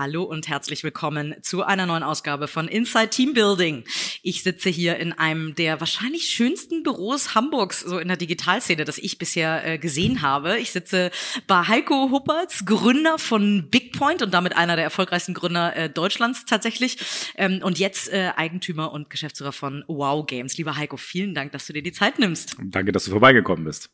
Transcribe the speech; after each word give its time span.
Hallo 0.00 0.22
und 0.22 0.48
herzlich 0.48 0.82
willkommen 0.82 1.34
zu 1.42 1.62
einer 1.62 1.84
neuen 1.84 2.02
Ausgabe 2.02 2.48
von 2.48 2.68
Inside 2.68 3.10
Team 3.10 3.34
Building. 3.34 3.84
Ich 4.22 4.42
sitze 4.42 4.70
hier 4.70 4.96
in 4.96 5.12
einem 5.12 5.54
der 5.54 5.78
wahrscheinlich 5.78 6.30
schönsten 6.30 6.82
Büros 6.82 7.34
Hamburgs, 7.34 7.80
so 7.80 7.98
in 7.98 8.08
der 8.08 8.16
Digitalszene, 8.16 8.86
das 8.86 8.96
ich 8.96 9.18
bisher 9.18 9.62
äh, 9.62 9.76
gesehen 9.76 10.22
habe. 10.22 10.58
Ich 10.58 10.70
sitze 10.70 11.10
bei 11.46 11.64
Heiko 11.68 12.08
Huppertz, 12.10 12.64
Gründer 12.64 13.18
von 13.18 13.68
Bigpoint 13.68 14.22
und 14.22 14.32
damit 14.32 14.56
einer 14.56 14.74
der 14.74 14.84
erfolgreichsten 14.84 15.34
Gründer 15.34 15.76
äh, 15.76 15.90
Deutschlands 15.90 16.46
tatsächlich 16.46 16.96
ähm, 17.36 17.60
und 17.62 17.78
jetzt 17.78 18.10
äh, 18.10 18.30
Eigentümer 18.34 18.92
und 18.92 19.10
Geschäftsführer 19.10 19.52
von 19.52 19.84
Wow 19.86 20.24
Games. 20.24 20.56
Lieber 20.56 20.78
Heiko, 20.78 20.96
vielen 20.96 21.34
Dank, 21.34 21.52
dass 21.52 21.66
du 21.66 21.74
dir 21.74 21.82
die 21.82 21.92
Zeit 21.92 22.18
nimmst. 22.18 22.56
Danke, 22.58 22.92
dass 22.92 23.04
du 23.04 23.10
vorbeigekommen 23.10 23.66
bist. 23.66 23.90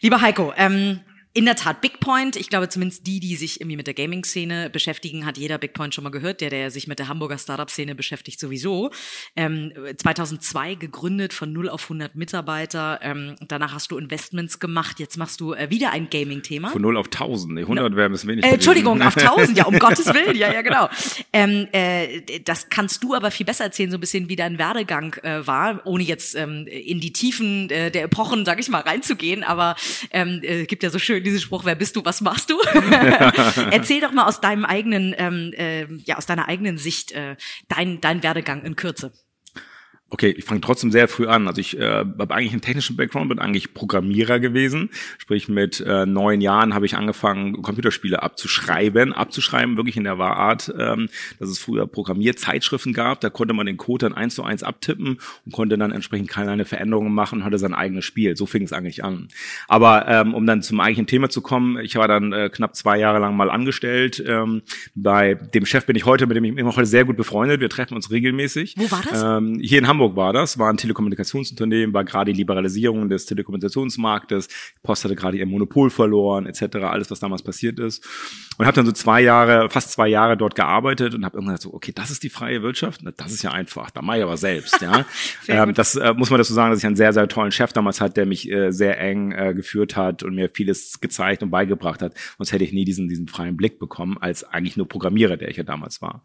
Lieber 0.00 0.20
Heiko, 0.20 0.52
ähm, 0.56 1.00
in 1.32 1.44
der 1.44 1.54
Tat, 1.54 1.80
Bigpoint, 1.80 2.34
ich 2.34 2.48
glaube 2.48 2.68
zumindest 2.68 3.06
die, 3.06 3.20
die 3.20 3.36
sich 3.36 3.60
irgendwie 3.60 3.76
mit 3.76 3.86
der 3.86 3.94
Gaming-Szene 3.94 4.68
beschäftigen, 4.68 5.26
hat 5.26 5.38
jeder 5.38 5.58
Bigpoint 5.58 5.94
schon 5.94 6.02
mal 6.02 6.10
gehört, 6.10 6.40
der, 6.40 6.50
der 6.50 6.72
sich 6.72 6.88
mit 6.88 6.98
der 6.98 7.06
Hamburger 7.06 7.38
Startup-Szene 7.38 7.94
beschäftigt 7.94 8.40
sowieso. 8.40 8.90
Ähm, 9.36 9.72
2002 9.96 10.74
gegründet 10.74 11.32
von 11.32 11.52
0 11.52 11.68
auf 11.68 11.84
100 11.84 12.16
Mitarbeiter, 12.16 12.98
ähm, 13.02 13.36
danach 13.46 13.74
hast 13.74 13.92
du 13.92 13.98
Investments 13.98 14.58
gemacht, 14.58 14.98
jetzt 14.98 15.18
machst 15.18 15.40
du 15.40 15.52
äh, 15.52 15.70
wieder 15.70 15.92
ein 15.92 16.10
Gaming-Thema. 16.10 16.70
Von 16.70 16.82
0 16.82 16.96
auf 16.96 17.06
1000, 17.06 17.54
nee, 17.54 17.60
100 17.60 17.94
wäre 17.94 18.06
ein 18.06 18.12
bisschen 18.12 18.30
wenig. 18.30 18.44
Äh, 18.44 18.54
Entschuldigung, 18.54 19.00
auf 19.00 19.16
1000, 19.16 19.56
ja, 19.56 19.66
um 19.66 19.78
Gottes 19.78 20.06
Willen, 20.06 20.36
ja, 20.36 20.52
ja, 20.52 20.62
genau. 20.62 20.88
Ähm, 21.32 21.68
äh, 21.70 22.40
das 22.44 22.70
kannst 22.70 23.04
du 23.04 23.14
aber 23.14 23.30
viel 23.30 23.46
besser 23.46 23.62
erzählen, 23.62 23.92
so 23.92 23.98
ein 23.98 24.00
bisschen 24.00 24.28
wie 24.28 24.36
dein 24.36 24.58
Werdegang 24.58 25.14
äh, 25.22 25.46
war, 25.46 25.82
ohne 25.84 26.02
jetzt 26.02 26.34
ähm, 26.34 26.66
in 26.66 26.98
die 26.98 27.12
Tiefen 27.12 27.70
äh, 27.70 27.92
der 27.92 28.02
Epochen, 28.02 28.44
sag 28.44 28.58
ich 28.58 28.68
mal, 28.68 28.80
reinzugehen, 28.80 29.44
aber 29.44 29.76
ähm, 30.10 30.40
äh, 30.42 30.66
gibt 30.66 30.82
ja 30.82 30.90
so 30.90 30.98
schön 30.98 31.19
diesen 31.20 31.40
Spruch, 31.40 31.64
wer 31.64 31.74
bist 31.74 31.96
du, 31.96 32.04
was 32.04 32.20
machst 32.20 32.50
du? 32.50 32.58
Erzähl 33.70 34.00
doch 34.00 34.12
mal 34.12 34.26
aus 34.26 34.40
deinem 34.40 34.64
eigenen, 34.64 35.14
ähm, 35.18 35.52
äh, 35.56 35.86
ja, 36.04 36.16
aus 36.16 36.26
deiner 36.26 36.48
eigenen 36.48 36.78
Sicht 36.78 37.12
äh, 37.12 37.36
dein, 37.68 38.00
dein 38.00 38.22
Werdegang 38.22 38.64
in 38.64 38.76
Kürze. 38.76 39.12
Okay, 40.12 40.34
ich 40.36 40.44
fange 40.44 40.60
trotzdem 40.60 40.90
sehr 40.90 41.06
früh 41.06 41.28
an. 41.28 41.46
Also 41.46 41.60
ich 41.60 41.78
äh, 41.78 42.04
habe 42.18 42.34
eigentlich 42.34 42.50
einen 42.50 42.60
technischen 42.60 42.96
Background, 42.96 43.28
bin 43.28 43.38
eigentlich 43.38 43.74
Programmierer 43.74 44.40
gewesen. 44.40 44.90
Sprich, 45.18 45.48
mit 45.48 45.78
äh, 45.86 46.04
neun 46.04 46.40
Jahren 46.40 46.74
habe 46.74 46.84
ich 46.84 46.96
angefangen, 46.96 47.62
Computerspiele 47.62 48.20
abzuschreiben. 48.20 49.12
Abzuschreiben 49.12 49.76
wirklich 49.76 49.96
in 49.96 50.02
der 50.02 50.18
Wahrart, 50.18 50.74
ähm, 50.76 51.08
dass 51.38 51.48
es 51.48 51.60
früher 51.60 51.86
Programmierzeitschriften 51.86 52.92
gab. 52.92 53.20
Da 53.20 53.30
konnte 53.30 53.54
man 53.54 53.66
den 53.66 53.76
Code 53.76 54.06
dann 54.06 54.14
eins 54.14 54.34
zu 54.34 54.42
eins 54.42 54.64
abtippen 54.64 55.20
und 55.46 55.52
konnte 55.52 55.78
dann 55.78 55.92
entsprechend 55.92 56.28
keine 56.28 56.64
Veränderungen 56.64 57.14
machen 57.14 57.40
und 57.40 57.44
hatte 57.44 57.58
sein 57.58 57.72
eigenes 57.72 58.04
Spiel. 58.04 58.36
So 58.36 58.46
fing 58.46 58.64
es 58.64 58.72
eigentlich 58.72 59.04
an. 59.04 59.28
Aber 59.68 60.08
ähm, 60.08 60.34
um 60.34 60.44
dann 60.44 60.62
zum 60.62 60.80
eigentlichen 60.80 61.06
Thema 61.06 61.30
zu 61.30 61.40
kommen, 61.40 61.78
ich 61.78 61.94
war 61.94 62.08
dann 62.08 62.32
äh, 62.32 62.50
knapp 62.52 62.74
zwei 62.74 62.98
Jahre 62.98 63.20
lang 63.20 63.36
mal 63.36 63.48
angestellt. 63.48 64.20
Ähm, 64.26 64.62
bei 64.96 65.34
dem 65.34 65.66
Chef 65.66 65.86
bin 65.86 65.94
ich 65.94 66.04
heute, 66.04 66.26
mit 66.26 66.36
dem 66.36 66.42
ich 66.42 66.56
immer 66.56 66.74
heute 66.74 66.86
sehr 66.86 67.04
gut 67.04 67.16
befreundet. 67.16 67.60
Wir 67.60 67.68
treffen 67.68 67.94
uns 67.94 68.10
regelmäßig. 68.10 68.74
Wo 68.76 68.90
war 68.90 69.02
das? 69.08 69.22
Ähm, 69.22 69.60
hier 69.62 69.78
in 69.78 69.86
Hamburg. 69.86 69.99
Hamburg 70.00 70.16
war 70.16 70.32
das, 70.32 70.58
war 70.58 70.72
ein 70.72 70.78
Telekommunikationsunternehmen, 70.78 71.92
war 71.92 72.04
gerade 72.04 72.32
die 72.32 72.38
Liberalisierung 72.38 73.10
des 73.10 73.26
Telekommunikationsmarktes, 73.26 74.48
Post 74.82 75.04
hatte 75.04 75.14
gerade 75.14 75.36
ihr 75.36 75.44
Monopol 75.44 75.90
verloren, 75.90 76.46
etc., 76.46 76.76
alles, 76.76 77.10
was 77.10 77.20
damals 77.20 77.42
passiert 77.42 77.78
ist. 77.78 78.02
Und 78.56 78.64
habe 78.64 78.74
dann 78.74 78.86
so 78.86 78.92
zwei 78.92 79.20
Jahre, 79.20 79.68
fast 79.68 79.92
zwei 79.92 80.08
Jahre 80.08 80.38
dort 80.38 80.54
gearbeitet 80.54 81.14
und 81.14 81.26
habe 81.26 81.36
irgendwann 81.36 81.56
gesagt, 81.56 81.70
so, 81.70 81.74
okay, 81.74 81.92
das 81.94 82.10
ist 82.10 82.22
die 82.22 82.30
freie 82.30 82.62
Wirtschaft, 82.62 83.02
das 83.18 83.32
ist 83.32 83.42
ja 83.42 83.50
einfach, 83.50 83.90
da 83.90 84.00
mache 84.00 84.18
ich 84.18 84.22
aber 84.22 84.38
selbst. 84.38 84.80
Ja, 84.80 85.04
ähm, 85.48 85.74
Das 85.74 85.96
äh, 85.96 86.14
muss 86.14 86.30
man 86.30 86.38
dazu 86.38 86.54
sagen, 86.54 86.70
dass 86.70 86.78
ich 86.78 86.86
einen 86.86 86.96
sehr, 86.96 87.12
sehr 87.12 87.28
tollen 87.28 87.52
Chef 87.52 87.74
damals 87.74 88.00
hatte, 88.00 88.14
der 88.14 88.26
mich 88.26 88.50
äh, 88.50 88.70
sehr 88.70 88.98
eng 88.98 89.32
äh, 89.32 89.52
geführt 89.52 89.96
hat 89.96 90.22
und 90.22 90.34
mir 90.34 90.48
vieles 90.48 91.00
gezeigt 91.00 91.42
und 91.42 91.50
beigebracht 91.50 92.00
hat. 92.00 92.14
Sonst 92.38 92.52
hätte 92.52 92.64
ich 92.64 92.72
nie 92.72 92.86
diesen, 92.86 93.08
diesen 93.08 93.28
freien 93.28 93.58
Blick 93.58 93.78
bekommen, 93.78 94.16
als 94.18 94.44
eigentlich 94.44 94.78
nur 94.78 94.88
Programmierer, 94.88 95.36
der 95.36 95.50
ich 95.50 95.58
ja 95.58 95.62
damals 95.62 96.00
war. 96.00 96.22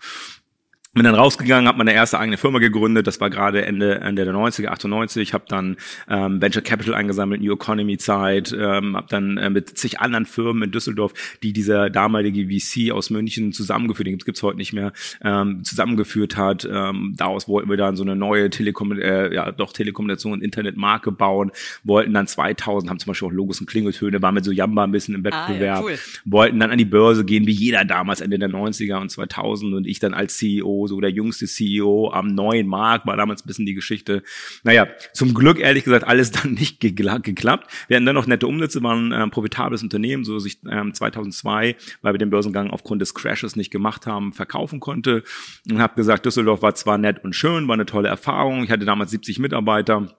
Bin 0.96 1.04
dann 1.04 1.16
rausgegangen, 1.16 1.68
habe 1.68 1.80
meine 1.80 1.94
erste 1.94 2.18
eigene 2.18 2.38
Firma 2.38 2.60
gegründet. 2.60 3.06
Das 3.06 3.20
war 3.20 3.30
gerade 3.30 3.66
Ende, 3.66 4.00
Ende 4.00 4.24
der 4.24 4.34
90er, 4.34 4.68
98. 4.68 5.34
Habe 5.34 5.44
dann 5.50 5.76
ähm, 6.10 6.42
Venture 6.42 6.62
Capital 6.62 6.94
eingesammelt, 6.94 7.42
New 7.42 7.52
Economy 7.52 7.98
Zeit. 7.98 8.56
Ähm, 8.58 8.96
habe 8.96 9.08
dann 9.10 9.38
äh, 9.38 9.50
mit 9.50 9.78
zig 9.78 10.00
anderen 10.00 10.26
Firmen 10.26 10.64
in 10.64 10.72
Düsseldorf, 10.72 11.12
die 11.44 11.52
dieser 11.52 11.90
damalige 11.90 12.48
VC 12.48 12.94
aus 12.94 13.10
München 13.10 13.52
zusammengeführt, 13.52 14.08
den 14.08 14.18
gibt's 14.20 14.42
heute 14.42 14.56
nicht 14.56 14.72
mehr, 14.72 14.94
ähm, 15.22 15.66
zusammengeführt 15.66 16.38
hat. 16.38 16.66
Ähm, 16.72 17.14
daraus 17.18 17.50
wollten 17.50 17.70
wir 17.70 17.76
dann 17.76 17.98
so 17.98 18.04
eine 18.04 18.16
neue 18.16 18.50
Telekom 18.50 18.98
äh, 18.98 19.36
ja 19.36 19.52
doch 19.52 19.74
Telekommunikation 19.74 20.32
und 20.32 20.44
Internetmarke 20.44 21.12
bauen. 21.12 21.52
Wollten 21.84 22.14
dann 22.14 22.28
2000, 22.28 22.90
haben 22.90 23.00
zum 23.00 23.12
Beispiel 23.12 23.28
auch 23.28 23.34
Logos 23.34 23.60
und 23.60 23.68
Klingeltöne, 23.68 24.22
waren 24.22 24.34
mit 24.34 24.46
so 24.46 24.52
Jamba 24.54 24.86
ein 24.86 24.94
bisschen 24.94 25.16
im 25.16 25.26
Wettbewerb. 25.26 25.80
Ah, 25.80 25.82
ja, 25.82 25.82
cool. 25.82 26.00
Wollten 26.24 26.58
dann 26.58 26.72
an 26.72 26.78
die 26.78 26.86
Börse 26.86 27.26
gehen, 27.26 27.46
wie 27.48 27.52
jeder 27.52 27.84
damals 27.84 28.22
Ende 28.22 28.40
der 28.40 28.50
90er 28.50 29.02
und 29.02 29.12
2000 29.12 29.74
und 29.74 29.88
ich 29.88 30.00
dann 30.00 30.14
als 30.14 30.38
CEO 30.38 30.85
so 30.88 31.00
der 31.02 31.12
jüngste 31.12 31.46
CEO 31.46 32.12
am 32.12 32.28
neuen 32.28 32.68
Markt, 32.68 33.06
war 33.06 33.18
damals 33.18 33.44
ein 33.44 33.48
bisschen 33.48 33.66
die 33.66 33.74
Geschichte. 33.74 34.24
Naja, 34.64 34.88
zum 35.14 35.34
Glück 35.34 35.60
ehrlich 35.60 35.84
gesagt 35.84 36.06
alles 36.06 36.32
dann 36.44 36.54
nicht 36.54 36.80
geklappt. 36.80 37.72
Wir 37.88 37.98
hatten 37.98 38.06
dann 38.06 38.16
noch 38.16 38.28
nette 38.28 38.48
Umsätze, 38.48 38.84
waren 38.84 39.12
ein 39.12 39.28
äh, 39.28 39.32
profitables 39.32 39.84
Unternehmen, 39.84 40.24
so 40.24 40.36
dass 40.36 40.46
ich 40.46 40.60
ähm, 40.70 40.94
2002, 40.94 41.76
weil 42.02 42.14
wir 42.14 42.18
den 42.18 42.30
Börsengang 42.30 42.70
aufgrund 42.70 43.02
des 43.02 43.14
Crashes 43.14 43.56
nicht 43.56 43.72
gemacht 43.72 44.08
haben, 44.08 44.34
verkaufen 44.34 44.80
konnte 44.80 45.24
und 45.70 45.80
habe 45.80 45.96
gesagt, 45.96 46.26
Düsseldorf 46.26 46.62
war 46.62 46.76
zwar 46.76 46.98
nett 46.98 47.24
und 47.24 47.36
schön, 47.36 47.68
war 47.68 47.74
eine 47.74 47.86
tolle 47.86 48.10
Erfahrung. 48.10 48.64
Ich 48.64 48.72
hatte 48.72 48.86
damals 48.86 49.12
70 49.12 49.40
Mitarbeiter 49.40 50.16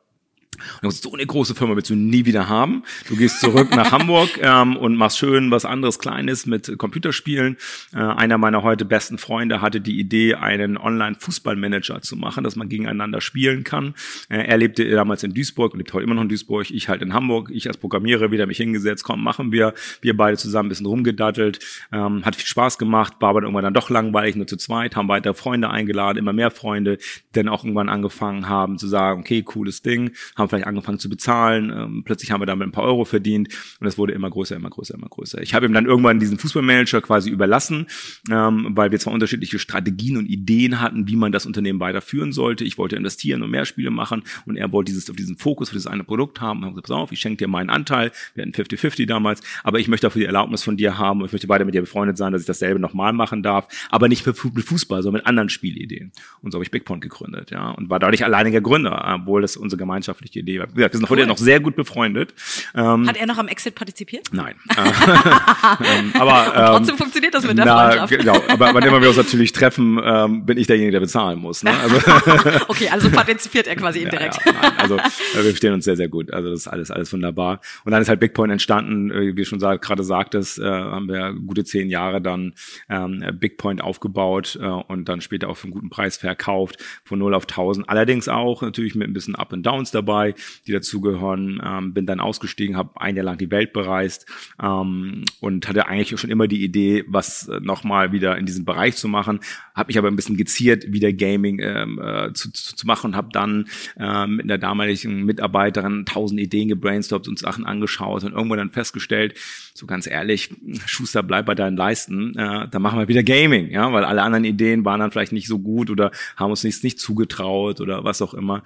und 0.83 0.93
so 0.93 1.13
eine 1.13 1.27
große 1.27 1.55
Firma 1.55 1.77
willst 1.77 1.91
du 1.91 1.95
nie 1.95 2.25
wieder 2.25 2.49
haben. 2.49 2.83
Du 3.09 3.17
gehst 3.17 3.41
zurück 3.41 3.75
nach 3.75 3.93
Hamburg 3.93 4.31
ähm, 4.41 4.77
und 4.77 4.97
machst 4.97 5.19
schön 5.19 5.51
was 5.51 5.65
anderes 5.65 5.99
Kleines 5.99 6.47
mit 6.47 6.79
Computerspielen. 6.79 7.57
Äh, 7.95 7.99
einer 7.99 8.39
meiner 8.39 8.63
heute 8.63 8.85
besten 8.85 9.19
Freunde 9.19 9.61
hatte 9.61 9.81
die 9.81 9.99
Idee, 9.99 10.35
einen 10.35 10.77
Online-Fußballmanager 10.77 12.03
zu 12.03 12.17
machen, 12.17 12.45
dass 12.45 12.57
man 12.57 12.69
gegeneinander 12.69 13.21
spielen 13.21 13.65
kann. 13.65 13.95
Äh, 14.29 14.47
er 14.47 14.57
lebte 14.57 14.89
damals 14.91 15.23
in 15.23 15.35
Duisburg 15.35 15.73
und 15.73 15.79
lebt 15.79 15.93
heute 15.93 16.05
immer 16.05 16.15
noch 16.15 16.23
in 16.23 16.29
Duisburg. 16.29 16.71
Ich 16.71 16.89
halt 16.89 17.03
in 17.03 17.13
Hamburg. 17.13 17.51
Ich 17.53 17.67
als 17.69 17.77
Programmierer 17.77 18.31
wieder 18.31 18.47
mich 18.47 18.57
hingesetzt. 18.57 19.05
Komm, 19.05 19.23
machen 19.23 19.53
wir. 19.53 19.75
Wir 20.01 20.17
beide 20.17 20.37
zusammen 20.37 20.67
ein 20.67 20.71
bisschen 20.71 20.87
rumgedattelt. 20.87 21.59
Ähm, 21.93 22.25
hat 22.25 22.37
viel 22.37 22.47
Spaß 22.47 22.79
gemacht. 22.79 23.15
War 23.21 23.31
aber 23.31 23.43
irgendwann 23.43 23.65
dann 23.65 23.75
doch 23.75 23.91
langweilig, 23.91 24.37
nur 24.37 24.47
zu 24.47 24.57
zweit. 24.57 24.97
Haben 24.97 25.09
weitere 25.09 25.35
Freunde 25.35 25.71
eingeladen, 25.71 26.19
immer 26.19 26.33
mehr 26.33 26.51
Freunde. 26.51 26.99
Dann 27.33 27.49
auch 27.49 27.65
irgendwann 27.65 27.89
angefangen 27.89 28.49
haben 28.49 28.79
zu 28.79 28.87
sagen, 28.87 29.21
okay, 29.21 29.43
cooles 29.43 29.83
Ding. 29.83 30.13
Haben 30.37 30.46
haben 30.47 30.51
vielleicht 30.51 30.67
angefangen 30.67 30.99
zu 30.99 31.09
bezahlen, 31.09 31.71
ähm, 31.71 32.03
plötzlich 32.05 32.31
haben 32.31 32.41
wir 32.41 32.47
damit 32.47 32.67
ein 32.67 32.73
paar 32.73 32.85
Euro 32.85 33.05
verdient 33.05 33.49
und 33.81 33.87
es 33.87 33.99
wurde 33.99 34.13
immer 34.13 34.31
größer, 34.31 34.57
immer 34.57 34.71
größer, 34.71 34.95
immer 34.95 35.09
größer. 35.09 35.43
Ich 35.43 35.55
habe 35.55 35.67
ihm 35.67 35.73
dann 35.73 35.87
irgendwann 35.87 36.19
diesen 36.19 36.39
Fußballmanager 36.39 37.01
quasi 37.01 37.31
überlassen, 37.31 37.87
ähm, 38.31 38.69
weil 38.71 38.91
wir 38.91 38.99
zwar 38.99 39.13
unterschiedliche 39.13 39.59
Strategien 39.59 40.17
und 40.17 40.27
Ideen 40.27 40.81
hatten, 40.81 41.09
wie 41.09 41.17
man 41.17 41.33
das 41.33 41.47
Unternehmen 41.47 41.81
weiterführen 41.81 42.33
sollte. 42.33 42.65
Ich 42.65 42.79
wollte 42.79 42.97
investieren 42.97 43.43
und 43.43 43.51
mehr 43.51 43.65
Spiele 43.65 43.91
machen 43.91 44.23
und 44.47 44.57
er 44.57 44.73
wollte 44.73 44.93
dieses 44.93 45.11
auf 45.11 45.17
diesen 45.17 45.37
Fokus 45.37 45.71
für 45.71 45.75
dieses 45.75 45.87
eine 45.87 46.05
Produkt 46.05 46.41
haben. 46.41 46.61
Und 46.61 46.65
haben 46.67 46.73
gesagt, 46.73 46.89
pass 46.89 46.97
auf, 46.97 47.13
ich 47.13 47.21
schenke 47.21 47.39
dir 47.39 47.49
meinen 47.49 47.71
Anteil. 47.71 48.13
Wir 48.35 48.43
hatten 48.43 48.53
50-50 48.53 49.07
damals, 49.07 49.43
aber 49.65 49.79
ich 49.79 49.89
möchte 49.89 50.07
dafür 50.07 50.21
die 50.21 50.27
Erlaubnis 50.27 50.63
von 50.63 50.77
dir 50.77 50.99
haben 50.99 51.21
und 51.21 51.27
ich 51.27 51.33
möchte 51.33 51.49
weiter 51.49 51.65
mit 51.65 51.75
dir 51.75 51.81
befreundet 51.81 52.17
sein, 52.17 52.33
dass 52.33 52.43
ich 52.43 52.47
dasselbe 52.47 52.81
nochmal 52.81 53.13
machen 53.13 53.43
darf, 53.43 53.69
aber 53.91 54.09
nicht 54.09 54.23
für 54.23 54.35
Fußball, 54.35 55.03
sondern 55.03 55.21
mit 55.21 55.27
anderen 55.27 55.49
Spielideen. 55.49 56.13
Und 56.43 56.53
so 56.53 56.57
habe 56.57 56.65
ich 56.65 56.71
Bigpoint 56.71 57.03
gegründet, 57.03 57.51
ja, 57.51 57.71
und 57.71 57.91
war 57.91 57.99
dadurch 57.99 58.25
alleiniger 58.25 58.61
Gründer, 58.61 59.21
obwohl 59.21 59.43
das 59.43 59.57
unsere 59.57 59.79
gemeinschaftliche 59.79 60.36
die 60.37 60.41
Idee. 60.41 60.65
Wir 60.75 60.89
sind 60.93 61.03
cool. 61.03 61.19
heute 61.19 61.27
noch 61.27 61.39
sehr 61.39 61.61
gut 61.61 61.77
befreundet. 61.77 62.35
Ähm, 62.75 63.09
Hat 63.09 63.17
er 63.17 63.27
noch 63.27 63.39
am 63.39 63.49
Exit 63.49 63.75
partizipiert? 63.75 64.29
Nein. 64.33 64.55
ähm, 64.77 66.13
aber 66.19 66.53
ähm, 66.55 66.67
trotzdem 66.77 66.97
funktioniert 66.97 67.35
das 67.35 67.47
mit 67.47 67.59
der 67.59 67.65
na, 67.65 67.91
Freundschaft. 67.91 68.19
Genau, 68.19 68.43
aber 68.49 68.75
wann 68.75 68.83
immer 68.83 69.01
wir 69.01 69.09
uns 69.09 69.17
natürlich 69.17 69.53
treffen, 69.53 70.01
ähm, 70.03 70.47
bin 70.47 70.59
ich 70.59 70.67
derjenige, 70.67 70.93
der 70.93 71.01
bezahlen 71.01 71.39
muss. 71.39 71.63
Ne? 71.63 71.73
Also 71.79 71.97
okay, 72.69 72.89
also 72.89 73.11
partizipiert 73.11 73.67
er 73.67 73.77
quasi 73.77 74.01
indirekt. 74.01 74.39
Ja, 74.45 74.53
ja, 74.53 74.73
also 74.77 74.97
äh, 74.97 75.01
wir 75.35 75.43
verstehen 75.45 75.73
uns 75.73 75.85
sehr, 75.85 75.97
sehr 75.97 76.09
gut. 76.09 76.33
Also 76.33 76.51
das 76.51 76.61
ist 76.61 76.69
alles, 76.69 76.91
alles 76.91 77.13
wunderbar. 77.13 77.61
Und 77.85 77.93
dann 77.93 78.03
ist 78.03 78.09
halt 78.09 78.21
Bigpoint 78.21 78.53
entstanden, 78.53 79.11
äh, 79.11 79.37
wie 79.37 79.45
schon 79.45 79.59
gerade 79.59 80.05
sagtest, 80.05 80.59
äh, 80.59 80.65
haben 80.65 81.09
wir 81.09 81.35
gute 81.47 81.65
zehn 81.65 81.89
Jahre 81.89 82.21
dann 82.21 82.55
ähm, 82.89 83.25
Bigpoint 83.35 83.83
aufgebaut 83.83 84.59
äh, 84.61 84.67
und 84.67 85.09
dann 85.09 85.21
später 85.21 85.49
auch 85.49 85.57
für 85.57 85.65
einen 85.65 85.73
guten 85.73 85.91
Preis 85.91 86.17
verkauft, 86.17 86.83
von 87.05 87.19
0 87.19 87.35
auf 87.35 87.45
1000. 87.45 87.89
Allerdings 87.89 88.29
auch 88.29 88.63
natürlich 88.63 88.95
mit 88.95 89.09
ein 89.09 89.13
bisschen 89.13 89.35
Up 89.35 89.53
and 89.53 89.65
Downs 89.65 89.91
dabei 89.91 90.26
dabei, 90.27 90.35
die 90.67 90.73
dazugehören. 90.73 91.61
Ähm, 91.65 91.93
bin 91.93 92.07
dann 92.07 92.21
ausgestiegen, 92.21 92.77
habe 92.77 93.01
ein 93.01 93.17
Jahr 93.17 93.25
lang 93.25 93.39
die 93.39 93.51
Welt 93.51 93.73
bereist 93.73 94.27
ähm, 94.63 95.25
und 95.41 95.69
hatte 95.69 95.87
eigentlich 95.87 96.19
schon 96.19 96.31
immer 96.31 96.49
die 96.49 96.63
Idee, 96.63 97.05
was 97.07 97.49
äh, 97.49 97.61
nochmal 97.61 98.13
wieder 98.13 98.37
in 98.37 98.47
diesem 98.47 98.65
Bereich 98.65 98.97
zu 98.97 99.09
machen. 99.09 99.41
Habe 99.75 99.89
mich 99.89 99.99
aber 99.99 100.09
ein 100.09 100.17
bisschen 100.17 100.37
geziert, 100.37 100.93
wieder 100.93 101.13
Gaming 101.13 101.61
ähm, 101.61 102.01
äh, 102.03 102.33
zu, 102.33 102.53
zu, 102.53 102.77
zu 102.77 102.87
machen 102.87 103.09
und 103.09 103.17
habe 103.17 103.29
dann 103.33 103.69
ähm, 103.99 104.37
mit 104.37 104.49
der 104.49 104.59
damaligen 104.59 105.25
Mitarbeiterin 105.25 106.05
tausend 106.07 106.41
Ideen 106.41 106.69
gebrainstormt 106.69 107.29
und 107.29 107.39
Sachen 107.39 107.67
angeschaut 107.67 108.25
und 108.25 108.33
irgendwann 108.33 108.59
dann 108.59 108.71
festgestellt, 108.71 109.35
so 109.75 109.87
ganz 109.87 110.07
ehrlich, 110.07 110.51
Schuster, 110.87 111.23
bleib 111.23 111.47
bei 111.47 111.55
deinen 111.55 111.77
Leisten, 111.77 112.37
äh, 112.37 112.69
da 112.69 112.79
machen 112.79 112.99
wir 112.99 113.09
wieder 113.09 113.23
Gaming, 113.23 113.71
ja, 113.71 113.93
weil 113.93 114.05
alle 114.05 114.23
anderen 114.23 114.45
Ideen 114.45 114.85
waren 114.85 115.01
dann 115.01 115.11
vielleicht 115.11 115.33
nicht 115.33 115.49
so 115.49 115.59
gut 115.59 115.91
oder 115.91 116.11
haben 116.37 116.51
uns 116.51 116.65
nichts 116.65 116.83
nicht 116.83 116.99
zugetraut 116.99 117.81
oder 117.81 118.05
was 118.05 118.23
auch 118.23 118.35
immer. 118.35 118.63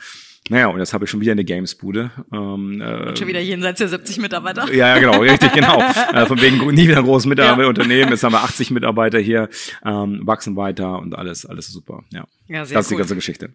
Naja, 0.48 0.66
und 0.66 0.80
jetzt 0.80 0.92
habe 0.92 1.04
ich 1.04 1.10
schon 1.10 1.20
wieder 1.20 1.32
eine 1.32 1.44
Gamesbude. 1.44 2.10
Ähm, 2.32 2.80
äh, 2.80 3.08
und 3.08 3.18
schon 3.18 3.28
wieder 3.28 3.40
jenseits 3.40 3.78
der 3.78 3.88
70 3.88 4.18
Mitarbeiter. 4.18 4.72
Ja, 4.72 4.96
ja 4.96 4.98
genau, 4.98 5.20
richtig, 5.20 5.52
genau. 5.52 5.80
äh, 6.12 6.26
von 6.26 6.40
wegen 6.40 6.66
nie 6.74 6.88
wieder 6.88 7.02
großes 7.02 7.26
Mitarbeiterunternehmen. 7.26 8.06
Ja. 8.06 8.10
Jetzt 8.10 8.24
haben 8.24 8.32
wir 8.32 8.42
80 8.42 8.72
Mitarbeiter 8.72 9.20
hier, 9.20 9.48
ähm, 9.84 10.20
wachsen 10.24 10.56
weiter 10.56 10.98
und 10.98 11.14
alles, 11.14 11.46
alles 11.46 11.68
super. 11.68 12.02
Ja, 12.12 12.24
ja 12.48 12.64
sehr 12.64 12.78
das 12.78 12.86
ist 12.86 12.90
cool. 12.90 12.96
die 12.96 12.98
ganze 12.98 13.14
Geschichte. 13.14 13.50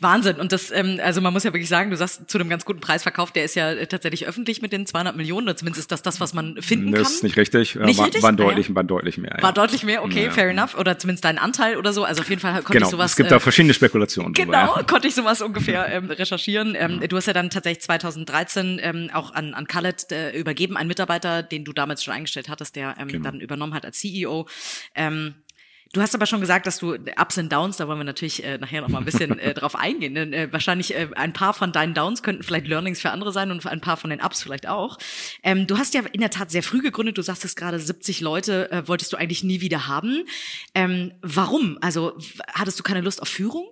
Wahnsinn. 0.00 0.36
Und 0.36 0.50
das, 0.50 0.72
ähm, 0.72 0.98
also 1.02 1.20
man 1.20 1.32
muss 1.32 1.44
ja 1.44 1.52
wirklich 1.52 1.68
sagen, 1.68 1.90
du 1.90 1.96
sagst 1.96 2.28
zu 2.28 2.38
einem 2.38 2.48
ganz 2.48 2.64
guten 2.64 2.80
Preis 2.80 3.04
verkauft, 3.04 3.36
der 3.36 3.44
ist 3.44 3.54
ja 3.54 3.70
äh, 3.70 3.86
tatsächlich 3.86 4.26
öffentlich 4.26 4.62
mit 4.62 4.72
den 4.72 4.84
200 4.84 5.16
Millionen. 5.16 5.46
Oder 5.46 5.56
zumindest 5.56 5.80
ist 5.80 5.92
das 5.92 6.02
das, 6.02 6.18
was 6.18 6.34
man 6.34 6.60
finden 6.60 6.90
das 6.90 6.94
kann. 6.94 7.04
Das 7.04 7.12
ist 7.12 7.22
nicht 7.22 7.36
richtig. 7.36 7.76
Nicht 7.76 7.98
war, 7.98 8.06
richtig? 8.06 8.22
War 8.22 8.32
deutlich, 8.32 8.66
ah, 8.66 8.70
ja. 8.70 8.74
war 8.74 8.84
deutlich 8.84 9.18
mehr. 9.18 9.34
Ja. 9.36 9.42
War 9.42 9.52
deutlich 9.52 9.84
mehr, 9.84 10.02
okay, 10.02 10.28
fair 10.30 10.50
enough. 10.50 10.76
Oder 10.76 10.98
zumindest 10.98 11.24
dein 11.24 11.38
Anteil 11.38 11.76
oder 11.76 11.92
so. 11.92 12.02
Also 12.02 12.22
auf 12.22 12.28
jeden 12.28 12.40
Fall 12.40 12.54
konnte 12.54 12.72
genau. 12.72 12.86
ich 12.86 12.90
sowas. 12.90 13.12
Es 13.12 13.16
gibt 13.16 13.28
äh, 13.28 13.30
da 13.30 13.38
verschiedene 13.38 13.74
Spekulationen. 13.74 14.32
Genau, 14.32 14.74
drüber, 14.74 14.86
konnte 14.88 15.06
ich 15.06 15.14
sowas 15.14 15.40
ungefähr 15.40 15.86
ähm, 15.92 16.10
recherchieren. 16.22 16.74
Ähm, 16.76 17.00
Du 17.08 17.16
hast 17.16 17.26
ja 17.26 17.32
dann 17.32 17.50
tatsächlich 17.50 17.82
2013 17.82 18.80
ähm, 18.82 19.10
auch 19.12 19.32
an, 19.32 19.54
an 19.54 19.66
Khaled 19.66 20.10
äh, 20.12 20.30
übergeben, 20.30 20.76
einen 20.76 20.88
Mitarbeiter, 20.88 21.42
den 21.42 21.64
du 21.64 21.72
damals 21.72 22.02
schon 22.02 22.14
eingestellt 22.14 22.48
hattest, 22.48 22.76
der 22.76 22.96
ähm, 22.98 23.08
genau. 23.08 23.24
dann 23.24 23.40
übernommen 23.40 23.74
hat 23.74 23.84
als 23.84 23.98
CEO. 23.98 24.46
Ähm, 24.94 25.34
Du 25.94 26.00
hast 26.00 26.14
aber 26.14 26.24
schon 26.24 26.40
gesagt, 26.40 26.66
dass 26.66 26.78
du 26.78 26.94
Ups 26.94 27.36
und 27.36 27.52
Downs, 27.52 27.76
da 27.76 27.86
wollen 27.86 27.98
wir 27.98 28.04
natürlich 28.04 28.42
äh, 28.42 28.56
nachher 28.56 28.80
noch 28.80 28.88
mal 28.88 28.98
ein 28.98 29.04
bisschen 29.04 29.38
äh, 29.38 29.52
drauf 29.54 29.76
eingehen. 29.76 30.14
Denn, 30.14 30.32
äh, 30.32 30.50
wahrscheinlich 30.50 30.94
äh, 30.94 31.08
ein 31.16 31.34
paar 31.34 31.52
von 31.52 31.70
deinen 31.70 31.92
Downs 31.92 32.22
könnten 32.22 32.42
vielleicht 32.42 32.66
Learnings 32.66 33.02
für 33.02 33.10
andere 33.10 33.30
sein 33.30 33.50
und 33.50 33.66
ein 33.66 33.82
paar 33.82 33.98
von 33.98 34.08
den 34.08 34.22
Ups 34.22 34.42
vielleicht 34.42 34.66
auch. 34.66 34.96
Ähm, 35.42 35.66
du 35.66 35.76
hast 35.76 35.92
ja 35.92 36.00
in 36.12 36.22
der 36.22 36.30
Tat 36.30 36.50
sehr 36.50 36.62
früh 36.62 36.80
gegründet. 36.80 37.18
Du 37.18 37.22
sagst 37.22 37.44
es 37.44 37.56
gerade, 37.56 37.78
70 37.78 38.22
Leute 38.22 38.72
äh, 38.72 38.88
wolltest 38.88 39.12
du 39.12 39.18
eigentlich 39.18 39.44
nie 39.44 39.60
wieder 39.60 39.86
haben. 39.86 40.24
Ähm, 40.74 41.12
warum? 41.20 41.76
Also 41.82 42.16
hattest 42.54 42.78
du 42.78 42.82
keine 42.82 43.02
Lust 43.02 43.20
auf 43.20 43.28
Führung? 43.28 43.66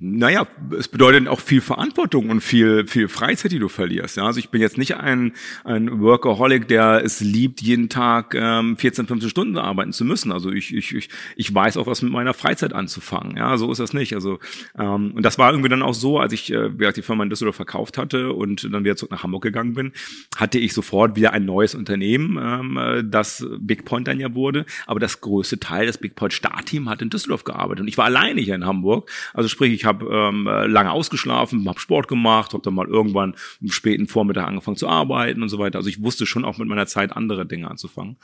Naja, 0.00 0.46
es 0.78 0.86
bedeutet 0.86 1.26
auch 1.26 1.40
viel 1.40 1.60
Verantwortung 1.60 2.30
und 2.30 2.40
viel, 2.40 2.86
viel 2.86 3.08
Freizeit, 3.08 3.50
die 3.50 3.58
du 3.58 3.66
verlierst. 3.66 4.16
Ja, 4.16 4.26
also 4.26 4.38
ich 4.38 4.50
bin 4.50 4.60
jetzt 4.60 4.78
nicht 4.78 4.96
ein, 4.96 5.32
ein 5.64 6.00
Workaholic, 6.00 6.68
der 6.68 7.02
es 7.04 7.18
liebt, 7.20 7.60
jeden 7.62 7.88
Tag 7.88 8.32
ähm, 8.36 8.76
14, 8.76 9.08
15 9.08 9.28
Stunden 9.28 9.58
arbeiten 9.58 9.92
zu 9.92 10.04
müssen. 10.04 10.30
Also 10.30 10.52
ich, 10.52 10.72
ich, 10.72 10.94
ich, 10.94 11.08
ich 11.34 11.52
weiß 11.52 11.76
auch, 11.78 11.88
was 11.88 12.02
mit 12.02 12.12
meiner 12.12 12.32
Freizeit 12.32 12.74
anzufangen. 12.74 13.36
Ja, 13.36 13.56
so 13.56 13.72
ist 13.72 13.78
das 13.78 13.92
nicht. 13.92 14.14
Also 14.14 14.38
ähm, 14.78 15.14
und 15.16 15.24
das 15.24 15.36
war 15.36 15.50
irgendwie 15.50 15.68
dann 15.68 15.82
auch 15.82 15.94
so, 15.94 16.20
als 16.20 16.32
ich 16.32 16.52
äh, 16.52 16.70
die 16.92 17.02
Firma 17.02 17.24
in 17.24 17.30
Düsseldorf 17.30 17.56
verkauft 17.56 17.98
hatte 17.98 18.32
und 18.32 18.72
dann 18.72 18.84
wieder 18.84 18.94
zurück 18.94 19.10
nach 19.10 19.24
Hamburg 19.24 19.42
gegangen 19.42 19.74
bin, 19.74 19.92
hatte 20.36 20.60
ich 20.60 20.74
sofort 20.74 21.16
wieder 21.16 21.32
ein 21.32 21.44
neues 21.44 21.74
Unternehmen, 21.74 22.38
ähm, 22.40 22.76
äh, 22.76 23.02
das 23.04 23.44
Big 23.58 23.84
Point 23.84 24.06
dann 24.06 24.20
ja 24.20 24.32
wurde. 24.32 24.64
Aber 24.86 25.00
das 25.00 25.20
größte 25.20 25.58
Teil 25.58 25.86
des 25.86 25.98
Big 25.98 26.14
Point 26.14 26.34
Startteam 26.34 26.88
hat 26.88 27.02
in 27.02 27.10
Düsseldorf 27.10 27.42
gearbeitet 27.42 27.80
und 27.80 27.88
ich 27.88 27.98
war 27.98 28.04
alleine 28.04 28.40
hier 28.40 28.54
in 28.54 28.64
Hamburg. 28.64 29.10
Also 29.34 29.48
sprich, 29.48 29.72
ich 29.72 29.87
habe 29.88 30.06
ähm, 30.06 30.44
lange 30.44 30.92
ausgeschlafen, 30.92 31.68
habe 31.68 31.80
Sport 31.80 32.06
gemacht, 32.06 32.52
habe 32.52 32.62
dann 32.62 32.74
mal 32.74 32.86
irgendwann 32.86 33.34
am 33.60 33.68
späten 33.70 34.06
Vormittag 34.06 34.46
angefangen 34.46 34.76
zu 34.76 34.88
arbeiten 34.88 35.42
und 35.42 35.48
so 35.48 35.58
weiter. 35.58 35.78
Also 35.78 35.88
ich 35.88 36.02
wusste 36.02 36.26
schon 36.26 36.44
auch 36.44 36.58
mit 36.58 36.68
meiner 36.68 36.86
Zeit 36.86 37.16
andere 37.16 37.46
Dinge 37.46 37.68
anzufangen 37.70 38.18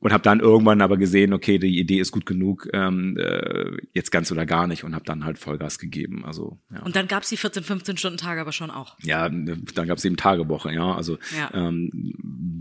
und 0.00 0.12
habe 0.12 0.22
dann 0.22 0.40
irgendwann 0.40 0.80
aber 0.80 0.96
gesehen, 0.96 1.32
okay, 1.32 1.58
die 1.58 1.78
Idee 1.78 1.98
ist 1.98 2.12
gut 2.12 2.26
genug, 2.26 2.68
ähm, 2.72 3.16
äh, 3.18 3.76
jetzt 3.92 4.10
ganz 4.10 4.32
oder 4.32 4.46
gar 4.46 4.66
nicht 4.66 4.84
und 4.84 4.94
habe 4.94 5.04
dann 5.04 5.24
halt 5.24 5.38
Vollgas 5.38 5.78
gegeben. 5.78 6.24
Also 6.24 6.58
ja. 6.72 6.82
Und 6.82 6.96
dann 6.96 7.06
gab's 7.06 7.28
die 7.28 7.36
14, 7.36 7.62
15 7.62 7.96
Stunden 7.96 8.18
Tage 8.18 8.40
aber 8.40 8.52
schon 8.52 8.70
auch. 8.70 8.96
Ja, 9.02 9.28
dann 9.28 9.86
gab's 9.86 10.04
eben 10.04 10.16
Tagewoche, 10.16 10.72
ja. 10.72 10.94
Also 10.94 11.18
ja. 11.36 11.50
Ähm, 11.54 11.90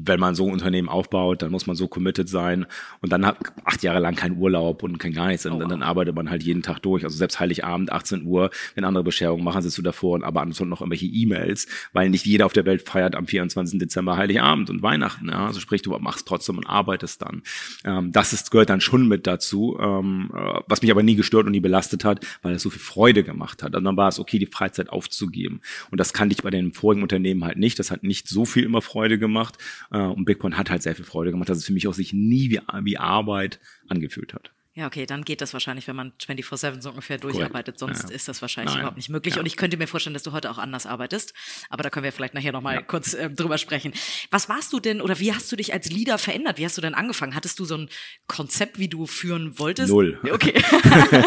wenn 0.05 0.19
man 0.19 0.35
so 0.35 0.47
ein 0.47 0.53
Unternehmen 0.53 0.89
aufbaut, 0.89 1.41
dann 1.41 1.51
muss 1.51 1.67
man 1.67 1.75
so 1.75 1.87
committed 1.87 2.29
sein 2.29 2.65
und 3.01 3.11
dann 3.11 3.25
hat 3.25 3.37
acht 3.63 3.83
Jahre 3.83 3.99
lang 3.99 4.15
kein 4.15 4.37
Urlaub 4.37 4.83
und 4.83 4.97
kein 4.97 5.13
gar 5.13 5.27
nichts. 5.27 5.45
Und 5.45 5.53
oh, 5.53 5.59
wow. 5.59 5.67
dann 5.67 5.83
arbeitet 5.83 6.15
man 6.15 6.29
halt 6.29 6.43
jeden 6.43 6.61
Tag 6.61 6.79
durch. 6.79 7.03
Also 7.03 7.17
selbst 7.17 7.39
Heiligabend, 7.39 7.91
18 7.91 8.25
Uhr, 8.25 8.49
wenn 8.75 8.83
andere 8.83 9.03
Bescherungen 9.03 9.43
machen, 9.43 9.61
sitzt 9.61 9.77
du 9.77 9.81
davor 9.81 10.15
und 10.15 10.23
aber 10.23 10.41
ansonsten 10.41 10.69
noch 10.69 10.81
irgendwelche 10.81 11.05
E-Mails, 11.05 11.67
weil 11.93 12.09
nicht 12.09 12.25
jeder 12.25 12.45
auf 12.45 12.53
der 12.53 12.65
Welt 12.65 12.81
feiert 12.87 13.15
am 13.15 13.27
24. 13.27 13.79
Dezember 13.79 14.17
Heiligabend 14.17 14.69
und 14.69 14.81
Weihnachten. 14.81 15.29
Ja. 15.29 15.47
Also 15.47 15.59
sprich, 15.59 15.81
du 15.81 15.91
machst 15.99 16.27
trotzdem 16.27 16.57
und 16.57 16.65
arbeitest 16.65 17.21
dann. 17.29 17.43
Ähm, 17.85 18.11
das 18.11 18.33
ist, 18.33 18.51
gehört 18.51 18.69
dann 18.69 18.81
schon 18.81 19.07
mit 19.07 19.27
dazu, 19.27 19.77
ähm, 19.79 20.31
äh, 20.33 20.59
was 20.67 20.81
mich 20.81 20.91
aber 20.91 21.03
nie 21.03 21.15
gestört 21.15 21.45
und 21.45 21.51
nie 21.51 21.59
belastet 21.59 22.03
hat, 22.05 22.25
weil 22.41 22.55
es 22.55 22.63
so 22.63 22.69
viel 22.69 22.81
Freude 22.81 23.23
gemacht 23.23 23.63
hat. 23.63 23.75
Und 23.75 23.83
dann 23.83 23.97
war 23.97 24.09
es 24.09 24.19
okay, 24.19 24.39
die 24.39 24.45
Freizeit 24.45 24.89
aufzugeben. 24.89 25.61
Und 25.91 25.99
das 25.99 26.13
kannte 26.13 26.33
ich 26.33 26.43
bei 26.43 26.49
den 26.49 26.73
vorigen 26.73 27.03
Unternehmen 27.03 27.43
halt 27.45 27.57
nicht. 27.57 27.79
Das 27.79 27.91
hat 27.91 28.03
nicht 28.03 28.27
so 28.27 28.45
viel 28.45 28.63
immer 28.63 28.81
Freude 28.81 29.19
gemacht. 29.19 29.57
Äh, 29.91 29.99
und 29.99 30.25
Bigpoint 30.25 30.57
hat 30.57 30.69
halt 30.69 30.83
sehr 30.83 30.95
viel 30.95 31.05
Freude 31.05 31.31
gemacht, 31.31 31.49
dass 31.49 31.57
es 31.57 31.65
für 31.65 31.73
mich 31.73 31.87
auch 31.87 31.93
sich 31.93 32.13
nie 32.13 32.49
wie, 32.49 32.59
wie 32.83 32.97
Arbeit 32.97 33.59
angefühlt 33.87 34.33
hat. 34.33 34.51
Ja, 34.79 34.87
okay, 34.87 35.05
dann 35.05 35.25
geht 35.25 35.41
das 35.41 35.51
wahrscheinlich, 35.51 35.89
wenn 35.89 35.97
man 35.97 36.13
24-7 36.25 36.81
so 36.81 36.91
ungefähr 36.91 37.17
durcharbeitet. 37.17 37.77
Sonst 37.77 38.09
ja. 38.09 38.15
ist 38.15 38.29
das 38.29 38.41
wahrscheinlich 38.41 38.75
Nein. 38.75 38.83
überhaupt 38.83 38.95
nicht 38.95 39.09
möglich. 39.09 39.35
Ja. 39.35 39.41
Und 39.41 39.45
ich 39.45 39.57
könnte 39.57 39.75
mir 39.75 39.87
vorstellen, 39.87 40.13
dass 40.13 40.23
du 40.23 40.31
heute 40.31 40.49
auch 40.49 40.57
anders 40.57 40.85
arbeitest. 40.85 41.33
Aber 41.69 41.83
da 41.83 41.89
können 41.89 42.05
wir 42.05 42.13
vielleicht 42.13 42.33
nachher 42.33 42.53
nochmal 42.53 42.75
ja. 42.75 42.81
kurz 42.81 43.13
äh, 43.13 43.29
drüber 43.29 43.57
sprechen. 43.57 43.91
Was 44.31 44.47
warst 44.47 44.71
du 44.71 44.79
denn 44.79 45.01
oder 45.01 45.19
wie 45.19 45.33
hast 45.33 45.51
du 45.51 45.57
dich 45.57 45.73
als 45.73 45.91
Leader 45.91 46.17
verändert? 46.17 46.59
Wie 46.59 46.63
hast 46.63 46.77
du 46.77 46.81
denn 46.81 46.93
angefangen? 46.93 47.35
Hattest 47.35 47.59
du 47.59 47.65
so 47.65 47.75
ein 47.75 47.89
Konzept, 48.27 48.79
wie 48.79 48.87
du 48.87 49.05
führen 49.05 49.59
wolltest? 49.59 49.89
Null. 49.89 50.17
Okay. 50.31 50.53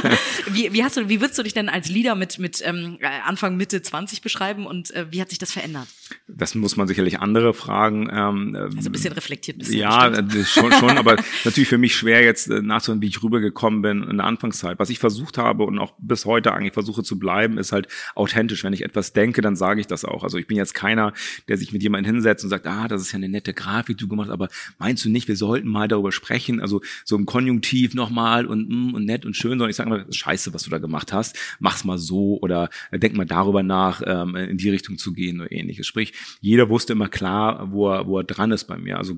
wie, 0.51 0.73
wie, 0.73 0.83
hast 0.83 0.97
du, 0.97 1.11
wie 1.11 1.21
würdest 1.21 1.39
du 1.39 1.43
dich 1.43 1.53
denn 1.53 1.69
als 1.69 1.91
Leader 1.91 2.15
mit, 2.15 2.39
mit 2.39 2.63
ähm, 2.65 2.97
Anfang, 3.27 3.59
Mitte 3.59 3.83
20 3.83 4.23
beschreiben 4.23 4.65
und 4.65 4.93
äh, 4.93 5.09
wie 5.11 5.21
hat 5.21 5.29
sich 5.29 5.39
das 5.39 5.53
verändert? 5.53 5.89
Das 6.27 6.55
muss 6.55 6.77
man 6.79 6.89
sicherlich 6.89 7.21
andere 7.21 7.53
fragen. 7.53 8.09
Ähm, 8.11 8.57
also 8.57 8.89
ein 8.89 8.93
bisschen 8.93 9.13
reflektiert. 9.13 9.59
Bisschen 9.59 9.79
ja, 9.79 10.11
schon, 10.47 10.73
schon, 10.73 10.97
aber 10.97 11.17
natürlich 11.45 11.69
für 11.69 11.77
mich 11.77 11.95
schwer 11.95 12.23
jetzt 12.23 12.49
äh, 12.49 12.63
nachzuhören, 12.63 13.03
wie 13.03 13.09
ich 13.09 13.23
rübergekommen 13.43 13.83
bin 13.83 14.03
in 14.05 14.19
der 14.19 14.27
Anfangszeit. 14.27 14.79
Was 14.79 14.91
ich 14.91 14.99
versucht 14.99 15.39
habe 15.39 15.65
und 15.65 15.79
auch 15.79 15.93
bis 15.99 16.25
heute 16.25 16.53
eigentlich 16.53 16.73
versuche 16.73 17.03
zu 17.03 17.19
bleiben, 17.19 17.59
ist 17.59 17.73
halt 17.73 17.89
authentisch. 18.15 18.65
Wenn 18.65 18.73
ich 18.73 18.83
etwas 18.83 19.13
denke, 19.13 19.43
dann 19.43 19.57
sage 19.57 19.81
ich 19.81 19.87
das 19.87 20.05
auch. 20.05 20.23
Also 20.23 20.39
ich 20.39 20.47
bin 20.47 20.57
jetzt 20.57 20.75
keiner, 20.75 21.13
der 21.49 21.59
sich 21.59 21.73
mit 21.73 21.83
jemandem 21.83 22.15
hinsetzt 22.15 22.45
und 22.45 22.51
sagt, 22.51 22.67
ah, 22.67 22.89
das 22.89 23.03
ist 23.03 23.13
ja 23.13 23.17
eine 23.17 23.29
nette 23.29 23.53
Grafik, 23.53 23.99
du 23.99 24.09
gemacht 24.09 24.29
hast, 24.29 24.35
aber 24.35 24.49
meinst 24.79 25.05
du 25.05 25.11
nicht, 25.11 25.29
wir 25.29 25.37
sollten 25.37 25.69
mal 25.69 25.89
darüber 25.89 26.13
sprechen? 26.13 26.61
Also 26.61 26.81
so 27.05 27.17
im 27.17 27.27
Konjunktiv 27.27 27.95
nochmal 27.95 28.47
und, 28.47 28.69
mm, 28.69 28.95
und 28.95 29.05
nett 29.05 29.27
und 29.27 29.37
schön, 29.37 29.53
sondern 29.53 29.71
ich 29.71 29.77
sage 29.77 29.91
immer, 29.91 30.05
scheiße, 30.11 30.55
was 30.55 30.63
du 30.63 30.71
da 30.71 30.79
gemacht 30.79 31.13
hast, 31.13 31.39
mach's 31.59 31.85
mal 31.85 31.99
so 31.99 32.39
oder 32.41 32.71
denk 32.93 33.17
mal 33.17 33.27
darüber 33.27 33.63
nach, 33.63 34.03
ähm, 34.07 34.37
in 34.37 34.57
die 34.59 34.71
Richtung 34.71 34.99
zu 34.99 35.13
gehen 35.13 35.41
oder 35.41 35.53
ähnliches. 35.53 35.87
Sprich, 35.87 36.13
jeder 36.41 36.69
wusste 36.69 36.93
immer 36.93 37.09
klar, 37.09 37.73
wo 37.73 37.91
er, 37.91 38.07
wo 38.07 38.19
er 38.19 38.25
dran 38.25 38.53
ist 38.53 38.65
bei 38.65 38.79
mir. 38.79 38.99
Also 38.99 39.17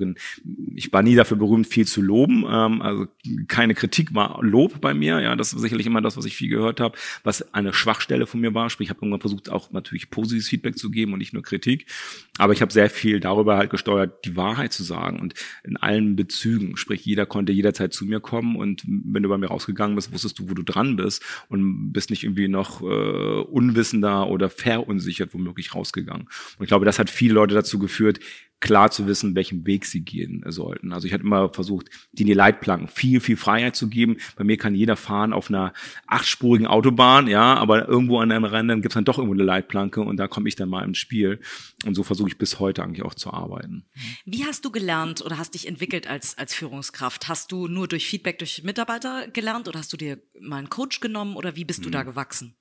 ich 0.75 0.93
war 0.93 1.03
nie 1.03 1.15
dafür 1.15 1.37
berühmt, 1.37 1.67
viel 1.67 1.87
zu 1.87 2.01
loben. 2.01 2.45
Ähm, 2.49 2.83
also 2.83 3.07
keine 3.49 3.75
Kritik 3.75 4.14
war 4.15 4.39
Lob 4.43 4.81
bei 4.81 4.95
mir. 4.95 5.21
Ja, 5.21 5.37
das 5.37 5.53
ist 5.53 5.61
sicherlich 5.61 5.87
immer 5.87 6.01
das, 6.01 6.17
was 6.17 6.25
ich 6.25 6.37
viel 6.37 6.49
gehört 6.49 6.81
habe, 6.81 6.97
was 7.23 7.55
eine 7.55 7.73
Schwachstelle 7.73 8.27
von 8.27 8.41
mir 8.41 8.55
war. 8.55 8.71
Sprich, 8.71 8.87
ich 8.87 8.91
habe 8.91 9.01
irgendwann 9.01 9.21
versucht, 9.21 9.51
auch 9.51 9.71
natürlich 9.73 10.11
positives 10.11 10.49
Feedback 10.49 10.79
zu 10.79 10.91
geben 10.91 11.13
und 11.13 11.19
nicht 11.19 11.33
nur 11.33 11.43
Kritik. 11.43 11.87
Aber 12.39 12.53
ich 12.53 12.63
habe 12.63 12.73
sehr 12.73 12.91
viel 12.91 13.21
darüber 13.21 13.57
halt 13.57 13.71
gesteuert, 13.71 14.25
die 14.25 14.37
Wahrheit 14.37 14.73
zu 14.73 14.83
sagen 14.83 15.21
und 15.21 15.35
in 15.63 15.77
allen 15.77 16.17
Bezügen. 16.17 16.77
Sprich, 16.77 17.05
jeder 17.05 17.27
konnte 17.27 17.53
jederzeit 17.53 17.93
zu 17.93 18.05
mir 18.05 18.21
kommen 18.21 18.57
und 18.57 18.83
wenn 18.87 19.23
du 19.23 19.29
bei 19.29 19.39
mir 19.39 19.49
rausgegangen 19.49 19.97
bist, 19.97 20.13
wusstest 20.13 20.39
du, 20.39 20.51
wo 20.51 20.55
du 20.55 20.63
dran 20.63 20.97
bist 20.97 21.23
und 21.49 21.93
bist 21.93 22.11
nicht 22.11 22.25
irgendwie 22.25 22.49
noch 22.49 22.83
äh, 22.83 22.85
unwissender 22.85 24.29
oder 24.29 24.51
verunsichert 24.51 25.35
womöglich 25.35 25.75
rausgegangen. 25.75 26.29
Und 26.59 26.65
ich 26.65 26.69
glaube, 26.69 26.85
das 26.85 26.99
hat 26.99 27.11
viele 27.11 27.35
Leute 27.35 27.55
dazu 27.55 27.79
geführt, 27.79 28.21
klar 28.65 28.91
zu 28.91 29.07
wissen, 29.07 29.35
welchen 29.35 29.67
Weg 29.67 29.85
sie 29.85 30.01
gehen 30.01 30.43
sollten. 30.47 30.95
Also 30.95 31.07
ich 31.07 31.13
hatte 31.13 31.23
immer 31.23 31.53
versucht, 31.53 31.91
denen 32.13 32.29
die 32.29 32.33
Leitplanken 32.33 32.89
viel, 32.89 33.21
viel 33.21 33.37
Freiheit 33.37 33.77
zu 33.77 33.89
geben. 33.89 34.17
Bei 34.37 34.45
mir 34.45 34.57
kann 34.57 34.75
jeder 34.75 34.97
fahren 34.97 35.35
auf 35.35 35.51
einer 35.51 35.75
achtspurigen 36.07 36.67
Autobahn, 36.67 37.27
ja, 37.27 37.57
aber 37.57 37.87
irgendwo 37.87 38.21
an 38.21 38.33
einem 38.33 38.45
Rennen 38.45 38.81
gibt 38.81 38.93
es 38.93 38.95
dann 38.95 39.05
doch 39.05 39.19
irgendwo 39.19 39.35
eine 39.35 39.45
Leitplanke 39.45 40.01
und 40.01 40.17
da 40.17 40.29
komme 40.29 40.49
ich 40.49 40.57
dann 40.57 40.71
mal 40.71 40.83
ins 40.83 40.97
Spiel. 40.97 41.41
Und 41.85 41.95
so 41.95 42.05
versuche 42.05 42.29
ich 42.29 42.39
bis 42.39 42.59
heute 42.59 42.83
eigentlich 42.83 43.05
auch 43.05 43.13
zu 43.13 43.35
arbeiten. 43.35 43.85
Wie 44.25 44.47
hast 44.47 44.65
du 44.65 44.71
gelernt 44.71 45.21
oder 45.21 45.37
hast 45.37 45.53
dich 45.53 45.69
entwickelt 45.69 46.07
als, 46.07 46.39
als 46.39 46.55
Führungskraft? 46.55 47.29
Hast 47.29 47.53
du 47.53 47.69
nur 47.69 47.87
durch 47.87 48.07
Feedback 48.07 48.39
durch 48.39 48.63
Mitarbeiter 48.65 49.29
gelernt 49.29 49.69
oder 49.69 49.79
hast 49.79 49.93
du 49.93 49.99
dir 49.99 50.23
mal 50.41 50.57
einen 50.57 50.71
Coach 50.71 51.01
genommen 51.01 51.37
oder 51.37 51.55
wie 51.55 51.67
bist 51.67 51.81
du 51.81 51.87
hm. 51.87 51.93
da 51.93 52.03
gewachsen? 52.03 52.57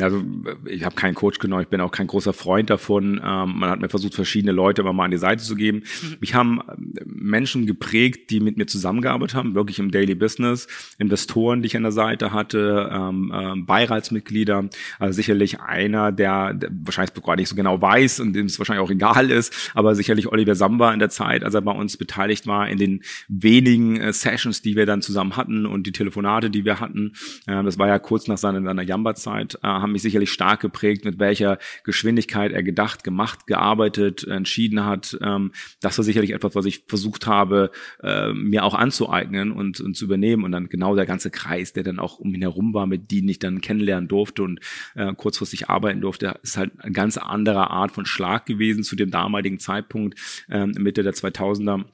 Also 0.00 0.24
ich 0.64 0.84
habe 0.84 0.94
keinen 0.94 1.14
Coach 1.14 1.38
genommen, 1.38 1.62
ich 1.62 1.68
bin 1.68 1.82
auch 1.82 1.90
kein 1.90 2.06
großer 2.06 2.32
Freund 2.32 2.70
davon. 2.70 3.20
Ähm, 3.22 3.58
man 3.58 3.68
hat 3.68 3.80
mir 3.80 3.90
versucht, 3.90 4.14
verschiedene 4.14 4.52
Leute 4.52 4.80
immer 4.80 4.94
mal 4.94 5.04
an 5.04 5.10
die 5.10 5.18
Seite 5.18 5.42
zu 5.42 5.54
geben. 5.54 5.82
Mhm. 6.02 6.16
Mich 6.18 6.34
haben 6.34 6.60
ähm, 6.66 6.94
Menschen 7.04 7.66
geprägt, 7.66 8.30
die 8.30 8.40
mit 8.40 8.56
mir 8.56 8.64
zusammengearbeitet 8.64 9.36
haben, 9.36 9.54
wirklich 9.54 9.78
im 9.78 9.90
Daily 9.90 10.14
Business, 10.14 10.66
Investoren, 10.98 11.60
die 11.60 11.66
ich 11.66 11.76
an 11.76 11.82
der 11.82 11.92
Seite 11.92 12.32
hatte, 12.32 12.90
ähm, 12.90 13.32
äh, 13.34 13.60
Beiratsmitglieder. 13.60 14.70
Also 14.98 15.14
sicherlich 15.14 15.60
einer, 15.60 16.10
der, 16.10 16.54
der 16.54 16.70
wahrscheinlich 16.72 17.12
gar 17.22 17.36
nicht 17.36 17.48
so 17.48 17.54
genau 17.54 17.80
weiß 17.80 18.20
und 18.20 18.32
dem 18.32 18.46
es 18.46 18.58
wahrscheinlich 18.58 18.82
auch 18.82 18.90
egal 18.90 19.30
ist, 19.30 19.72
aber 19.74 19.94
sicherlich 19.94 20.26
Oliver 20.28 20.54
Samba 20.54 20.94
in 20.94 21.00
der 21.00 21.10
Zeit, 21.10 21.44
als 21.44 21.52
er 21.52 21.60
bei 21.60 21.72
uns 21.72 21.98
beteiligt 21.98 22.46
war, 22.46 22.66
in 22.66 22.78
den 22.78 23.02
wenigen 23.28 24.00
äh, 24.00 24.14
Sessions, 24.14 24.62
die 24.62 24.74
wir 24.74 24.86
dann 24.86 25.02
zusammen 25.02 25.36
hatten 25.36 25.66
und 25.66 25.86
die 25.86 25.92
Telefonate, 25.92 26.48
die 26.48 26.64
wir 26.64 26.80
hatten. 26.80 27.12
Äh, 27.46 27.62
das 27.62 27.78
war 27.78 27.88
ja 27.88 27.98
kurz 27.98 28.26
nach 28.26 28.38
seiner, 28.38 28.62
seiner 28.62 28.82
Jamba-Zeit 28.82 29.58
äh, 29.62 29.81
haben 29.82 29.92
mich 29.92 30.02
sicherlich 30.02 30.32
stark 30.32 30.60
geprägt, 30.60 31.04
mit 31.04 31.18
welcher 31.18 31.58
Geschwindigkeit 31.84 32.52
er 32.52 32.62
gedacht, 32.62 33.04
gemacht, 33.04 33.46
gearbeitet, 33.46 34.24
entschieden 34.24 34.84
hat. 34.84 35.18
Ähm, 35.20 35.52
das 35.80 35.98
war 35.98 36.04
sicherlich 36.04 36.30
etwas, 36.30 36.54
was 36.54 36.64
ich 36.64 36.84
versucht 36.86 37.26
habe, 37.26 37.70
äh, 38.02 38.32
mir 38.32 38.64
auch 38.64 38.74
anzueignen 38.74 39.52
und, 39.52 39.80
und 39.80 39.94
zu 39.94 40.04
übernehmen. 40.04 40.44
Und 40.44 40.52
dann 40.52 40.68
genau 40.68 40.96
der 40.96 41.06
ganze 41.06 41.30
Kreis, 41.30 41.72
der 41.72 41.82
dann 41.82 41.98
auch 41.98 42.18
um 42.18 42.34
ihn 42.34 42.42
herum 42.42 42.72
war, 42.72 42.86
mit 42.86 43.10
denen 43.10 43.28
ich 43.28 43.38
dann 43.38 43.60
kennenlernen 43.60 44.08
durfte 44.08 44.42
und 44.42 44.60
äh, 44.94 45.12
kurzfristig 45.14 45.68
arbeiten 45.68 46.00
durfte, 46.00 46.38
ist 46.42 46.56
halt 46.56 46.72
eine 46.78 46.92
ganz 46.92 47.18
andere 47.18 47.70
Art 47.70 47.92
von 47.92 48.06
Schlag 48.06 48.46
gewesen 48.46 48.82
zu 48.84 48.96
dem 48.96 49.10
damaligen 49.10 49.58
Zeitpunkt, 49.58 50.18
äh, 50.48 50.66
Mitte 50.66 51.02
der 51.02 51.12
2000er 51.12 51.84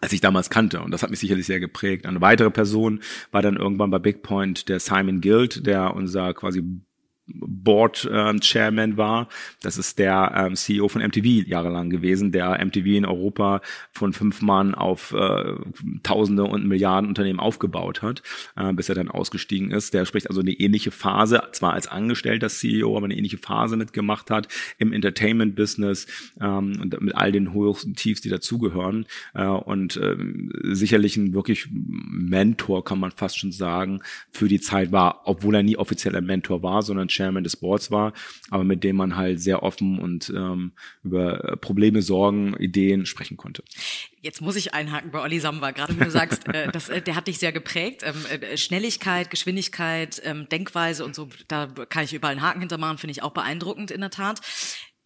als 0.00 0.12
ich 0.12 0.20
damals 0.20 0.50
kannte. 0.50 0.80
Und 0.80 0.92
das 0.92 1.02
hat 1.02 1.10
mich 1.10 1.18
sicherlich 1.18 1.46
sehr 1.46 1.60
geprägt. 1.60 2.06
Eine 2.06 2.20
weitere 2.20 2.50
Person 2.50 3.00
war 3.30 3.42
dann 3.42 3.56
irgendwann 3.56 3.90
bei 3.90 3.98
Big 3.98 4.22
Point 4.22 4.68
der 4.68 4.80
Simon 4.80 5.20
Guild, 5.20 5.66
der 5.66 5.94
unser 5.94 6.32
quasi 6.34 6.62
Board 7.34 8.08
ähm, 8.12 8.40
Chairman 8.40 8.96
war. 8.96 9.28
Das 9.62 9.78
ist 9.78 9.98
der 9.98 10.32
ähm, 10.34 10.56
CEO 10.56 10.88
von 10.88 11.02
MTV 11.02 11.46
jahrelang 11.46 11.90
gewesen, 11.90 12.32
der 12.32 12.64
MTV 12.64 12.86
in 12.86 13.04
Europa 13.04 13.60
von 13.92 14.12
fünf 14.12 14.42
Mann 14.42 14.74
auf 14.74 15.12
äh, 15.12 15.54
Tausende 16.02 16.44
und 16.44 16.66
Milliarden 16.66 17.08
Unternehmen 17.08 17.40
aufgebaut 17.40 18.02
hat, 18.02 18.22
äh, 18.56 18.72
bis 18.72 18.88
er 18.88 18.94
dann 18.94 19.08
ausgestiegen 19.08 19.70
ist. 19.70 19.94
Der 19.94 20.04
spricht 20.04 20.28
also 20.28 20.40
eine 20.40 20.52
ähnliche 20.52 20.90
Phase, 20.90 21.42
zwar 21.52 21.74
als 21.74 21.86
angestellter 21.86 22.48
CEO, 22.48 22.96
aber 22.96 23.06
eine 23.06 23.16
ähnliche 23.16 23.38
Phase 23.38 23.76
mitgemacht 23.76 24.30
hat 24.30 24.48
im 24.78 24.92
Entertainment-Business 24.92 26.06
ähm, 26.40 26.78
und 26.80 27.00
mit 27.00 27.14
all 27.14 27.32
den 27.32 27.52
Hochs 27.52 27.84
und 27.84 27.96
Tiefs, 27.96 28.20
die 28.20 28.28
dazugehören. 28.28 29.06
Äh, 29.34 29.46
und 29.46 29.98
ähm, 30.02 30.50
sicherlich 30.62 31.16
ein 31.16 31.34
wirklich 31.34 31.68
Mentor, 31.70 32.84
kann 32.84 33.00
man 33.00 33.10
fast 33.10 33.38
schon 33.38 33.52
sagen, 33.52 34.00
für 34.30 34.48
die 34.48 34.60
Zeit 34.60 34.92
war, 34.92 35.22
obwohl 35.24 35.54
er 35.54 35.62
nie 35.62 35.76
offizieller 35.76 36.20
Mentor 36.20 36.62
war, 36.62 36.82
sondern 36.82 37.08
Chairman 37.20 37.44
des 37.44 37.56
Boards 37.56 37.90
war, 37.90 38.12
aber 38.50 38.64
mit 38.64 38.82
dem 38.82 38.96
man 38.96 39.16
halt 39.16 39.40
sehr 39.40 39.62
offen 39.62 39.98
und 39.98 40.32
ähm, 40.34 40.72
über 41.02 41.56
Probleme, 41.60 42.00
Sorgen, 42.02 42.56
Ideen 42.58 43.04
sprechen 43.04 43.36
konnte. 43.36 43.62
Jetzt 44.22 44.40
muss 44.40 44.56
ich 44.56 44.74
einhaken 44.74 45.10
bei 45.10 45.20
Olli 45.20 45.40
Samba, 45.40 45.70
gerade 45.70 45.98
wenn 45.98 46.06
du 46.06 46.10
sagst, 46.10 46.48
äh, 46.48 46.70
das, 46.72 46.88
äh, 46.88 47.02
der 47.02 47.16
hat 47.16 47.26
dich 47.26 47.38
sehr 47.38 47.52
geprägt. 47.52 48.02
Ähm, 48.04 48.40
äh, 48.40 48.56
Schnelligkeit, 48.56 49.30
Geschwindigkeit, 49.30 50.20
ähm, 50.24 50.48
Denkweise 50.48 51.04
und 51.04 51.14
so, 51.14 51.28
da 51.48 51.66
kann 51.66 52.04
ich 52.04 52.14
überall 52.14 52.32
einen 52.32 52.42
Haken 52.42 52.60
hintermachen, 52.60 52.98
finde 52.98 53.12
ich 53.12 53.22
auch 53.22 53.32
beeindruckend 53.32 53.90
in 53.90 54.00
der 54.00 54.10
Tat 54.10 54.40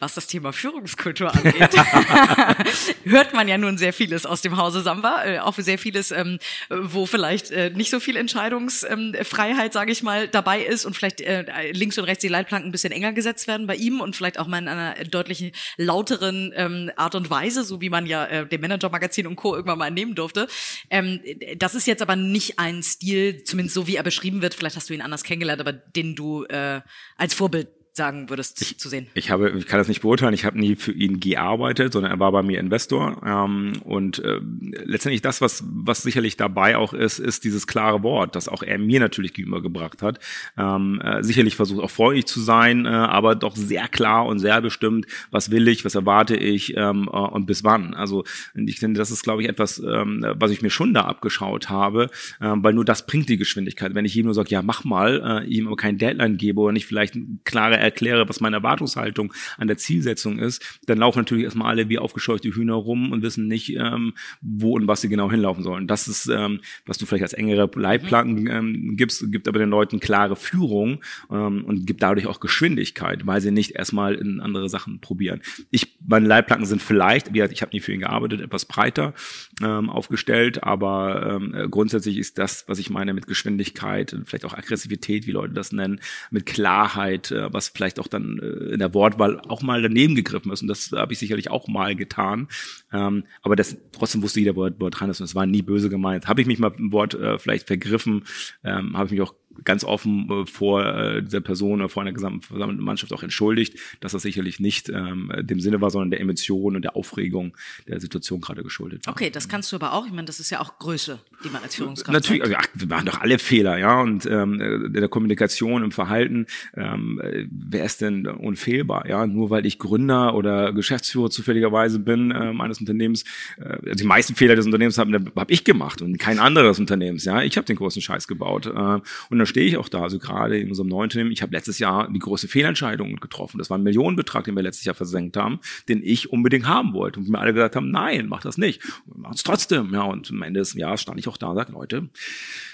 was 0.00 0.14
das 0.14 0.26
Thema 0.26 0.52
Führungskultur 0.52 1.32
angeht, 1.32 1.70
hört 3.04 3.32
man 3.32 3.46
ja 3.46 3.56
nun 3.56 3.78
sehr 3.78 3.92
vieles 3.92 4.26
aus 4.26 4.42
dem 4.42 4.56
Hause 4.56 4.82
Samba, 4.82 5.24
äh, 5.24 5.38
auch 5.38 5.54
sehr 5.56 5.78
vieles, 5.78 6.10
ähm, 6.10 6.38
wo 6.68 7.06
vielleicht 7.06 7.52
äh, 7.52 7.70
nicht 7.70 7.90
so 7.90 8.00
viel 8.00 8.16
Entscheidungsfreiheit, 8.16 9.66
ähm, 9.66 9.72
sage 9.72 9.92
ich 9.92 10.02
mal, 10.02 10.26
dabei 10.26 10.62
ist 10.62 10.84
und 10.84 10.94
vielleicht 10.94 11.20
äh, 11.20 11.70
links 11.72 11.96
und 11.96 12.04
rechts 12.04 12.22
die 12.22 12.28
Leitplanken 12.28 12.68
ein 12.68 12.72
bisschen 12.72 12.92
enger 12.92 13.12
gesetzt 13.12 13.46
werden 13.46 13.66
bei 13.66 13.76
ihm 13.76 14.00
und 14.00 14.16
vielleicht 14.16 14.38
auch 14.38 14.48
mal 14.48 14.58
in 14.58 14.68
einer 14.68 14.94
deutlich 15.04 15.52
lauteren 15.76 16.52
ähm, 16.56 16.90
Art 16.96 17.14
und 17.14 17.30
Weise, 17.30 17.62
so 17.62 17.80
wie 17.80 17.88
man 17.88 18.06
ja 18.06 18.26
äh, 18.26 18.46
dem 18.46 18.60
Manager-Magazin 18.60 19.26
und 19.28 19.36
Co. 19.36 19.54
irgendwann 19.54 19.78
mal 19.78 19.90
nehmen 19.90 20.14
durfte. 20.16 20.48
Ähm, 20.90 21.20
das 21.56 21.74
ist 21.74 21.86
jetzt 21.86 22.02
aber 22.02 22.16
nicht 22.16 22.58
ein 22.58 22.82
Stil, 22.82 23.44
zumindest 23.44 23.74
so 23.74 23.86
wie 23.86 23.96
er 23.96 24.02
beschrieben 24.02 24.42
wird, 24.42 24.54
vielleicht 24.54 24.76
hast 24.76 24.90
du 24.90 24.94
ihn 24.94 25.02
anders 25.02 25.22
kennengelernt, 25.22 25.60
aber 25.60 25.72
den 25.72 26.16
du 26.16 26.44
äh, 26.44 26.80
als 27.16 27.32
Vorbild 27.32 27.68
sagen 27.96 28.28
würdest 28.28 28.60
ich, 28.60 28.78
zu 28.78 28.88
sehen? 28.88 29.06
Ich 29.14 29.30
habe, 29.30 29.50
ich 29.50 29.66
kann 29.66 29.78
das 29.78 29.88
nicht 29.88 30.02
beurteilen. 30.02 30.34
Ich 30.34 30.44
habe 30.44 30.58
nie 30.58 30.74
für 30.74 30.92
ihn 30.92 31.20
gearbeitet, 31.20 31.92
sondern 31.92 32.10
er 32.10 32.18
war 32.18 32.32
bei 32.32 32.42
mir 32.42 32.58
Investor. 32.58 33.22
Ähm, 33.24 33.74
und 33.84 34.18
äh, 34.18 34.40
letztendlich 34.84 35.22
das, 35.22 35.40
was 35.40 35.62
was 35.66 36.02
sicherlich 36.02 36.36
dabei 36.36 36.76
auch 36.76 36.92
ist, 36.92 37.20
ist 37.20 37.44
dieses 37.44 37.66
klare 37.66 38.02
Wort, 38.02 38.34
das 38.34 38.48
auch 38.48 38.62
er 38.62 38.78
mir 38.78 38.98
natürlich 38.98 39.32
gegenübergebracht 39.32 40.02
hat. 40.02 40.18
Ähm, 40.58 41.00
äh, 41.02 41.22
sicherlich 41.22 41.54
versucht 41.54 41.84
auch 41.84 41.90
freundlich 41.90 42.26
zu 42.26 42.40
sein, 42.40 42.84
äh, 42.84 42.88
aber 42.88 43.36
doch 43.36 43.54
sehr 43.54 43.86
klar 43.86 44.26
und 44.26 44.40
sehr 44.40 44.60
bestimmt, 44.60 45.06
was 45.30 45.52
will 45.52 45.68
ich, 45.68 45.84
was 45.84 45.94
erwarte 45.94 46.36
ich 46.36 46.76
ähm, 46.76 47.08
äh, 47.12 47.16
und 47.16 47.46
bis 47.46 47.62
wann. 47.62 47.94
Also 47.94 48.24
ich 48.54 48.80
finde, 48.80 48.98
das 48.98 49.12
ist, 49.12 49.22
glaube 49.22 49.42
ich, 49.42 49.48
etwas, 49.48 49.78
ähm, 49.78 50.26
was 50.36 50.50
ich 50.50 50.62
mir 50.62 50.70
schon 50.70 50.94
da 50.94 51.02
abgeschaut 51.02 51.68
habe, 51.68 52.10
äh, 52.40 52.54
weil 52.56 52.74
nur 52.74 52.84
das 52.84 53.06
bringt 53.06 53.28
die 53.28 53.36
Geschwindigkeit. 53.36 53.94
Wenn 53.94 54.04
ich 54.04 54.16
ihm 54.16 54.24
nur 54.24 54.34
sage, 54.34 54.50
ja 54.50 54.62
mach 54.62 54.82
mal, 54.82 55.44
äh, 55.44 55.46
ihm 55.46 55.68
aber 55.68 55.76
kein 55.76 55.98
Deadline 55.98 56.36
gebe 56.36 56.60
oder 56.60 56.72
nicht 56.72 56.86
vielleicht 56.86 57.16
klare 57.44 57.83
erkläre, 57.84 58.28
was 58.28 58.40
meine 58.40 58.56
Erwartungshaltung 58.56 59.32
an 59.58 59.68
der 59.68 59.76
Zielsetzung 59.76 60.38
ist, 60.38 60.80
dann 60.86 60.98
laufen 60.98 61.20
natürlich 61.20 61.44
erstmal 61.44 61.68
alle 61.70 61.88
wie 61.88 61.98
aufgescheuchte 61.98 62.54
Hühner 62.54 62.74
rum 62.74 63.12
und 63.12 63.22
wissen 63.22 63.48
nicht, 63.48 63.74
ähm, 63.76 64.14
wo 64.40 64.74
und 64.74 64.88
was 64.88 65.00
sie 65.00 65.08
genau 65.08 65.30
hinlaufen 65.30 65.62
sollen. 65.62 65.86
Das 65.86 66.08
ist, 66.08 66.26
ähm, 66.26 66.60
was 66.86 66.98
du 66.98 67.06
vielleicht 67.06 67.22
als 67.22 67.32
engere 67.32 67.70
Leitplanken 67.74 68.46
ähm, 68.46 68.96
gibst, 68.96 69.30
gibt 69.30 69.48
aber 69.48 69.58
den 69.58 69.70
Leuten 69.70 70.00
klare 70.00 70.36
Führung 70.36 71.02
ähm, 71.30 71.64
und 71.64 71.86
gibt 71.86 72.02
dadurch 72.02 72.26
auch 72.26 72.40
Geschwindigkeit, 72.40 73.26
weil 73.26 73.40
sie 73.40 73.50
nicht 73.50 73.72
erstmal 73.72 74.14
in 74.14 74.40
andere 74.40 74.68
Sachen 74.68 75.00
probieren. 75.00 75.40
Ich, 75.70 75.96
meine 76.06 76.26
Leitplanken 76.26 76.66
sind 76.66 76.82
vielleicht, 76.82 77.28
wie 77.28 77.38
gesagt, 77.38 77.52
ich 77.52 77.62
habe 77.62 77.72
nie 77.72 77.80
für 77.80 77.92
ihn 77.92 78.00
gearbeitet, 78.00 78.40
etwas 78.40 78.64
breiter 78.64 79.14
ähm, 79.62 79.90
aufgestellt, 79.90 80.62
aber 80.62 81.40
ähm, 81.42 81.70
grundsätzlich 81.70 82.18
ist 82.18 82.38
das, 82.38 82.64
was 82.68 82.78
ich 82.78 82.90
meine 82.90 83.14
mit 83.14 83.26
Geschwindigkeit, 83.26 84.16
vielleicht 84.24 84.44
auch 84.44 84.54
Aggressivität, 84.54 85.26
wie 85.26 85.32
Leute 85.32 85.54
das 85.54 85.72
nennen, 85.72 86.00
mit 86.30 86.46
Klarheit, 86.46 87.30
äh, 87.30 87.52
was 87.52 87.70
vielleicht 87.74 87.98
auch 87.98 88.06
dann 88.06 88.38
äh, 88.38 88.72
in 88.74 88.78
der 88.78 88.94
Wortwahl 88.94 89.40
auch 89.40 89.62
mal 89.62 89.82
daneben 89.82 90.14
gegriffen 90.14 90.52
ist. 90.52 90.62
Und 90.62 90.68
das 90.68 90.92
habe 90.92 91.12
ich 91.12 91.18
sicherlich 91.18 91.50
auch 91.50 91.68
mal 91.68 91.96
getan. 91.96 92.48
Ähm, 92.92 93.24
aber 93.42 93.56
das 93.56 93.76
trotzdem 93.92 94.22
wusste 94.22 94.40
jeder, 94.40 94.56
wo 94.56 94.64
er, 94.64 94.70
dran 94.70 95.10
ist. 95.10 95.20
Und 95.20 95.24
es 95.24 95.34
war 95.34 95.46
nie 95.46 95.62
böse 95.62 95.88
gemeint. 95.88 96.28
Habe 96.28 96.40
ich 96.40 96.46
mich 96.46 96.58
mal 96.58 96.72
im 96.78 96.92
Wort 96.92 97.14
äh, 97.14 97.38
vielleicht 97.38 97.66
vergriffen, 97.66 98.24
ähm, 98.62 98.96
habe 98.96 99.06
ich 99.06 99.12
mich 99.12 99.22
auch 99.22 99.34
ganz 99.62 99.84
offen 99.84 100.28
äh, 100.30 100.46
vor 100.46 100.84
äh, 100.84 101.22
dieser 101.22 101.40
Person 101.40 101.80
oder 101.80 101.88
vor 101.88 102.02
einer 102.02 102.12
gesamten 102.12 102.82
Mannschaft 102.82 103.12
auch 103.12 103.22
entschuldigt, 103.22 103.78
dass 104.00 104.12
das 104.12 104.22
sicherlich 104.22 104.58
nicht 104.58 104.88
ähm, 104.88 105.32
dem 105.40 105.60
Sinne 105.60 105.80
war, 105.80 105.90
sondern 105.90 106.10
der 106.10 106.20
Emotion 106.20 106.76
und 106.76 106.82
der 106.82 106.96
Aufregung 106.96 107.56
der 107.86 108.00
Situation 108.00 108.40
gerade 108.40 108.62
geschuldet 108.62 109.06
war. 109.06 109.12
Okay, 109.12 109.30
das 109.30 109.48
kannst 109.48 109.70
du 109.72 109.76
aber 109.76 109.92
auch. 109.92 110.06
Ich 110.06 110.12
meine, 110.12 110.24
das 110.24 110.40
ist 110.40 110.50
ja 110.50 110.60
auch 110.60 110.78
Größe, 110.78 111.20
die 111.44 111.50
man 111.50 111.62
als 111.62 111.74
Führungskraft 111.74 112.12
Natürlich, 112.12 112.42
also, 112.42 112.54
ach, 112.58 112.66
wir 112.74 112.86
machen 112.86 113.06
doch 113.06 113.20
alle 113.20 113.38
Fehler, 113.38 113.78
ja. 113.78 114.00
Und 114.00 114.26
ähm, 114.26 114.92
der 114.92 115.08
Kommunikation, 115.08 115.84
im 115.84 115.92
Verhalten, 115.92 116.46
ähm, 116.76 117.20
wer 117.50 117.84
ist 117.84 118.00
denn 118.00 118.26
unfehlbar? 118.26 119.08
Ja, 119.08 119.26
nur 119.26 119.50
weil 119.50 119.66
ich 119.66 119.78
Gründer 119.78 120.34
oder 120.34 120.72
Geschäftsführer 120.72 121.30
zufälligerweise 121.30 121.98
bin 121.98 122.32
ähm, 122.36 122.60
eines 122.60 122.80
Unternehmens, 122.80 123.24
äh, 123.58 123.76
also 123.84 123.94
die 123.94 124.04
meisten 124.04 124.34
Fehler 124.34 124.56
des 124.56 124.66
Unternehmens 124.66 124.98
habe 124.98 125.32
hab 125.36 125.50
ich 125.50 125.64
gemacht 125.64 126.02
und 126.02 126.18
kein 126.18 126.38
anderes 126.38 126.78
Unternehmens. 126.78 127.24
Ja, 127.24 127.42
ich 127.42 127.56
habe 127.56 127.66
den 127.66 127.76
großen 127.76 128.02
Scheiß 128.02 128.26
gebaut. 128.28 128.66
Äh, 128.66 129.00
und 129.30 129.38
da 129.38 129.46
stehe 129.46 129.66
ich 129.66 129.76
auch 129.76 129.88
da, 129.88 130.02
also 130.02 130.18
gerade 130.18 130.58
in 130.58 130.68
unserem 130.68 130.88
neuen 130.88 131.04
Unternehmen. 131.04 131.32
Ich 131.32 131.42
habe 131.42 131.52
letztes 131.52 131.78
Jahr 131.78 132.08
die 132.10 132.18
große 132.18 132.48
Fehlentscheidung 132.48 133.16
getroffen. 133.16 133.58
Das 133.58 133.70
war 133.70 133.78
ein 133.78 133.82
Millionenbetrag, 133.82 134.44
den 134.44 134.54
wir 134.54 134.62
letztes 134.62 134.84
Jahr 134.84 134.94
versenkt 134.94 135.36
haben, 135.36 135.60
den 135.88 136.02
ich 136.02 136.32
unbedingt 136.32 136.66
haben 136.66 136.92
wollte. 136.92 137.20
Und 137.20 137.28
wir 137.28 137.38
alle 137.38 137.52
gesagt 137.52 137.76
haben, 137.76 137.90
nein, 137.90 138.26
mach 138.28 138.42
das 138.42 138.58
nicht. 138.58 138.82
Mach 139.06 139.34
es 139.34 139.42
trotzdem. 139.42 139.92
Ja, 139.92 140.02
und 140.02 140.30
am 140.30 140.42
Ende 140.42 140.60
des 140.60 140.74
Jahres 140.74 141.02
stand 141.02 141.18
ich 141.18 141.28
auch 141.28 141.33
da 141.36 141.48
und 141.48 141.56
sagte, 141.56 141.72
Leute, 141.72 142.08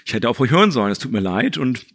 ich 0.05 0.13
hätte 0.13 0.29
auf 0.29 0.39
euch 0.39 0.51
hören 0.51 0.71
sollen, 0.71 0.91
es 0.91 0.99
tut 0.99 1.11
mir 1.11 1.19
leid. 1.19 1.57
Und 1.57 1.85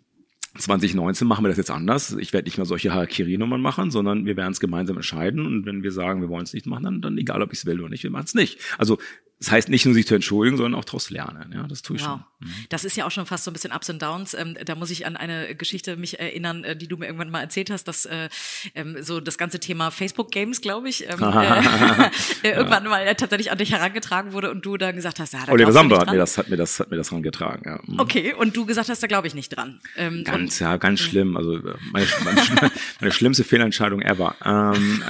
2019 0.59 1.27
machen 1.27 1.45
wir 1.45 1.49
das 1.49 1.59
jetzt 1.59 1.71
anders. 1.71 2.17
Ich 2.19 2.33
werde 2.33 2.47
nicht 2.47 2.57
mehr 2.57 2.67
solche 2.67 2.93
Harakiri-Nummern 2.93 3.61
machen, 3.61 3.91
sondern 3.91 4.27
wir 4.27 4.37
werden 4.37 4.53
es 4.53 4.61
gemeinsam 4.61 4.97
entscheiden. 4.97 5.45
Und 5.45 5.67
wenn 5.67 5.83
wir 5.83 5.93
sagen, 5.93 6.21
wir 6.21 6.29
wollen 6.29 6.45
es 6.45 6.55
nicht 6.55 6.67
machen, 6.67 6.85
dann, 6.85 7.03
dann 7.03 7.19
egal, 7.19 7.43
ob 7.43 7.53
ich 7.53 7.61
es 7.61 7.67
will 7.67 7.81
oder 7.81 7.91
nicht, 7.91 8.03
wir 8.03 8.11
machen 8.11 8.27
es 8.27 8.35
nicht. 8.35 8.59
Also 8.79 8.99
das 9.39 9.51
heißt 9.51 9.69
nicht 9.69 9.85
nur 9.85 9.93
sich 9.93 10.07
zu 10.07 10.15
entschuldigen, 10.15 10.57
sondern 10.57 10.81
auch 10.81 10.85
daraus 10.85 11.11
lernen. 11.11 11.53
Ja, 11.55 11.65
das 11.65 11.83
tue 11.83 11.97
ich 11.97 12.03
wow. 12.03 12.09
schon. 12.09 12.25
Mhm. 12.41 12.55
Das 12.71 12.85
ist 12.85 12.97
ja 12.97 13.07
auch 13.07 13.11
schon 13.11 13.27
fast 13.27 13.45
so 13.45 13.51
ein 13.51 13.53
bisschen 13.53 13.71
Ups 13.71 13.91
und 13.91 14.01
Downs. 14.01 14.33
Ähm, 14.33 14.57
da 14.65 14.75
muss 14.75 14.91
ich 14.91 15.05
an 15.05 15.15
eine 15.15 15.55
Geschichte 15.55 15.97
mich 15.99 16.19
erinnern, 16.19 16.65
äh, 16.65 16.75
die 16.75 16.89
du 16.89 16.97
mir 16.97 17.05
irgendwann 17.05 17.29
mal 17.29 17.43
erzählt 17.43 17.69
hast, 17.69 17.85
dass 17.85 18.07
äh, 18.07 18.31
ähm, 18.75 18.97
so 19.01 19.21
das 19.21 19.37
ganze 19.37 19.61
Thema 19.61 19.91
Facebook 19.91 20.31
Games, 20.31 20.63
glaube 20.63 20.89
ich, 20.89 21.05
ähm, 21.05 21.19
äh, 22.43 22.51
irgendwann 22.51 22.85
ja. 22.85 22.91
mal 22.91 23.15
tatsächlich 23.15 23.51
an 23.51 23.59
dich 23.59 23.73
herangetragen 23.73 24.33
wurde 24.33 24.51
und 24.51 24.65
du 24.65 24.79
dann 24.79 24.97
gesagt 24.97 25.21
hast, 25.21 25.35
ja, 25.35 25.45
da 25.45 25.53
Oliver 25.53 25.73
Samba 25.73 26.01
hat 26.01 26.11
mir 26.11 26.17
das, 26.17 26.39
hat 26.39 26.49
mir 26.49 26.57
das, 26.57 26.81
hat 26.81 26.91
mir 26.91 26.97
das 26.97 27.11
herangetragen. 27.11 27.63
Ja. 27.67 27.81
Mhm. 27.85 28.01
Okay, 28.01 28.33
und 28.33 28.57
du 28.57 28.65
gesagt 28.65 28.89
hast, 28.89 29.03
da 29.03 29.07
glaube 29.07 29.27
ich 29.27 29.35
nicht 29.35 29.51
dran. 29.51 29.81
Ähm, 29.97 30.25
ganz, 30.25 30.61
ja, 30.61 30.79
ganz 30.79 31.01
schlimm. 31.01 31.37
Also 31.37 31.61
meine, 31.93 32.07
meine, 32.25 32.41
meine 33.01 33.13
schlimmste 33.13 33.45
Fehlentscheidung 33.45 34.01
ever. 34.01 34.35
Ähm, 34.43 35.03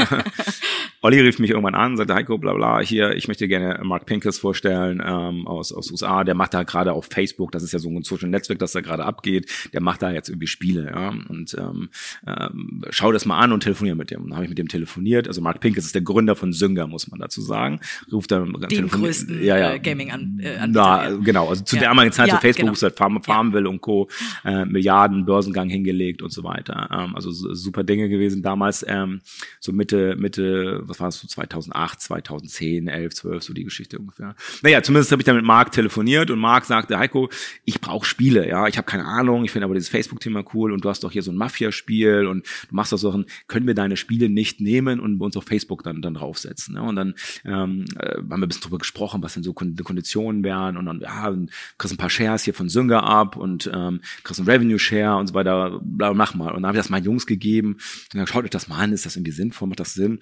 Olli 1.03 1.21
rief 1.21 1.39
mich 1.39 1.51
irgendwann 1.51 1.77
an, 1.77 1.97
sagte, 1.97 2.15
Heiko, 2.15 2.39
bla 2.39 2.55
bla, 2.55 2.81
hier, 2.81 3.13
ich 3.13 3.29
möchte 3.29 3.47
gerne 3.47 3.81
Mark 3.85 4.07
Pincus 4.21 4.39
vorstellen 4.39 5.03
ähm, 5.05 5.47
aus, 5.47 5.73
aus 5.73 5.91
USA, 5.91 6.25
der 6.25 6.35
macht 6.35 6.55
da 6.55 6.63
gerade 6.63 6.93
auf 6.93 7.07
Facebook, 7.11 7.53
das 7.53 7.63
ist 7.63 7.73
ja 7.73 7.79
so 7.79 7.89
ein 7.91 8.03
Social 8.03 8.29
Netzwerk, 8.31 8.59
das 8.59 8.73
da 8.73 8.81
gerade 8.81 9.05
abgeht, 9.05 9.51
der 9.73 9.83
macht 9.83 10.01
da 10.03 10.11
jetzt 10.11 10.29
irgendwie 10.29 10.47
Spiele, 10.47 10.87
ja, 10.87 11.09
und 11.29 11.55
ähm, 11.59 11.91
ähm, 12.27 12.83
schau 12.91 13.13
das 13.13 13.27
mal 13.27 13.39
an 13.39 13.53
und 13.53 13.63
telefoniere 13.63 13.97
mit 13.97 14.11
dem. 14.11 14.23
Und 14.23 14.29
dann 14.31 14.37
habe 14.37 14.45
ich 14.45 14.49
mit 14.49 14.59
dem 14.59 14.69
telefoniert, 14.69 15.29
also 15.29 15.41
Mark 15.43 15.61
Pincus 15.61 15.85
ist 15.85 15.95
der 15.95 16.03
Gründer 16.03 16.35
von 16.35 16.53
Synger, 16.53 16.87
muss 16.87 17.09
man 17.11 17.21
dazu 17.21 17.41
sagen, 17.43 17.81
ruft 18.11 18.31
dann 18.31 18.53
den 18.71 18.89
größten 18.89 19.43
ja, 19.45 19.59
ja, 19.59 19.73
äh, 19.75 19.79
Gaming 19.79 20.11
an, 20.11 20.41
äh, 20.43 20.67
Na, 20.67 21.11
genau, 21.11 21.49
also 21.49 21.63
zu 21.65 21.77
Ja. 21.77 21.81
der 21.81 21.89
damaligen 21.91 22.13
Zeit, 22.13 22.29
Ja, 22.29 22.35
so 22.37 22.41
Facebook, 22.41 22.67
genau. 22.67 22.75
seit 22.75 22.97
Farm, 22.97 23.23
Farmville 23.23 23.69
und 23.69 23.81
Co. 23.81 24.09
Äh, 24.45 24.65
Milliarden 24.65 25.27
Börsengang 25.27 25.69
hingelegt 25.69 26.23
und 26.23 26.33
so 26.33 26.43
weiter. 26.45 26.89
Ähm, 26.93 27.15
also 27.15 27.31
so- 27.31 27.53
super 27.55 27.85
Dinge 27.85 28.09
gewesen 28.09 28.43
damals, 28.43 28.85
ähm, 28.89 29.21
so 29.61 29.73
Mitte, 29.73 30.17
Mitte, 30.17 30.81
was 30.85 31.01
war 31.01 31.09
es, 31.09 31.21
so 31.21 31.27
2008, 31.29 32.01
2010, 32.01 32.89
11, 32.89 33.15
12, 33.15 33.43
so 33.43 33.53
die 33.53 33.65
Geschichte 33.65 33.99
ungefähr. 34.07 34.35
Naja, 34.63 34.83
zumindest 34.83 35.11
habe 35.13 35.21
ich 35.21 35.27
dann 35.27 35.37
mit 35.37 35.45
Marc 35.45 35.73
telefoniert 35.73 36.31
und 36.31 36.39
Marc 36.39 36.65
sagte, 36.65 36.99
Heiko, 36.99 37.29
ich 37.65 37.81
brauche 37.81 38.07
Spiele, 38.07 38.49
ja, 38.49 38.67
ich 38.69 38.77
habe 38.77 38.87
keine 38.87 39.05
Ahnung, 39.05 39.45
ich 39.45 39.51
finde 39.51 39.65
aber 39.65 39.75
dieses 39.75 39.89
Facebook-Thema 39.89 40.45
cool 40.55 40.73
und 40.73 40.85
du 40.85 40.89
hast 40.89 41.05
doch 41.05 41.11
hier 41.11 41.23
so 41.23 41.33
ein 41.33 41.37
Mafia-Spiel 41.37 42.27
und 42.27 42.47
du 42.69 42.75
machst 42.75 42.93
doch 42.93 43.15
ein, 43.15 43.27
können 43.49 43.67
wir 43.67 43.75
deine 43.75 43.97
Spiele 43.97 44.29
nicht 44.29 44.61
nehmen 44.61 45.01
und 45.01 45.21
uns 45.21 45.37
auf 45.37 45.45
Facebook 45.45 45.83
dann, 45.83 46.03
dann 46.03 46.15
draufsetzen. 46.15 46.75
Ne? 46.75 46.83
Und 46.83 46.97
dann 46.97 47.15
ähm, 47.45 47.85
äh, 47.99 48.17
haben 48.17 48.29
wir 48.29 48.37
ein 48.39 48.49
bisschen 48.49 48.63
drüber 48.63 48.79
gesprochen, 48.79 49.23
was 49.23 49.35
denn 49.35 49.43
so 49.43 49.53
Konditionen 49.53 50.45
wären 50.45 50.77
und 50.77 50.87
dann, 50.87 51.01
ja, 51.01 51.29
und 51.29 51.51
kriegst 51.79 51.95
ein 51.95 51.99
paar 51.99 52.11
Shares 52.11 52.45
hier 52.45 52.55
von 52.55 52.69
Synger 52.69 53.03
ab 53.03 53.37
und 53.37 53.71
ähm, 53.73 54.01
kriegst 54.23 54.41
einen 54.41 54.49
Revenue-Share 54.49 55.17
und 55.17 55.27
so 55.27 55.35
weiter, 55.35 55.81
bla, 55.83 56.15
mach 56.15 56.35
mal. 56.35 56.53
Und 56.53 56.63
dann 56.63 56.69
habe 56.69 56.79
ich 56.79 56.83
das 56.83 56.91
meinen 56.91 57.05
Jungs 57.05 57.27
gegeben 57.27 57.75
und 57.75 58.15
dann 58.15 58.27
schaut 58.27 58.45
euch 58.45 58.51
das 58.51 58.69
mal 58.69 58.79
an, 58.79 58.93
ist 58.93 59.07
das 59.07 59.17
irgendwie 59.17 59.33
sinnvoll, 59.33 59.69
macht 59.69 59.81
das 59.81 59.95
Sinn? 59.95 60.21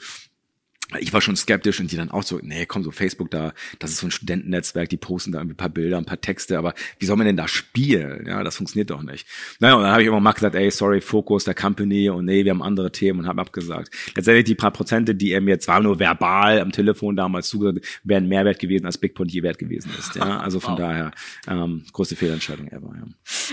Ich 1.01 1.13
war 1.13 1.21
schon 1.21 1.35
skeptisch 1.35 1.81
und 1.81 1.91
die 1.91 1.97
dann 1.97 2.11
auch 2.11 2.23
so, 2.23 2.39
nee, 2.43 2.67
komm, 2.67 2.85
so 2.85 2.91
Facebook 2.91 3.31
da, 3.31 3.53
das 3.79 3.91
ist 3.91 3.99
so 3.99 4.07
ein 4.07 4.11
Studentennetzwerk, 4.11 4.89
die 4.91 4.97
posten 4.97 5.33
da 5.33 5.39
irgendwie 5.39 5.55
ein 5.55 5.57
paar 5.57 5.69
Bilder, 5.71 5.97
ein 5.99 6.05
paar 6.05 6.21
Texte, 6.21 6.59
aber 6.59 6.75
wie 6.99 7.07
soll 7.07 7.17
man 7.17 7.27
denn 7.27 7.37
da 7.37 7.49
spielen? 7.49 8.27
Ja, 8.27 8.45
das 8.45 8.57
funktioniert 8.57 8.91
doch 8.91 9.03
nicht. 9.03 9.27
Naja, 9.61 9.75
und 9.75 9.83
dann 9.83 9.93
habe 9.93 10.03
ich 10.03 10.09
immer 10.09 10.21
mal 10.21 10.33
gesagt, 10.33 10.55
ey, 10.55 10.71
sorry, 10.71 11.01
Fokus 11.01 11.45
der 11.45 11.55
Company 11.55 12.11
und 12.11 12.27
nee, 12.27 12.45
wir 12.45 12.51
haben 12.51 12.63
andere 12.63 12.93
Themen 12.93 13.21
und 13.21 13.27
habe 13.27 13.41
abgesagt. 13.41 13.91
Letztendlich 14.15 14.45
die 14.45 14.55
paar 14.55 14.73
Prozente, 14.73 15.15
die 15.15 15.33
er 15.33 15.41
mir 15.41 15.59
zwar 15.59 15.81
nur 15.81 15.99
verbal 15.99 16.61
am 16.61 16.71
Telefon 16.71 17.17
damals 17.17 17.49
zugesagt, 17.49 17.85
wären 18.05 18.29
mehr 18.29 18.45
wert 18.45 18.59
gewesen, 18.59 18.87
als 18.87 18.99
Bigpoint 18.99 19.33
je 19.33 19.43
wert 19.43 19.59
gewesen 19.59 19.91
ist. 19.99 20.15
Ja, 20.17 20.39
also 20.41 20.61
von 20.61 20.75
Wow. 20.75 20.79
daher, 20.81 21.11
ähm, 21.49 21.85
größte 21.93 22.17
Fehlentscheidung 22.17 22.69
ever, 22.69 22.95
ja. 22.95 23.05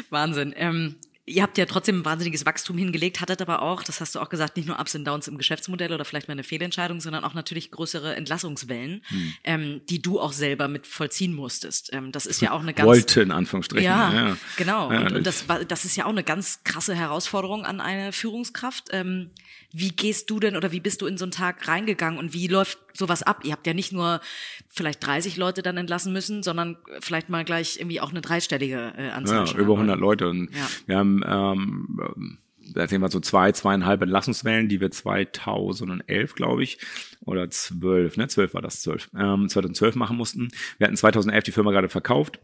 Wahnsinn. 0.10 0.54
Ähm, 0.58 0.96
ihr 1.26 1.44
habt 1.44 1.58
ja 1.58 1.66
trotzdem 1.66 2.00
ein 2.00 2.06
wahnsinniges 2.06 2.46
Wachstum 2.46 2.78
hingelegt, 2.78 3.22
hattet 3.22 3.42
aber 3.42 3.62
auch, 3.62 3.84
das 3.84 4.02
hast 4.02 4.16
du 4.16 4.20
auch 4.20 4.30
gesagt, 4.30 4.58
nicht 4.58 4.68
nur 4.68 4.80
Ups 4.80 4.96
und 4.96 5.06
Downs 5.06 5.28
im 5.28 5.38
Geschäftsmodell 5.38 5.94
oder 5.94 6.04
vielleicht 6.04 6.28
mal 6.28 6.34
eine 6.34 6.44
Fehlentscheidung, 6.44 7.00
sondern 7.00 7.24
auch 7.24 7.34
natürlich 7.34 7.72
größere 7.72 8.16
Entlassungswellen, 8.16 9.04
Hm. 9.08 9.34
ähm, 9.44 9.82
die 9.90 10.02
du 10.02 10.20
auch 10.20 10.34
selber 10.34 10.68
mit 10.68 10.88
vollziehen 10.88 11.34
musstest. 11.34 11.94
Ähm, 11.94 12.12
das 12.12 12.26
ist 12.26 12.42
ja 12.42 12.52
auch 12.52 12.62
eine 12.62 12.74
ganz 12.74 12.88
Wollte 12.88 13.22
in 13.22 13.32
Anführungsstrichen. 13.32 13.86
Ja, 13.86 14.14
ja. 14.14 14.38
genau. 14.58 14.92
Ja, 14.92 15.02
und, 15.02 15.14
und 15.18 15.28
das, 15.28 15.48
war, 15.48 15.64
das 15.64 15.86
ist 15.86 15.96
ja 15.96 16.06
auch 16.06 16.10
eine 16.10 16.24
ganz 16.24 16.64
krasse 16.64 16.96
Herausforderung 16.96 17.66
an 17.66 17.82
eine 17.82 18.12
Führungskraft. 18.12 18.90
Ähm, 18.92 19.32
wie 19.74 19.90
gehst 19.90 20.30
du 20.30 20.40
denn 20.40 20.56
oder 20.58 20.72
wie 20.72 20.80
bist 20.80 21.02
du 21.02 21.06
in 21.08 21.18
so 21.18 21.26
einen 21.26 21.32
Tag 21.32 21.68
reingegangen 21.68 22.20
und 22.20 22.34
wie 22.34 22.48
läuft 22.48 22.78
sowas 22.94 23.24
ab? 23.24 23.42
Ihr 23.46 23.52
habt 23.54 23.66
ja 23.68 23.74
nicht 23.74 23.92
nur 23.92 24.20
vielleicht 24.70 25.06
30 25.06 25.38
Leute 25.38 25.62
dann 25.62 25.78
entlassen 25.78 26.12
müssen, 26.14 26.44
sondern 26.44 26.78
vielleicht 27.00 27.30
mal 27.30 27.46
gleich 27.46 27.78
irgendwie 27.78 28.02
auch 28.02 28.12
eine 28.12 28.22
dreistellige 28.22 28.94
äh, 28.98 29.10
Anzahl. 29.10 29.48
Ja, 29.48 29.54
über 29.54 29.74
an 29.74 29.82
100 29.90 30.00
Leute. 30.00 30.30
Und 30.30 30.50
Ja. 30.54 30.68
wir 30.88 30.98
haben, 30.98 31.24
ähm, 31.26 32.38
da 32.74 32.88
sehen 32.88 33.02
wir 33.02 33.10
so 33.10 33.20
zwei, 33.20 33.52
zweieinhalb 33.52 34.02
Entlassungswellen, 34.02 34.68
die 34.70 34.80
wir 34.82 34.92
2011, 34.92 36.36
glaube 36.36 36.64
ich, 36.64 36.78
oder 37.26 37.50
12, 37.50 38.18
ne, 38.18 38.28
12 38.28 38.54
war 38.54 38.62
das, 38.62 38.82
12, 38.82 39.10
ähm, 39.18 39.48
2012 39.50 39.96
machen 39.96 40.18
mussten. 40.18 40.50
Wir 40.78 40.88
hatten 40.88 40.98
2011 40.98 41.44
die 41.46 41.52
Firma 41.52 41.72
gerade 41.72 41.90
verkauft 41.90 42.40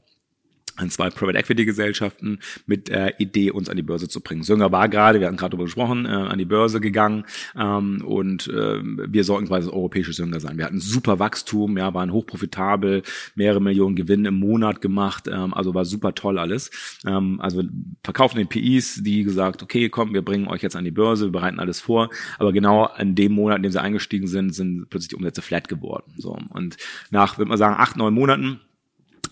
an 0.77 0.89
zwei 0.89 1.09
Private 1.09 1.37
Equity 1.37 1.65
Gesellschaften 1.65 2.39
mit 2.65 2.87
der 2.87 3.19
Idee, 3.19 3.51
uns 3.51 3.69
an 3.69 3.77
die 3.77 3.83
Börse 3.83 4.07
zu 4.07 4.21
bringen. 4.21 4.43
Sönger 4.43 4.71
war 4.71 4.87
gerade, 4.89 5.19
wir 5.19 5.27
hatten 5.27 5.37
gerade 5.37 5.51
darüber 5.51 5.65
gesprochen, 5.65 6.05
äh, 6.05 6.09
an 6.09 6.37
die 6.37 6.45
Börse 6.45 6.79
gegangen 6.79 7.25
ähm, 7.57 8.03
und 8.05 8.47
äh, 8.47 8.79
wir 8.83 9.23
sollten 9.23 9.47
quasi 9.47 9.67
das 9.67 9.73
europäische 9.73 10.13
Sönger 10.13 10.39
sein. 10.39 10.57
Wir 10.57 10.65
hatten 10.65 10.79
super 10.79 11.19
Wachstum, 11.19 11.77
ja, 11.77 11.93
waren 11.93 12.11
hochprofitabel, 12.11 13.03
mehrere 13.35 13.61
Millionen 13.61 13.95
Gewinn 13.95 14.25
im 14.25 14.35
Monat 14.35 14.81
gemacht, 14.81 15.27
ähm, 15.27 15.53
also 15.53 15.73
war 15.73 15.85
super 15.85 16.13
toll 16.13 16.37
alles. 16.37 16.69
Ähm, 17.05 17.41
also 17.41 17.63
verkaufen 18.03 18.37
den 18.37 18.47
PIs, 18.47 19.01
die 19.03 19.23
gesagt, 19.23 19.63
okay, 19.63 19.89
komm, 19.89 20.13
wir 20.13 20.21
bringen 20.21 20.47
euch 20.47 20.61
jetzt 20.61 20.75
an 20.75 20.85
die 20.85 20.91
Börse, 20.91 21.25
wir 21.25 21.31
bereiten 21.31 21.59
alles 21.59 21.79
vor, 21.79 22.09
aber 22.37 22.53
genau 22.53 22.89
in 22.97 23.15
dem 23.15 23.33
Monat, 23.33 23.57
in 23.57 23.63
dem 23.63 23.71
sie 23.71 23.81
eingestiegen 23.81 24.27
sind, 24.27 24.53
sind 24.53 24.89
plötzlich 24.89 25.09
die 25.09 25.15
Umsätze 25.15 25.41
flat 25.41 25.67
geworden. 25.67 26.13
So 26.17 26.37
und 26.49 26.77
nach, 27.09 27.37
würde 27.37 27.49
man 27.49 27.57
sagen, 27.57 27.75
acht, 27.77 27.97
neun 27.97 28.13
Monaten 28.13 28.61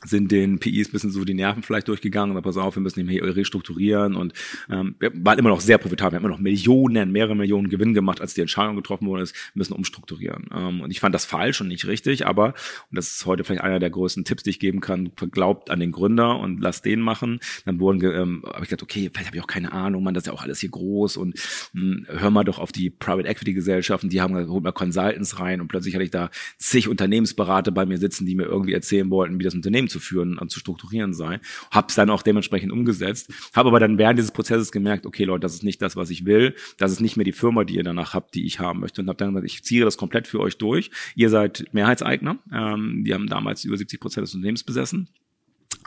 sind 0.05 0.31
den 0.31 0.59
PIs 0.59 0.89
ein 0.89 0.91
bisschen 0.91 1.11
so 1.11 1.25
die 1.25 1.33
Nerven 1.33 1.63
vielleicht 1.63 1.87
durchgegangen, 1.87 2.31
aber 2.31 2.41
pass 2.41 2.57
auf, 2.57 2.75
wir 2.75 2.81
müssen 2.81 3.07
hier 3.07 3.23
restrukturieren 3.35 4.15
und 4.15 4.33
ähm, 4.69 4.95
wir 4.99 5.11
waren 5.15 5.39
immer 5.39 5.49
noch 5.49 5.61
sehr 5.61 5.77
profitabel, 5.77 6.13
wir 6.13 6.17
haben 6.17 6.25
immer 6.25 6.35
noch 6.35 6.41
Millionen, 6.41 7.11
mehrere 7.11 7.35
Millionen 7.35 7.69
Gewinn 7.69 7.93
gemacht, 7.93 8.21
als 8.21 8.33
die 8.33 8.41
Entscheidung 8.41 8.75
getroffen 8.75 9.07
worden 9.07 9.21
ist, 9.21 9.35
wir 9.35 9.59
müssen 9.59 9.73
umstrukturieren. 9.73 10.47
Ähm, 10.53 10.81
und 10.81 10.91
ich 10.91 10.99
fand 10.99 11.15
das 11.15 11.25
falsch 11.25 11.61
und 11.61 11.67
nicht 11.67 11.87
richtig, 11.87 12.25
aber, 12.25 12.47
und 12.89 12.97
das 12.97 13.11
ist 13.11 13.25
heute 13.25 13.43
vielleicht 13.43 13.63
einer 13.63 13.79
der 13.79 13.89
größten 13.89 14.25
Tipps, 14.25 14.43
die 14.43 14.51
ich 14.51 14.59
geben 14.59 14.81
kann, 14.81 15.11
glaubt 15.31 15.69
an 15.69 15.79
den 15.79 15.91
Gründer 15.91 16.39
und 16.39 16.61
lasst 16.61 16.85
den 16.85 17.01
machen. 17.01 17.39
Dann 17.65 17.79
wurden, 17.79 18.01
ähm, 18.03 18.43
habe 18.45 18.63
ich 18.63 18.69
gedacht, 18.69 18.83
okay, 18.83 19.09
vielleicht 19.11 19.27
habe 19.27 19.37
ich 19.37 19.43
auch 19.43 19.47
keine 19.47 19.71
Ahnung, 19.71 20.03
man, 20.03 20.13
das 20.13 20.23
ist 20.23 20.27
ja 20.27 20.33
auch 20.33 20.43
alles 20.43 20.59
hier 20.59 20.69
groß 20.69 21.17
und 21.17 21.39
mh, 21.73 22.07
hör 22.07 22.29
mal 22.29 22.43
doch 22.43 22.59
auf 22.59 22.71
die 22.71 22.89
Private 22.89 23.27
Equity 23.27 23.53
Gesellschaften, 23.53 24.09
die 24.09 24.21
haben 24.21 24.33
gesagt, 24.33 24.51
holt 24.51 24.63
mal 24.63 24.71
Consultants 24.71 25.39
rein 25.39 25.61
und 25.61 25.67
plötzlich 25.67 25.95
hatte 25.95 26.03
ich 26.03 26.11
da 26.11 26.29
zig 26.57 26.87
Unternehmensberater 26.87 27.71
bei 27.71 27.85
mir 27.85 27.97
sitzen, 27.97 28.25
die 28.25 28.35
mir 28.35 28.45
irgendwie 28.45 28.73
erzählen 28.73 29.09
wollten, 29.09 29.39
wie 29.39 29.43
das 29.43 29.55
Unternehmen 29.55 29.87
zu 29.87 29.94
führen 29.99 30.37
und 30.37 30.51
zu 30.51 30.59
strukturieren 30.59 31.13
sei. 31.13 31.39
Hab's 31.71 31.95
dann 31.95 32.09
auch 32.09 32.21
dementsprechend 32.21 32.71
umgesetzt, 32.71 33.31
habe 33.53 33.69
aber 33.69 33.79
dann 33.79 33.97
während 33.97 34.17
dieses 34.19 34.31
Prozesses 34.31 34.71
gemerkt, 34.71 35.05
okay 35.05 35.23
Leute, 35.23 35.41
das 35.41 35.53
ist 35.53 35.63
nicht 35.63 35.81
das, 35.81 35.95
was 35.95 36.09
ich 36.09 36.25
will, 36.25 36.55
das 36.77 36.91
ist 36.91 37.01
nicht 37.01 37.17
mehr 37.17 37.25
die 37.25 37.31
Firma, 37.31 37.63
die 37.63 37.75
ihr 37.75 37.83
danach 37.83 38.13
habt, 38.13 38.35
die 38.35 38.45
ich 38.45 38.59
haben 38.59 38.79
möchte 38.79 39.01
und 39.01 39.07
habe 39.07 39.17
dann 39.17 39.29
gesagt, 39.29 39.45
ich 39.45 39.63
ziehe 39.63 39.83
das 39.83 39.97
komplett 39.97 40.27
für 40.27 40.39
euch 40.39 40.57
durch. 40.57 40.91
Ihr 41.15 41.29
seid 41.29 41.65
Mehrheitseigner, 41.71 42.37
ähm, 42.51 43.03
die 43.05 43.13
haben 43.13 43.27
damals 43.27 43.63
über 43.65 43.77
70 43.77 43.99
Prozent 43.99 44.25
des 44.27 44.33
Unternehmens 44.35 44.63
besessen 44.63 45.09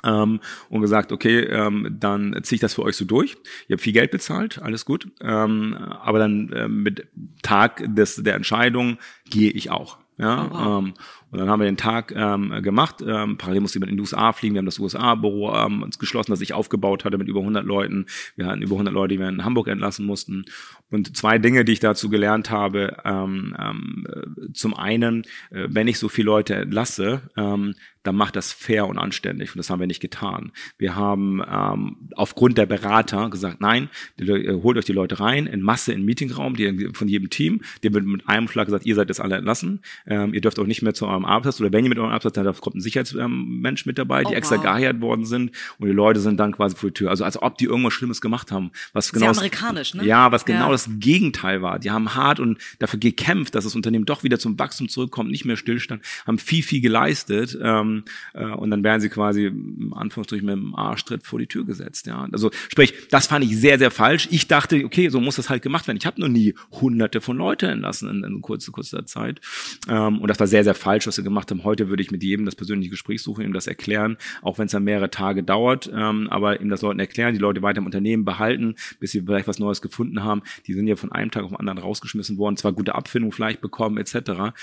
ähm, 0.05 0.41
und 0.69 0.81
gesagt, 0.81 1.13
okay, 1.13 1.41
ähm, 1.41 1.97
dann 1.99 2.39
ziehe 2.43 2.57
ich 2.57 2.61
das 2.61 2.75
für 2.75 2.83
euch 2.83 2.97
so 2.97 3.05
durch. 3.05 3.37
Ihr 3.69 3.75
habt 3.75 3.83
viel 3.83 3.93
Geld 3.93 4.11
bezahlt, 4.11 4.61
alles 4.61 4.85
gut, 4.85 5.09
ähm, 5.21 5.75
aber 5.75 6.19
dann 6.19 6.53
ähm, 6.55 6.83
mit 6.83 7.07
Tag 7.43 7.83
des, 7.95 8.17
der 8.17 8.35
Entscheidung 8.35 8.99
gehe 9.29 9.51
ich 9.51 9.71
auch. 9.71 9.99
Ja, 10.21 10.47
Oh, 10.47 10.51
wow. 10.51 10.85
ähm, 10.85 10.95
und 11.31 11.39
dann 11.39 11.49
haben 11.49 11.61
wir 11.61 11.67
den 11.67 11.77
Tag 11.77 12.13
ähm, 12.17 12.63
gemacht. 12.63 12.97
Ähm, 13.07 13.37
parallel 13.37 13.61
musste 13.61 13.79
jemand 13.79 13.91
in 13.91 13.97
die 13.97 14.03
USA 14.03 14.33
fliegen. 14.33 14.55
Wir 14.55 14.61
haben 14.61 14.67
das 14.67 14.79
USA-Büro 14.79 15.53
ähm, 15.55 15.85
geschlossen, 15.99 16.31
das 16.31 16.41
ich 16.41 16.55
aufgebaut 16.55 17.05
hatte 17.05 17.19
mit 17.19 17.29
über 17.29 17.41
100 17.41 17.65
Leuten. 17.65 18.07
Wir 18.37 18.47
hatten 18.47 18.63
über 18.63 18.75
100 18.77 18.95
Leute, 18.95 19.15
die 19.15 19.21
wir 19.21 19.29
in 19.29 19.45
Hamburg 19.45 19.69
entlassen 19.69 20.07
mussten. 20.07 20.47
Und 20.91 21.17
zwei 21.17 21.39
Dinge, 21.39 21.65
die 21.65 21.73
ich 21.73 21.81
dazu 21.81 22.09
gelernt 22.09 22.51
habe. 22.51 22.97
Ähm, 23.05 23.55
ähm, 23.59 24.07
äh, 24.09 24.53
zum 24.53 24.75
einen, 24.75 25.25
äh, 25.51 25.69
wenn 25.69 25.89
ich 25.89 25.99
so 25.99 26.09
viele 26.09 26.27
Leute 26.27 26.55
entlasse, 26.55 27.23
ähm, 27.37 27.75
dann 28.09 28.17
macht 28.17 28.37
das 28.37 28.53
fair 28.53 28.87
und 28.87 28.97
anständig. 28.97 29.51
Und 29.51 29.59
das 29.59 29.69
haben 29.69 29.81
wir 29.81 29.87
nicht 29.87 30.01
getan. 30.01 30.53
Wir 30.79 30.97
haben 30.97 31.43
ähm, 31.47 32.09
aufgrund 32.15 32.57
der 32.57 32.65
Berater 32.65 33.29
gesagt, 33.29 33.61
nein, 33.61 33.91
äh, 34.19 34.53
holt 34.63 34.79
euch 34.79 34.87
die 34.87 34.93
Leute 34.93 35.21
rein, 35.21 35.47
in 35.47 35.61
Masse, 35.61 35.93
in 35.93 36.07
Meetingraum, 36.07 36.57
die, 36.57 36.89
von 36.95 37.07
jedem 37.07 37.29
Team. 37.29 37.61
Dem 37.85 37.93
wird 37.93 38.07
mit 38.07 38.27
einem 38.27 38.49
Schlag 38.49 38.67
gesagt, 38.67 38.87
ihr 38.87 38.95
seid 38.95 39.09
jetzt 39.09 39.21
alle 39.21 39.37
entlassen. 39.37 39.83
Ähm, 40.07 40.33
ihr 40.33 40.41
dürft 40.41 40.59
auch 40.59 40.67
nicht 40.67 40.81
mehr 40.81 40.95
zu 40.95 41.07
eurem 41.19 41.25
Arbeitsplatz. 41.25 41.61
Oder 41.61 41.73
wenn 41.73 41.85
ihr 41.85 41.89
mit 41.91 41.99
eurem 41.99 42.11
Arbeitsplatz 42.11 42.35
seid, 42.37 42.47
da 42.47 42.53
kommt 42.53 42.77
ein 42.77 42.81
Sicherheitsmensch 42.81 43.87
mit 43.87 43.99
dabei, 43.99 44.23
die 44.25 44.33
Oh, 44.33 44.37
extra 44.37 44.57
wow. 44.57 44.63
geheiert 44.63 45.01
worden 45.01 45.25
sind. 45.25 45.53
Und 45.79 45.87
die 45.89 45.93
Leute 45.95 46.21
sind 46.21 46.39
dann 46.41 46.53
quasi 46.53 46.77
vor 46.77 46.91
die 46.91 46.95
Tür. 46.95 47.11
Also 47.11 47.25
als 47.25 47.41
ob 47.41 47.59
die 47.59 47.65
irgendwas 47.67 47.93
Schlimmes 47.95 48.21
gemacht 48.21 48.53
haben. 48.53 48.71
Was 48.93 49.13
genau 49.13 49.21
Sehr 49.27 49.29
das- 49.31 49.39
amerikanisch, 49.39 49.95
ne? 49.95 50.05
Ja, 50.05 50.33
was 50.33 50.45
genau 50.45 50.67
Ja. 50.67 50.73
das 50.73 50.89
Gegenteil 50.99 51.63
war. 51.63 51.79
Die 51.79 51.91
haben 51.91 52.15
hart 52.15 52.41
und 52.41 52.59
dafür 52.79 52.99
gekämpft, 53.01 53.55
dass 53.55 53.65
das 53.65 53.75
Unternehmen 53.75 54.05
doch 54.07 54.23
wieder 54.23 54.39
zum 54.39 54.59
Wachstum 54.59 54.89
zurückkommt, 54.89 55.31
nicht 55.31 55.45
mehr 55.45 55.57
stillstand, 55.57 56.03
haben 56.27 56.39
viel, 56.39 56.63
viel 56.63 56.81
geleistet 56.81 57.59
ähm, 57.63 58.05
äh, 58.35 58.45
und 58.45 58.71
dann 58.71 58.85
werden 58.85 59.01
sie 59.01 59.09
quasi 59.09 59.47
im 59.47 59.93
Anführungsstrichen 59.95 60.47
mit 60.47 60.57
dem 60.57 60.75
Arschtritt 60.75 61.27
vor 61.27 61.39
die 61.39 61.47
Tür 61.47 61.65
gesetzt. 61.65 62.07
Ja, 62.07 62.29
also 62.33 62.51
sprich, 62.69 62.95
das 63.11 63.27
fand 63.27 63.45
ich 63.45 63.57
sehr, 63.59 63.79
sehr 63.79 63.91
falsch. 63.91 64.29
Ich 64.31 64.47
dachte, 64.49 64.85
okay, 64.85 65.09
so 65.09 65.21
muss 65.21 65.37
das 65.37 65.51
halt 65.51 65.63
gemacht 65.63 65.87
werden. 65.89 65.99
Ich 65.99 66.07
habe 66.07 66.21
noch 66.21 66.29
nie 66.29 66.55
Hunderte 66.73 67.21
von 67.21 67.37
Leute 67.37 67.67
entlassen 67.69 68.09
in, 68.11 68.25
in 68.25 68.43
kurzer, 68.43 68.73
kurzer 68.73 69.07
Zeit 69.07 69.41
ähm, 69.89 70.19
und 70.21 70.29
das 70.29 70.39
war 70.41 70.47
sehr, 70.47 70.65
sehr 70.65 70.75
falsch, 70.75 71.07
was 71.09 71.17
sie 71.17 71.23
gemacht 71.23 71.51
haben. 71.51 71.65
Heute 71.65 71.89
würde 71.89 72.03
ich 72.03 72.11
mit 72.11 72.23
jedem 72.23 72.45
das 72.45 72.55
persönliche 72.55 72.91
Gespräch 72.91 73.23
suchen, 73.23 73.45
ihm 73.45 73.53
das 73.53 73.67
erklären, 73.67 74.17
auch 74.43 74.59
wenn 74.59 74.67
es 74.67 74.73
dann 74.73 74.85
mehrere 74.85 75.11
Tage 75.11 75.43
dauert, 75.43 75.91
ähm, 75.93 76.29
aber 76.31 76.61
ihm 76.61 76.69
das 76.69 76.83
Leuten 76.83 77.01
erklären, 77.01 77.35
die 77.35 77.41
Leute 77.41 77.63
weiter 77.63 77.79
im 77.79 77.87
Unternehmen 77.87 78.25
behalten, 78.25 78.77
bis 79.01 79.13
sie 79.13 79.23
vielleicht 79.23 79.49
was 79.49 79.59
Neues 79.59 79.83
gefunden 79.83 80.23
haben. 80.23 80.43
Die 80.67 80.75
sind 80.75 80.87
ja 80.87 80.97
von 80.97 81.11
einem 81.11 81.31
Tag 81.31 81.45
auf 81.45 81.51
den 81.51 81.57
anderen 81.59 81.79
rausgeschmissen 81.79 82.39
worden, 82.39 82.57
zwar 82.57 82.73
gute 82.73 82.95
Abfindung 82.95 83.33
vielleicht 83.33 83.61
bekommen 83.61 83.99
etc. 83.99 84.55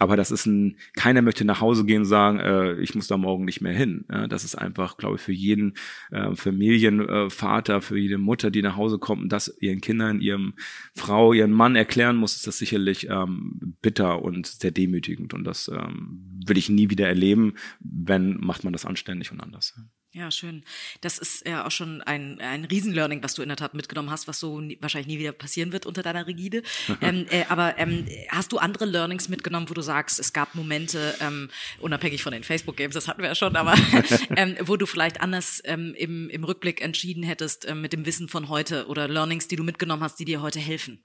aber 0.00 0.16
das 0.16 0.30
ist 0.30 0.46
ein, 0.46 0.78
keiner 0.94 1.20
möchte 1.20 1.44
nach 1.44 1.60
Hause 1.60 1.84
gehen 1.84 2.00
und 2.00 2.06
sagen, 2.06 2.40
äh, 2.40 2.80
ich 2.80 2.94
muss 2.94 3.06
da 3.06 3.18
morgen 3.18 3.44
nicht 3.44 3.60
mehr 3.60 3.74
hin. 3.74 4.06
Ja, 4.10 4.26
das 4.26 4.44
ist 4.44 4.54
einfach, 4.54 4.96
glaube 4.96 5.16
ich, 5.16 5.20
für 5.20 5.32
jeden 5.32 5.74
äh, 6.10 6.34
Familienvater, 6.34 7.82
für 7.82 7.98
jede 7.98 8.16
Mutter, 8.16 8.50
die 8.50 8.62
nach 8.62 8.76
Hause 8.76 8.98
kommt 8.98 9.22
und 9.22 9.28
das 9.30 9.54
ihren 9.60 9.82
Kindern, 9.82 10.22
ihrem 10.22 10.54
Frau, 10.94 11.34
ihren 11.34 11.52
Mann 11.52 11.76
erklären 11.76 12.16
muss, 12.16 12.34
ist 12.34 12.46
das 12.46 12.56
sicherlich 12.56 13.08
ähm, 13.10 13.76
bitter 13.82 14.22
und 14.22 14.46
sehr 14.46 14.70
demütigend. 14.70 15.34
Und 15.34 15.44
das 15.44 15.68
ähm, 15.68 16.40
will 16.46 16.56
ich 16.56 16.70
nie 16.70 16.88
wieder 16.88 17.06
erleben. 17.06 17.52
Wenn, 17.80 18.38
macht 18.40 18.64
man 18.64 18.72
das 18.72 18.86
anständig 18.86 19.32
und 19.32 19.40
anders. 19.42 19.74
Ja, 19.76 19.82
schön. 20.32 20.64
Das 21.02 21.18
ist 21.18 21.46
ja 21.46 21.64
auch 21.64 21.70
schon 21.70 22.02
ein, 22.02 22.40
ein 22.40 22.64
Riesenlearning, 22.64 23.22
was 23.22 23.34
du 23.34 23.42
in 23.42 23.48
der 23.48 23.56
Tat 23.56 23.74
mitgenommen 23.74 24.10
hast, 24.10 24.26
was 24.26 24.40
so 24.40 24.60
nie, 24.60 24.76
wahrscheinlich 24.80 25.06
nie 25.06 25.20
wieder 25.20 25.30
passieren 25.30 25.70
wird 25.70 25.86
unter 25.86 26.02
deiner 26.02 26.26
Rigide. 26.26 26.62
ähm, 27.00 27.26
äh, 27.30 27.44
aber 27.48 27.78
ähm, 27.78 28.06
hast 28.28 28.50
du 28.50 28.58
andere 28.58 28.86
Learnings 28.86 29.28
mitgenommen, 29.28 29.70
wo 29.70 29.74
du 29.74 29.82
sagst, 29.82 30.18
es 30.18 30.32
gab 30.32 30.56
Momente, 30.56 31.14
ähm, 31.20 31.48
unabhängig 31.78 32.24
von 32.24 32.32
den 32.32 32.42
Facebook-Games, 32.42 32.94
das 32.94 33.06
hatten 33.06 33.22
wir 33.22 33.28
ja 33.28 33.34
schon, 33.36 33.54
aber 33.54 33.74
ähm, 34.36 34.56
wo 34.62 34.76
du 34.76 34.86
vielleicht 34.86 35.20
anders 35.20 35.62
ähm, 35.64 35.94
im, 35.96 36.28
im 36.28 36.42
Rückblick 36.42 36.80
entschieden 36.80 37.22
hättest 37.22 37.68
ähm, 37.68 37.80
mit 37.80 37.92
dem 37.92 38.04
Wissen 38.04 38.28
von 38.28 38.48
heute 38.48 38.88
oder 38.88 39.06
Learnings, 39.06 39.46
die 39.46 39.56
du 39.56 39.62
mitgenommen 39.62 40.02
hast, 40.02 40.18
die 40.18 40.24
dir 40.24 40.42
heute 40.42 40.58
helfen? 40.58 41.04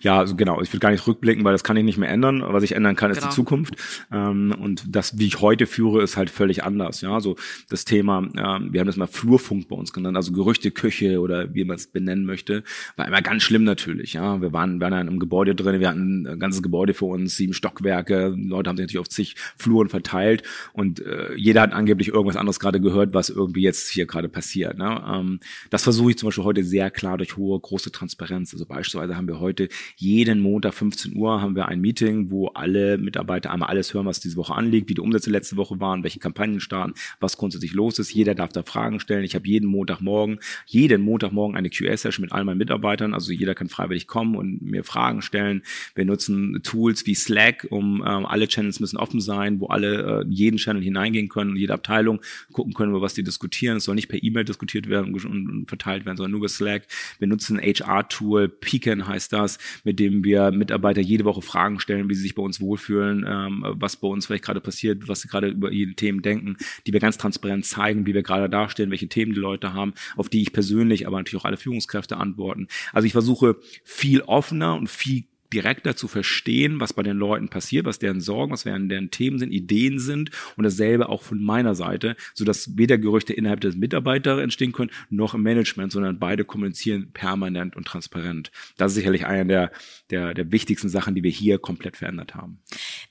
Ja, 0.00 0.18
also 0.18 0.36
genau. 0.36 0.62
Ich 0.62 0.72
will 0.72 0.80
gar 0.80 0.90
nicht 0.90 1.06
rückblicken, 1.06 1.44
weil 1.44 1.52
das 1.52 1.62
kann 1.62 1.76
ich 1.76 1.84
nicht 1.84 1.98
mehr 1.98 2.08
ändern. 2.08 2.42
Was 2.46 2.62
ich 2.62 2.72
ändern 2.72 2.96
kann, 2.96 3.10
ist 3.10 3.18
genau. 3.18 3.30
die 3.30 3.34
Zukunft. 3.34 3.74
Ähm, 4.10 4.54
und 4.58 4.84
das, 4.88 5.18
wie 5.18 5.26
ich 5.26 5.40
heute 5.40 5.66
führe, 5.66 6.02
ist 6.02 6.16
halt 6.16 6.30
völlig 6.30 6.64
anders. 6.64 7.02
Ja, 7.02 7.20
so 7.20 7.36
das 7.68 7.84
Thema, 7.84 8.18
ähm, 8.18 8.72
wir 8.72 8.80
haben 8.80 8.86
das 8.86 8.96
mal 8.96 9.06
Flurfunk 9.06 9.68
bei 9.68 9.76
uns 9.76 9.92
genannt, 9.92 10.16
also 10.16 10.32
Gerüchteküche 10.32 11.20
oder 11.20 11.54
wie 11.54 11.64
man 11.64 11.76
es 11.76 11.88
benennen 11.88 12.24
möchte, 12.24 12.64
war 12.96 13.06
immer 13.06 13.20
ganz 13.20 13.42
schlimm 13.42 13.64
natürlich. 13.64 14.14
Ja, 14.14 14.40
wir 14.40 14.52
waren, 14.52 14.80
waren 14.80 14.94
in 14.94 14.98
einem 14.98 15.18
Gebäude 15.18 15.54
drin, 15.54 15.80
wir 15.80 15.88
hatten 15.88 16.26
ein 16.26 16.40
ganzes 16.40 16.62
Gebäude 16.62 16.94
für 16.94 17.06
uns, 17.06 17.36
sieben 17.36 17.52
Stockwerke. 17.52 18.34
Leute 18.36 18.70
haben 18.70 18.76
sich 18.76 18.84
natürlich 18.84 19.00
auf 19.00 19.08
zig 19.10 19.36
Fluren 19.58 19.90
verteilt 19.90 20.42
und 20.72 21.00
äh, 21.00 21.34
jeder 21.36 21.60
hat 21.60 21.72
angeblich 21.72 22.08
irgendwas 22.08 22.36
anderes 22.36 22.60
gerade 22.60 22.80
gehört, 22.80 23.12
was 23.12 23.28
irgendwie 23.28 23.62
jetzt 23.62 23.90
hier 23.90 24.06
gerade 24.06 24.30
passiert. 24.30 24.78
Ne? 24.78 25.04
Ähm, 25.06 25.40
das 25.68 25.82
versuche 25.82 26.12
ich 26.12 26.18
zum 26.18 26.28
Beispiel 26.28 26.44
heute 26.44 26.64
sehr 26.64 26.90
klar 26.90 27.18
durch 27.18 27.36
hohe, 27.36 27.60
große 27.60 27.92
Transparenz. 27.92 28.54
Also 28.54 28.64
beispielsweise 28.64 29.16
haben 29.16 29.28
wir 29.28 29.38
heute 29.38 29.65
jeden 29.96 30.40
Montag 30.40 30.74
15 30.74 31.16
Uhr 31.16 31.40
haben 31.40 31.56
wir 31.56 31.66
ein 31.66 31.80
Meeting, 31.80 32.30
wo 32.30 32.48
alle 32.48 32.98
Mitarbeiter 32.98 33.50
einmal 33.50 33.68
alles 33.68 33.92
hören, 33.92 34.06
was 34.06 34.20
diese 34.20 34.36
Woche 34.36 34.54
anliegt, 34.54 34.88
wie 34.88 34.94
die 34.94 35.00
Umsätze 35.00 35.30
letzte 35.30 35.56
Woche 35.56 35.80
waren, 35.80 36.02
welche 36.02 36.20
Kampagnen 36.20 36.60
starten, 36.60 36.94
was 37.20 37.36
grundsätzlich 37.36 37.74
los 37.74 37.98
ist. 37.98 38.14
Jeder 38.14 38.34
darf 38.34 38.52
da 38.52 38.62
Fragen 38.62 39.00
stellen. 39.00 39.24
Ich 39.24 39.34
habe 39.34 39.46
jeden 39.46 39.68
Montagmorgen, 39.68 40.38
jeden 40.66 41.02
Montagmorgen 41.02 41.56
eine 41.56 41.70
QA-Session 41.70 42.22
mit 42.22 42.32
all 42.32 42.44
meinen 42.44 42.58
Mitarbeitern. 42.58 43.12
Also 43.12 43.32
jeder 43.32 43.54
kann 43.54 43.68
freiwillig 43.68 44.06
kommen 44.06 44.36
und 44.36 44.62
mir 44.62 44.84
Fragen 44.84 45.22
stellen. 45.22 45.62
Wir 45.94 46.04
nutzen 46.04 46.60
Tools 46.62 47.06
wie 47.06 47.14
Slack, 47.14 47.66
um 47.70 48.04
ähm, 48.06 48.26
alle 48.26 48.46
Channels 48.48 48.80
müssen 48.80 48.96
offen 48.96 49.20
sein, 49.20 49.60
wo 49.60 49.66
alle 49.66 50.22
äh, 50.22 50.24
jeden 50.28 50.58
Channel 50.58 50.82
hineingehen 50.82 51.28
können 51.28 51.56
jede 51.56 51.74
Abteilung 51.74 52.20
gucken 52.52 52.74
können, 52.74 52.90
über 52.90 53.02
was 53.02 53.14
die 53.14 53.22
diskutieren. 53.22 53.78
Es 53.78 53.84
soll 53.84 53.94
nicht 53.94 54.08
per 54.08 54.22
E-Mail 54.22 54.44
diskutiert 54.44 54.88
werden 54.88 55.14
und, 55.14 55.66
verteilt 55.68 56.04
werden, 56.06 56.16
sondern 56.16 56.32
nur 56.32 56.40
über 56.40 56.48
Slack. 56.48 56.86
Wir 57.18 57.28
nutzen 57.28 57.58
HR-Tool, 57.58 58.48
Pecan 58.48 59.06
heißt 59.06 59.32
das 59.32 59.55
mit 59.84 59.98
dem 59.98 60.24
wir 60.24 60.50
Mitarbeiter 60.50 61.00
jede 61.00 61.24
Woche 61.24 61.42
Fragen 61.42 61.80
stellen, 61.80 62.08
wie 62.08 62.14
sie 62.14 62.22
sich 62.22 62.34
bei 62.34 62.42
uns 62.42 62.60
wohlfühlen, 62.60 63.24
ähm, 63.28 63.64
was 63.76 63.96
bei 63.96 64.08
uns 64.08 64.26
vielleicht 64.26 64.44
gerade 64.44 64.60
passiert, 64.60 65.08
was 65.08 65.20
sie 65.20 65.28
gerade 65.28 65.48
über 65.48 65.70
ihre 65.70 65.94
Themen 65.94 66.22
denken, 66.22 66.56
die 66.86 66.92
wir 66.92 67.00
ganz 67.00 67.18
transparent 67.18 67.64
zeigen, 67.64 68.06
wie 68.06 68.14
wir 68.14 68.22
gerade 68.22 68.48
dastehen, 68.48 68.90
welche 68.90 69.08
Themen 69.08 69.34
die 69.34 69.40
Leute 69.40 69.72
haben, 69.72 69.94
auf 70.16 70.28
die 70.28 70.42
ich 70.42 70.52
persönlich, 70.52 71.06
aber 71.06 71.18
natürlich 71.18 71.42
auch 71.42 71.46
alle 71.46 71.56
Führungskräfte 71.56 72.16
antworten. 72.16 72.68
Also 72.92 73.06
ich 73.06 73.12
versuche 73.12 73.56
viel 73.84 74.22
offener 74.22 74.74
und 74.74 74.88
viel 74.88 75.24
direkter 75.52 75.96
zu 75.96 76.08
verstehen, 76.08 76.80
was 76.80 76.92
bei 76.92 77.02
den 77.02 77.16
Leuten 77.16 77.48
passiert, 77.48 77.86
was 77.86 77.98
deren 77.98 78.20
Sorgen, 78.20 78.52
was 78.52 78.64
deren, 78.64 78.88
deren 78.88 79.10
Themen 79.10 79.38
sind, 79.38 79.52
Ideen 79.52 79.98
sind 79.98 80.30
und 80.56 80.64
dasselbe 80.64 81.08
auch 81.08 81.22
von 81.22 81.42
meiner 81.42 81.74
Seite, 81.74 82.16
so 82.34 82.44
dass 82.44 82.76
weder 82.76 82.98
Gerüchte 82.98 83.32
innerhalb 83.32 83.60
des 83.60 83.76
Mitarbeiters 83.76 84.40
entstehen 84.40 84.72
können, 84.72 84.90
noch 85.10 85.34
im 85.34 85.42
Management, 85.42 85.92
sondern 85.92 86.18
beide 86.18 86.44
kommunizieren 86.44 87.10
permanent 87.12 87.76
und 87.76 87.86
transparent. 87.86 88.50
Das 88.76 88.92
ist 88.92 88.96
sicherlich 88.96 89.26
eine 89.26 89.46
der, 89.46 89.72
der, 90.10 90.34
der 90.34 90.52
wichtigsten 90.52 90.88
Sachen, 90.88 91.14
die 91.14 91.22
wir 91.22 91.30
hier 91.30 91.58
komplett 91.58 91.96
verändert 91.96 92.34
haben. 92.34 92.58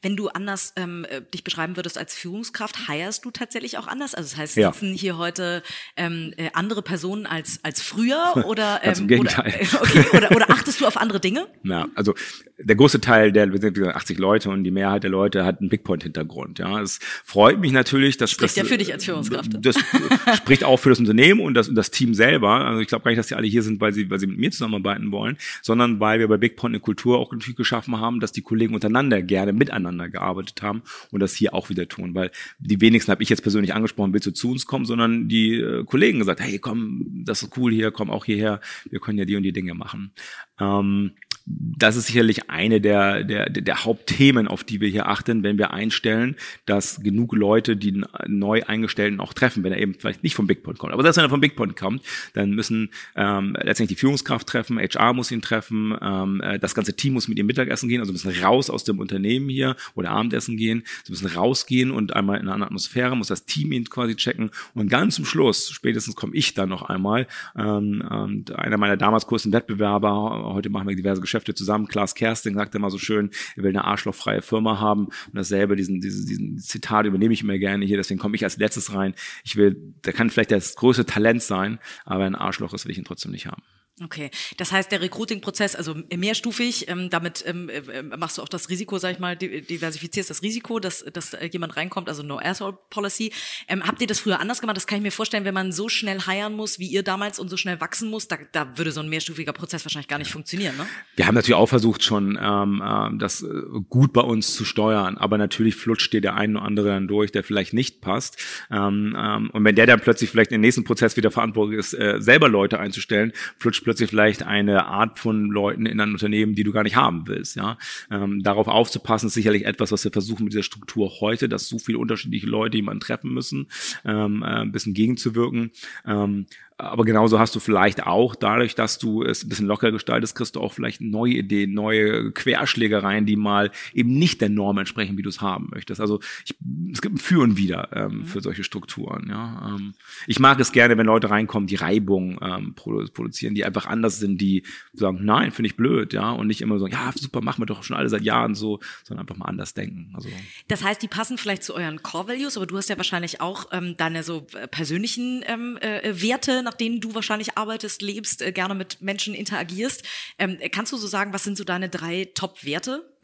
Wenn 0.01 0.15
du 0.15 0.29
anders 0.29 0.73
ähm, 0.75 1.05
äh, 1.09 1.21
dich 1.21 1.43
beschreiben 1.43 1.75
würdest 1.75 1.97
als 1.97 2.13
Führungskraft, 2.13 2.87
heierst 2.87 3.25
du 3.25 3.31
tatsächlich 3.31 3.77
auch 3.77 3.87
anders? 3.87 4.15
Also 4.15 4.29
das 4.29 4.37
heißt, 4.37 4.53
sitzen 4.55 4.91
ja. 4.91 4.99
hier 4.99 5.17
heute 5.17 5.63
ähm, 5.97 6.33
äh, 6.37 6.49
andere 6.53 6.81
Personen 6.81 7.25
als, 7.25 7.59
als 7.63 7.81
früher 7.81 8.45
oder, 8.47 8.81
ähm, 8.83 8.93
Im 8.99 9.07
Gegenteil. 9.07 9.53
Oder, 9.71 9.81
okay, 9.81 10.05
oder, 10.17 10.31
oder 10.35 10.49
achtest 10.49 10.81
du 10.81 10.87
auf 10.87 10.97
andere 10.97 11.19
Dinge? 11.19 11.47
Na, 11.63 11.87
also 11.95 12.13
der 12.57 12.75
große 12.75 13.01
Teil 13.01 13.31
der, 13.31 13.51
wir 13.51 13.59
sind 13.59 13.77
80 13.77 14.17
Leute 14.17 14.49
und 14.49 14.63
die 14.63 14.71
Mehrheit 14.71 15.03
der 15.03 15.09
Leute 15.09 15.43
hat 15.43 15.59
einen 15.59 15.69
Big 15.69 15.83
Point 15.83 16.03
Hintergrund. 16.03 16.59
Ja, 16.59 16.81
es 16.81 16.99
freut 17.23 17.59
mich 17.59 17.71
natürlich, 17.71 18.17
dass 18.17 18.31
spricht 18.31 18.51
das, 18.51 18.55
ja 18.55 18.63
für 18.63 18.77
dich 18.77 18.93
als 18.93 19.03
Führungskraft. 19.03 19.51
Das 19.59 19.75
spricht 20.37 20.63
auch 20.63 20.77
für 20.77 20.89
das 20.89 20.99
Unternehmen 20.99 21.41
und 21.41 21.53
das, 21.53 21.67
und 21.67 21.75
das 21.75 21.91
Team 21.91 22.13
selber. 22.13 22.65
Also 22.65 22.79
ich 22.79 22.87
glaube 22.87 23.03
gar 23.03 23.11
nicht, 23.11 23.19
dass 23.19 23.27
die 23.27 23.35
alle 23.35 23.47
hier 23.47 23.61
sind, 23.61 23.81
weil 23.81 23.93
sie, 23.93 24.09
weil 24.09 24.19
sie 24.19 24.27
mit 24.27 24.37
mir 24.37 24.51
zusammenarbeiten 24.51 25.11
wollen, 25.11 25.37
sondern 25.61 25.99
weil 25.99 26.19
wir 26.19 26.27
bei 26.27 26.37
Big 26.37 26.55
Point 26.55 26.73
eine 26.73 26.79
Kultur 26.79 27.19
auch 27.19 27.31
natürlich 27.31 27.57
geschaffen 27.57 27.99
haben, 27.99 28.19
dass 28.19 28.31
die 28.31 28.41
Kollegen 28.41 28.73
untereinander 28.73 29.21
gerne 29.21 29.51
miteinander 29.51 30.07
gearbeitet 30.07 30.61
haben 30.61 30.83
und 31.11 31.19
das 31.19 31.35
hier 31.35 31.53
auch 31.53 31.69
wieder 31.69 31.87
tun, 31.87 32.15
weil 32.15 32.31
die 32.59 32.79
wenigsten 32.79 33.11
habe 33.11 33.23
ich 33.23 33.29
jetzt 33.29 33.41
persönlich 33.41 33.73
angesprochen, 33.73 34.13
willst 34.13 34.27
du 34.27 34.31
zu 34.31 34.51
uns 34.51 34.65
kommen, 34.65 34.85
sondern 34.85 35.27
die 35.27 35.55
äh, 35.55 35.83
Kollegen 35.83 36.19
gesagt, 36.19 36.39
hey, 36.39 36.59
komm, 36.59 37.23
das 37.25 37.43
ist 37.43 37.57
cool 37.57 37.73
hier, 37.73 37.91
komm 37.91 38.09
auch 38.09 38.23
hierher, 38.23 38.61
wir 38.89 38.99
können 38.99 39.17
ja 39.17 39.25
die 39.25 39.35
und 39.35 39.43
die 39.43 39.53
Dinge 39.53 39.73
machen. 39.73 40.13
Ähm, 40.59 41.11
das 41.47 41.95
ist 41.95 42.07
sicherlich 42.07 42.49
eine 42.49 42.81
der, 42.81 43.23
der, 43.23 43.49
der 43.49 43.85
Hauptthemen, 43.85 44.47
auf 44.47 44.63
die 44.63 44.81
wir 44.81 44.89
hier 44.89 45.07
achten, 45.07 45.43
wenn 45.43 45.59
wir 45.59 45.71
einstellen, 45.71 46.35
dass 46.65 47.01
genug 47.01 47.33
Leute 47.33 47.77
die 47.77 48.03
neu 48.27 48.63
Eingestellten 48.63 49.19
auch 49.19 49.33
treffen, 49.33 49.63
wenn 49.63 49.71
er 49.71 49.79
eben 49.79 49.93
vielleicht 49.93 50.23
nicht 50.23 50.33
vom 50.33 50.47
Big 50.47 50.63
Point 50.63 50.79
kommt. 50.79 50.93
Aber 50.93 51.03
selbst 51.03 51.17
wenn 51.17 51.25
er 51.25 51.29
vom 51.29 51.41
Big 51.41 51.55
Point 51.55 51.75
kommt, 51.75 52.01
dann 52.33 52.51
müssen 52.51 52.89
ähm, 53.15 53.55
letztendlich 53.61 53.95
die 53.95 53.99
Führungskraft 53.99 54.47
treffen, 54.47 54.79
HR 54.79 55.13
muss 55.13 55.31
ihn 55.31 55.43
treffen, 55.43 55.95
ähm, 56.01 56.41
äh, 56.41 56.57
das 56.57 56.73
ganze 56.73 56.95
Team 56.95 57.13
muss 57.13 57.27
mit 57.27 57.37
ihm 57.37 57.45
Mittagessen 57.45 57.89
gehen, 57.89 57.99
also 57.99 58.11
müssen 58.11 58.31
raus 58.43 58.71
aus 58.71 58.83
dem 58.83 58.97
Unternehmen 58.97 59.47
hier 59.47 59.75
oder 59.93 60.09
Abendessen 60.09 60.57
gehen, 60.57 60.83
sie 61.03 61.11
müssen 61.11 61.27
rausgehen 61.27 61.91
und 61.91 62.15
einmal 62.15 62.39
in 62.39 62.49
einer 62.49 62.65
Atmosphäre, 62.65 63.15
muss 63.15 63.27
das 63.27 63.45
Team 63.45 63.71
ihn 63.71 63.87
quasi 63.87 64.15
checken 64.15 64.49
und 64.73 64.89
ganz 64.89 65.15
zum 65.15 65.25
Schluss, 65.25 65.69
spätestens 65.69 66.15
komme 66.15 66.35
ich 66.35 66.55
dann 66.55 66.69
noch 66.69 66.81
einmal, 66.81 67.27
ähm, 67.55 68.03
und 68.09 68.51
einer 68.55 68.77
meiner 68.77 68.97
damals 68.97 69.27
größten 69.27 69.53
Wettbewerber, 69.53 70.53
heute 70.53 70.69
machen 70.69 70.87
wir 70.87 70.95
diverse 70.95 71.21
Geschäfte, 71.21 71.34
Geschäfte 71.35 71.53
zusammen. 71.53 71.87
Klaas 71.87 72.15
Kersting 72.15 72.55
sagte 72.55 72.77
immer 72.77 72.89
so 72.89 72.97
schön, 72.97 73.29
er 73.57 73.63
will 73.63 73.69
eine 73.69 73.83
arschlochfreie 73.83 74.41
Firma 74.41 74.79
haben. 74.79 75.07
Und 75.07 75.33
dasselbe, 75.33 75.75
diesen, 75.75 75.99
diesen, 75.99 76.25
diesen 76.25 76.57
Zitat 76.59 77.05
übernehme 77.05 77.33
ich 77.33 77.41
immer 77.41 77.57
gerne 77.57 77.85
hier, 77.85 77.97
deswegen 77.97 78.19
komme 78.19 78.35
ich 78.35 78.43
als 78.45 78.57
letztes 78.57 78.93
rein. 78.93 79.13
Ich 79.43 79.57
will, 79.57 79.75
der 80.05 80.13
kann 80.13 80.29
vielleicht 80.29 80.51
das 80.51 80.75
größte 80.75 81.05
Talent 81.05 81.43
sein, 81.43 81.79
aber 82.05 82.23
ein 82.23 82.35
Arschloch 82.35 82.73
ist, 82.73 82.85
will 82.85 82.91
ich 82.91 82.97
ihn 82.97 83.03
trotzdem 83.03 83.31
nicht 83.31 83.47
haben. 83.47 83.61
Okay, 84.03 84.29
das 84.57 84.73
heißt, 84.73 84.91
der 84.91 84.99
Recruiting-Prozess, 84.99 85.73
also 85.73 85.95
mehrstufig, 86.13 86.89
ähm, 86.89 87.09
damit 87.09 87.45
ähm, 87.47 87.69
äh, 87.69 88.03
machst 88.03 88.37
du 88.37 88.41
auch 88.41 88.49
das 88.49 88.69
Risiko, 88.69 88.97
sag 88.97 89.13
ich 89.13 89.19
mal, 89.19 89.37
diversifizierst 89.37 90.29
das 90.29 90.41
Risiko, 90.41 90.79
dass, 90.79 91.05
dass 91.13 91.37
jemand 91.53 91.77
reinkommt, 91.77 92.09
also 92.09 92.21
No 92.21 92.37
Asshole 92.37 92.77
Policy. 92.89 93.31
Ähm, 93.69 93.87
habt 93.87 94.01
ihr 94.01 94.07
das 94.07 94.19
früher 94.19 94.41
anders 94.41 94.59
gemacht? 94.59 94.75
Das 94.75 94.85
kann 94.85 94.97
ich 94.97 95.01
mir 95.01 95.13
vorstellen, 95.13 95.45
wenn 95.45 95.53
man 95.53 95.71
so 95.71 95.87
schnell 95.87 96.19
heiern 96.19 96.55
muss, 96.55 96.77
wie 96.77 96.87
ihr 96.87 97.03
damals 97.03 97.39
und 97.39 97.47
so 97.47 97.55
schnell 97.55 97.79
wachsen 97.79 98.09
muss, 98.09 98.27
da, 98.27 98.37
da 98.51 98.77
würde 98.77 98.91
so 98.91 98.99
ein 98.99 99.07
mehrstufiger 99.07 99.53
Prozess 99.53 99.85
wahrscheinlich 99.85 100.09
gar 100.09 100.17
nicht 100.17 100.31
funktionieren, 100.31 100.75
ne? 100.75 100.85
Wir 101.15 101.25
haben 101.25 101.35
natürlich 101.35 101.55
auch 101.55 101.67
versucht, 101.69 102.03
schon 102.03 102.37
ähm, 102.41 102.83
äh, 102.85 103.17
das 103.17 103.43
äh, 103.43 103.47
gut 103.89 104.11
bei 104.11 104.21
uns 104.21 104.55
zu 104.55 104.65
steuern, 104.65 105.17
aber 105.17 105.37
natürlich 105.37 105.77
flutscht 105.77 106.11
dir 106.11 106.19
der 106.19 106.35
eine 106.35 106.57
oder 106.57 106.65
andere 106.65 106.89
dann 106.89 107.07
durch, 107.07 107.31
der 107.31 107.45
vielleicht 107.45 107.71
nicht 107.71 108.01
passt. 108.01 108.43
Ähm, 108.69 109.15
ähm, 109.17 109.49
und 109.51 109.63
wenn 109.63 109.75
der 109.75 109.87
dann 109.87 110.01
plötzlich 110.01 110.29
vielleicht 110.29 110.51
im 110.51 110.59
nächsten 110.59 110.83
Prozess 110.83 111.15
wieder 111.15 111.31
verantwortlich 111.31 111.79
ist, 111.79 111.93
äh, 111.93 112.17
selber 112.19 112.49
Leute 112.49 112.77
einzustellen, 112.77 113.31
flutscht 113.57 113.84
plötzlich 113.85 114.09
vielleicht 114.09 114.43
eine 114.43 114.85
Art 114.87 115.19
von 115.19 115.45
Leuten 115.45 115.85
in 115.85 116.01
einem 116.01 116.13
Unternehmen, 116.13 116.55
die 116.55 116.63
du 116.63 116.73
gar 116.73 116.83
nicht 116.83 116.97
haben 116.97 117.27
willst. 117.27 117.55
Ja, 117.55 117.77
ähm, 118.11 118.43
darauf 118.43 118.67
aufzupassen 118.67 119.27
ist 119.27 119.35
sicherlich 119.35 119.65
etwas, 119.65 119.91
was 119.91 120.03
wir 120.03 120.11
versuchen 120.11 120.43
mit 120.43 120.53
dieser 120.53 120.63
Struktur 120.63 121.21
heute, 121.21 121.47
dass 121.47 121.69
so 121.69 121.79
viele 121.79 121.99
unterschiedliche 121.99 122.47
Leute 122.47 122.77
jemanden 122.77 122.99
treffen 122.99 123.33
müssen, 123.33 123.67
ähm, 124.03 124.43
äh, 124.43 124.47
ein 124.47 124.71
bisschen 124.71 124.93
gegenzuwirken. 124.93 125.71
Ähm, 126.05 126.47
aber 126.77 127.05
genauso 127.05 127.39
hast 127.39 127.55
du 127.55 127.61
vielleicht 127.61 128.05
auch, 128.05 128.35
dadurch, 128.35 128.75
dass 128.75 128.99
du 128.99 129.23
es 129.23 129.43
ein 129.43 129.49
bisschen 129.49 129.67
locker 129.67 129.91
gestaltest, 129.91 130.35
kriegst 130.35 130.57
du 130.57 130.61
auch 130.61 130.73
vielleicht 130.73 130.99
neue 130.99 131.35
Ideen, 131.35 131.73
neue 131.73 132.31
Querschlägereien, 132.33 133.25
die 133.25 133.37
mal 133.37 133.71
eben 133.93 134.17
nicht 134.17 134.41
der 134.41 134.49
Norm 134.49 134.77
entsprechen, 134.77 135.17
wie 135.17 135.21
du 135.21 135.29
es 135.29 135.39
haben 135.39 135.69
möchtest. 135.71 136.01
Also 136.01 136.19
ich, 136.43 136.53
es 136.91 137.01
gibt 137.01 137.15
ein 137.15 137.19
Für 137.19 137.39
und 137.43 137.55
Wider 137.55 137.89
ähm, 137.93 138.17
mhm. 138.17 138.25
für 138.25 138.41
solche 138.41 138.65
Strukturen. 138.65 139.27
Ja. 139.29 139.75
Ähm, 139.75 139.93
ich 140.27 140.39
mag 140.39 140.59
es 140.59 140.73
gerne, 140.73 140.97
wenn 140.97 141.05
Leute 141.05 141.29
reinkommen, 141.29 141.67
die 141.67 141.75
Reibung 141.75 142.39
ähm, 142.41 142.75
produzieren, 142.75 143.55
die 143.55 143.63
einfach 143.63 143.85
anders 143.85 144.19
sind, 144.19 144.41
die 144.41 144.63
sagen, 144.91 145.19
nein, 145.23 145.51
finde 145.53 145.67
ich 145.67 145.77
blöd, 145.77 146.11
ja, 146.11 146.31
und 146.31 146.47
nicht 146.47 146.61
immer 146.61 146.77
so, 146.77 146.87
ja, 146.87 147.13
super, 147.15 147.39
machen 147.39 147.61
wir 147.61 147.67
doch 147.67 147.83
schon 147.83 147.95
alle 147.95 148.09
seit 148.09 148.23
Jahren 148.23 148.53
so, 148.53 148.81
sondern 149.05 149.23
einfach 149.23 149.37
mal 149.37 149.45
anders 149.45 149.75
denken. 149.75 150.11
Also, 150.13 150.27
das 150.67 150.83
heißt, 150.83 151.01
die 151.01 151.07
passen 151.07 151.37
vielleicht 151.37 151.63
zu 151.63 151.73
euren 151.73 152.03
Core 152.03 152.27
Values, 152.27 152.57
aber 152.57 152.65
du 152.65 152.75
hast 152.75 152.89
ja 152.89 152.97
wahrscheinlich 152.97 153.39
auch 153.39 153.67
ähm, 153.71 153.95
deine 153.95 154.23
so 154.23 154.45
äh, 154.59 154.67
persönlichen 154.67 155.41
ähm, 155.47 155.77
äh, 155.77 156.21
Werte 156.21 156.64
nach 156.65 156.73
denen 156.73 156.99
du 156.99 157.15
wahrscheinlich 157.15 157.57
arbeitest, 157.57 158.01
lebst, 158.01 158.41
äh, 158.41 158.51
gerne 158.51 158.75
mit 158.75 159.01
Menschen 159.01 159.33
interagierst. 159.33 160.03
Ähm, 160.37 160.59
kannst 160.71 160.91
du 160.91 160.97
so 160.97 161.07
sagen, 161.07 161.31
was 161.31 161.45
sind 161.45 161.57
so 161.57 161.63
deine 161.63 161.87
drei 161.87 162.29
Top-Werte? 162.33 163.14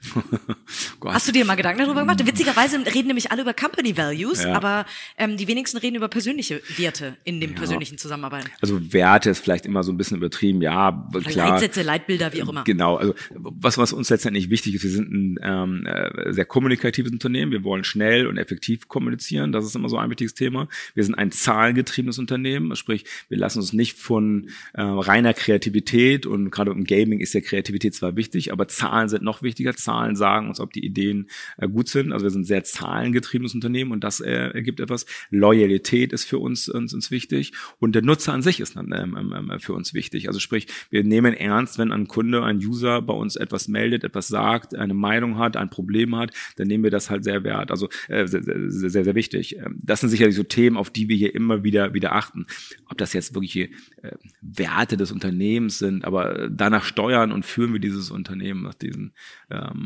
Hast 1.05 1.27
du 1.27 1.31
dir 1.31 1.45
mal 1.45 1.55
Gedanken 1.55 1.83
darüber 1.83 2.01
gemacht? 2.01 2.25
Witzigerweise 2.25 2.77
reden 2.93 3.07
nämlich 3.07 3.31
alle 3.31 3.43
über 3.43 3.53
Company 3.53 3.95
Values, 3.95 4.43
ja. 4.43 4.53
aber 4.53 4.85
ähm, 5.17 5.37
die 5.37 5.47
wenigsten 5.47 5.77
reden 5.77 5.95
über 5.95 6.07
persönliche 6.07 6.61
Werte 6.77 7.17
in 7.23 7.39
dem 7.39 7.51
ja. 7.51 7.57
persönlichen 7.57 7.97
Zusammenarbeit. 7.97 8.45
Also 8.61 8.93
Werte 8.93 9.29
ist 9.29 9.39
vielleicht 9.39 9.65
immer 9.65 9.83
so 9.83 9.91
ein 9.91 9.97
bisschen 9.97 10.17
übertrieben, 10.17 10.61
ja, 10.61 11.07
Oder 11.13 11.29
klar. 11.29 11.49
Leitsätze, 11.51 11.83
Leitbilder, 11.83 12.33
wie 12.33 12.43
auch 12.43 12.49
immer. 12.49 12.63
Genau, 12.63 12.97
also 12.97 13.13
was, 13.31 13.77
was 13.77 13.93
uns 13.93 14.09
letztendlich 14.09 14.49
wichtig 14.49 14.75
ist, 14.75 14.83
wir 14.83 14.89
sind 14.89 15.11
ein 15.11 15.39
ähm, 15.43 15.85
äh, 15.85 16.33
sehr 16.33 16.45
kommunikatives 16.45 17.11
Unternehmen, 17.11 17.51
wir 17.51 17.63
wollen 17.63 17.83
schnell 17.83 18.25
und 18.25 18.37
effektiv 18.37 18.87
kommunizieren, 18.87 19.51
das 19.51 19.65
ist 19.65 19.75
immer 19.75 19.89
so 19.89 19.97
ein 19.97 20.09
wichtiges 20.09 20.33
Thema. 20.33 20.67
Wir 20.95 21.03
sind 21.03 21.15
ein 21.15 21.31
zahlengetriebenes 21.31 22.17
Unternehmen, 22.17 22.75
sprich, 22.75 23.05
wir 23.29 23.37
lassen 23.37 23.59
uns 23.59 23.73
nicht 23.73 23.97
von 23.97 24.49
äh, 24.73 24.81
reiner 24.81 25.33
Kreativität 25.33 26.25
und 26.25 26.49
gerade 26.49 26.71
im 26.71 26.85
Gaming 26.85 27.19
ist 27.19 27.33
ja 27.33 27.41
Kreativität 27.41 27.93
zwar 27.93 28.15
wichtig, 28.15 28.51
aber 28.51 28.67
Zahlen 28.67 29.07
sind 29.07 29.23
noch 29.23 29.43
wichtiger. 29.43 29.75
Zahlen 29.75 29.90
sagen 30.15 30.49
uns, 30.49 30.60
ob 30.60 30.73
die 30.73 30.86
Ideen 30.86 31.27
äh, 31.58 31.67
gut 31.67 31.88
sind. 31.88 32.12
Also 32.12 32.23
wir 32.23 32.32
sind 32.32 32.45
sehr 32.45 32.63
zahlengetriebenes 32.63 33.54
Unternehmen 33.54 33.91
und 33.91 34.04
das 34.04 34.19
äh, 34.19 34.32
ergibt 34.32 34.80
etwas. 34.80 35.06
Loyalität 35.30 36.13
ist 36.13 36.25
für 36.25 36.39
uns, 36.39 36.69
uns, 36.69 36.93
uns 36.93 37.12
wichtig 37.12 37.54
und 37.80 37.93
der 37.93 38.01
Nutzer 38.01 38.34
an 38.34 38.41
sich 38.41 38.60
ist 38.60 38.75
dann 38.75 38.91
ähm, 38.93 39.17
ähm, 39.17 39.49
ähm, 39.51 39.60
für 39.60 39.73
uns 39.73 39.93
wichtig. 39.93 40.27
Also 40.27 40.39
sprich, 40.39 40.67
wir 40.89 41.04
nehmen 41.04 41.34
ernst, 41.34 41.77
wenn 41.77 41.91
ein 41.91 42.08
Kunde, 42.08 42.43
ein 42.43 42.58
User 42.58 43.01
bei 43.01 43.13
uns 43.13 43.36
etwas 43.36 43.67
meldet, 43.67 44.04
etwas 44.04 44.27
sagt, 44.27 44.75
eine 44.75 44.93
Meinung 44.93 45.38
hat, 45.38 45.58
ein 45.58 45.69
Problem 45.69 46.15
hat, 46.15 46.32
dann 46.58 46.67
nehmen 46.67 46.84
wir 46.84 46.91
das 46.91 47.10
halt 47.10 47.23
sehr 47.23 47.43
wert. 47.43 47.71
Also 47.71 47.89
äh, 48.08 48.27
sehr, 48.27 48.43
sehr, 48.43 48.69
sehr, 48.69 49.04
sehr 49.04 49.15
wichtig. 49.15 49.58
Ähm, 49.58 49.80
das 49.82 50.01
sind 50.01 50.10
sicherlich 50.10 50.36
so 50.36 50.43
Themen, 50.43 50.77
auf 50.77 50.89
die 50.89 51.10
wir 51.10 51.15
hier 51.15 51.34
immer 51.36 51.63
wieder 51.63 51.93
wieder 51.93 52.13
achten. 52.13 52.45
Ob 52.89 52.97
das 52.97 53.13
jetzt 53.13 53.34
wirkliche 53.34 53.69
äh, 54.01 54.15
Werte 54.41 54.97
des 54.97 55.12
Unternehmens 55.12 55.80
sind, 55.80 56.06
aber 56.06 56.49
danach 56.49 56.84
steuern 56.84 57.32
und 57.32 57.45
führen 57.45 57.73
wir 57.73 57.80
dieses 57.80 58.12
Unternehmen 58.12 58.63
nach 58.63 58.73
diesen 58.73 59.13
ähm, 59.49 59.81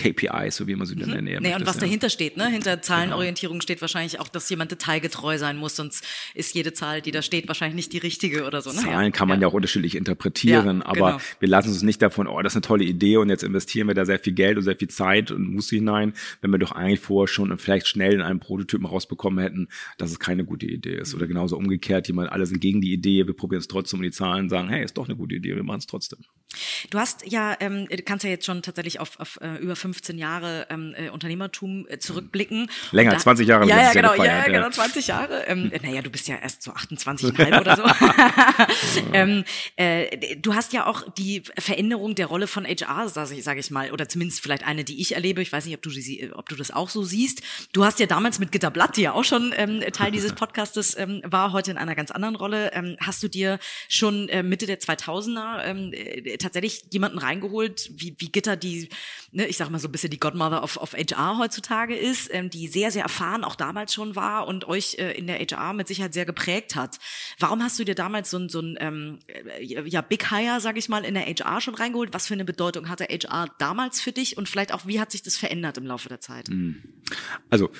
KPIs, 0.00 0.56
so 0.56 0.66
wie 0.66 0.74
man 0.74 0.86
sie 0.86 0.94
mhm. 0.94 1.00
dann 1.00 1.24
nennt. 1.24 1.42
Nee, 1.42 1.54
und 1.54 1.66
was 1.66 1.76
ja. 1.76 1.82
dahinter 1.82 2.10
steht, 2.10 2.36
ne? 2.36 2.48
Hinter 2.48 2.80
Zahlenorientierung 2.82 3.56
genau. 3.56 3.62
steht 3.62 3.80
wahrscheinlich 3.80 4.20
auch, 4.20 4.28
dass 4.28 4.48
jemand 4.48 4.70
detailgetreu 4.70 5.38
sein 5.38 5.56
muss, 5.56 5.76
sonst 5.76 6.06
ist 6.34 6.54
jede 6.54 6.72
Zahl, 6.72 7.02
die 7.02 7.10
da 7.10 7.22
steht, 7.22 7.48
wahrscheinlich 7.48 7.76
nicht 7.76 7.92
die 7.92 7.98
richtige 7.98 8.44
oder 8.44 8.62
so. 8.62 8.70
Ne? 8.72 8.78
Zahlen 8.78 9.12
kann 9.12 9.28
man 9.28 9.40
ja. 9.40 9.48
auch 9.48 9.52
unterschiedlich 9.52 9.94
interpretieren, 9.94 10.82
aber 10.82 11.12
genau. 11.12 11.22
wir 11.38 11.48
lassen 11.48 11.68
uns 11.68 11.82
nicht 11.82 12.00
davon, 12.02 12.26
oh, 12.26 12.40
das 12.42 12.52
ist 12.52 12.56
eine 12.56 12.62
tolle 12.62 12.84
Idee 12.84 13.18
und 13.18 13.28
jetzt 13.28 13.42
investieren 13.42 13.88
wir 13.88 13.94
da 13.94 14.04
sehr 14.04 14.18
viel 14.18 14.32
Geld 14.32 14.56
und 14.56 14.62
sehr 14.62 14.76
viel 14.76 14.88
Zeit 14.88 15.30
und 15.30 15.52
Muße 15.52 15.76
hinein, 15.76 16.14
wenn 16.40 16.50
wir 16.50 16.58
doch 16.58 16.72
eigentlich 16.72 17.00
vorher 17.00 17.28
schon 17.28 17.56
vielleicht 17.58 17.86
schnell 17.86 18.14
in 18.14 18.22
einem 18.22 18.40
Prototypen 18.40 18.86
rausbekommen 18.86 19.42
hätten, 19.42 19.68
dass 19.98 20.10
es 20.10 20.18
keine 20.18 20.44
gute 20.44 20.66
Idee 20.66 20.96
ist. 20.96 21.14
Oder 21.14 21.26
genauso 21.26 21.56
umgekehrt, 21.56 22.08
jemand, 22.08 22.32
alle 22.32 22.46
sind 22.46 22.60
gegen 22.60 22.80
die 22.80 22.92
Idee, 22.92 23.26
wir 23.26 23.34
probieren 23.34 23.60
es 23.60 23.68
trotzdem 23.68 24.00
und 24.00 24.04
die 24.04 24.10
Zahlen 24.10 24.48
sagen, 24.48 24.68
hey, 24.68 24.84
ist 24.84 24.96
doch 24.96 25.08
eine 25.08 25.16
gute 25.16 25.34
Idee, 25.34 25.56
wir 25.56 25.62
machen 25.62 25.78
es 25.78 25.86
trotzdem. 25.86 26.20
Du 26.90 26.98
hast 26.98 27.24
ja, 27.30 27.56
ähm, 27.60 27.86
du 27.88 28.02
kannst 28.02 28.24
ja 28.24 28.30
jetzt 28.30 28.44
schon 28.44 28.62
tatsächlich 28.62 28.98
auf, 28.98 29.20
auf 29.20 29.38
uh, 29.40 29.56
über 29.60 29.76
15 29.92 30.18
Jahre 30.18 30.66
ähm, 30.70 30.94
äh, 30.96 31.10
Unternehmertum 31.10 31.86
äh, 31.88 31.98
zurückblicken. 31.98 32.70
Länger, 32.92 33.12
da, 33.12 33.18
20 33.18 33.48
Jahre. 33.48 33.68
Ja, 33.68 33.82
ja, 33.82 33.92
genau, 33.92 34.12
gefeiert, 34.12 34.46
ja, 34.46 34.52
genau, 34.52 34.70
20 34.70 35.06
Jahre. 35.06 35.44
Ähm, 35.46 35.72
naja, 35.82 36.02
du 36.02 36.10
bist 36.10 36.28
ja 36.28 36.36
erst 36.36 36.62
so 36.62 36.72
28,5 36.72 37.60
oder 37.60 37.76
so. 37.76 37.82
ähm, 39.12 39.44
äh, 39.76 40.36
du 40.36 40.54
hast 40.54 40.72
ja 40.72 40.86
auch 40.86 41.10
die 41.18 41.42
Veränderung 41.58 42.14
der 42.14 42.26
Rolle 42.26 42.46
von 42.46 42.64
HR, 42.64 43.08
sage 43.08 43.34
ich, 43.34 43.44
sag 43.44 43.58
ich 43.58 43.70
mal, 43.70 43.90
oder 43.90 44.08
zumindest 44.08 44.40
vielleicht 44.40 44.64
eine, 44.64 44.84
die 44.84 45.00
ich 45.00 45.14
erlebe. 45.14 45.42
Ich 45.42 45.52
weiß 45.52 45.64
nicht, 45.66 45.74
ob 45.74 45.82
du, 45.82 45.90
die, 45.90 46.30
ob 46.34 46.48
du 46.48 46.56
das 46.56 46.70
auch 46.70 46.88
so 46.88 47.02
siehst. 47.02 47.42
Du 47.72 47.84
hast 47.84 47.98
ja 47.98 48.06
damals 48.06 48.38
mit 48.38 48.52
Gitter 48.52 48.70
Blatt, 48.70 48.96
die 48.96 49.02
ja 49.02 49.12
auch 49.12 49.24
schon 49.24 49.52
ähm, 49.56 49.80
Teil 49.92 50.12
dieses 50.12 50.32
Podcastes 50.32 50.96
ähm, 50.96 51.22
war, 51.24 51.52
heute 51.52 51.70
in 51.72 51.78
einer 51.78 51.94
ganz 51.94 52.10
anderen 52.10 52.36
Rolle. 52.36 52.72
Ähm, 52.72 52.96
hast 53.00 53.22
du 53.22 53.28
dir 53.28 53.58
schon 53.88 54.28
äh, 54.28 54.42
Mitte 54.42 54.66
der 54.66 54.78
2000er 54.78 55.64
ähm, 55.64 55.90
äh, 55.92 56.36
tatsächlich 56.36 56.84
jemanden 56.90 57.18
reingeholt, 57.18 57.90
wie, 57.94 58.14
wie 58.18 58.30
Gitter 58.30 58.56
die, 58.56 58.88
ne, 59.32 59.46
ich 59.46 59.56
sag 59.56 59.70
mal 59.70 59.78
so 59.78 59.88
ein 59.88 59.92
bisschen 59.92 60.10
die 60.10 60.20
Godmother 60.20 60.62
of, 60.62 60.76
of 60.76 60.92
HR 60.92 61.38
heutzutage 61.38 61.96
ist, 61.96 62.32
ähm, 62.32 62.50
die 62.50 62.68
sehr, 62.68 62.90
sehr 62.90 63.02
erfahren 63.02 63.44
auch 63.44 63.56
damals 63.56 63.94
schon 63.94 64.16
war 64.16 64.46
und 64.46 64.66
euch 64.66 64.96
äh, 64.98 65.12
in 65.12 65.26
der 65.26 65.38
HR 65.38 65.72
mit 65.72 65.88
Sicherheit 65.88 66.14
sehr 66.14 66.24
geprägt 66.24 66.74
hat. 66.74 66.98
Warum 67.38 67.62
hast 67.62 67.78
du 67.78 67.84
dir 67.84 67.94
damals 67.94 68.30
so 68.30 68.38
ein, 68.38 68.48
so 68.48 68.60
ein 68.60 68.76
ähm, 68.80 69.18
äh, 69.26 69.62
ja, 69.64 70.00
Big 70.00 70.30
Hire, 70.30 70.60
sag 70.60 70.76
ich 70.76 70.88
mal, 70.88 71.04
in 71.04 71.14
der 71.14 71.26
HR 71.26 71.60
schon 71.60 71.74
reingeholt? 71.74 72.12
Was 72.12 72.26
für 72.26 72.34
eine 72.34 72.44
Bedeutung 72.44 72.88
hatte 72.88 73.04
HR 73.04 73.48
damals 73.58 74.00
für 74.00 74.12
dich 74.12 74.36
und 74.36 74.48
vielleicht 74.48 74.72
auch, 74.72 74.86
wie 74.86 75.00
hat 75.00 75.10
sich 75.12 75.22
das 75.22 75.36
verändert 75.36 75.78
im 75.78 75.86
Laufe 75.86 76.08
der 76.08 76.20
Zeit? 76.20 76.48
Hm. 76.48 76.82
Also 77.48 77.70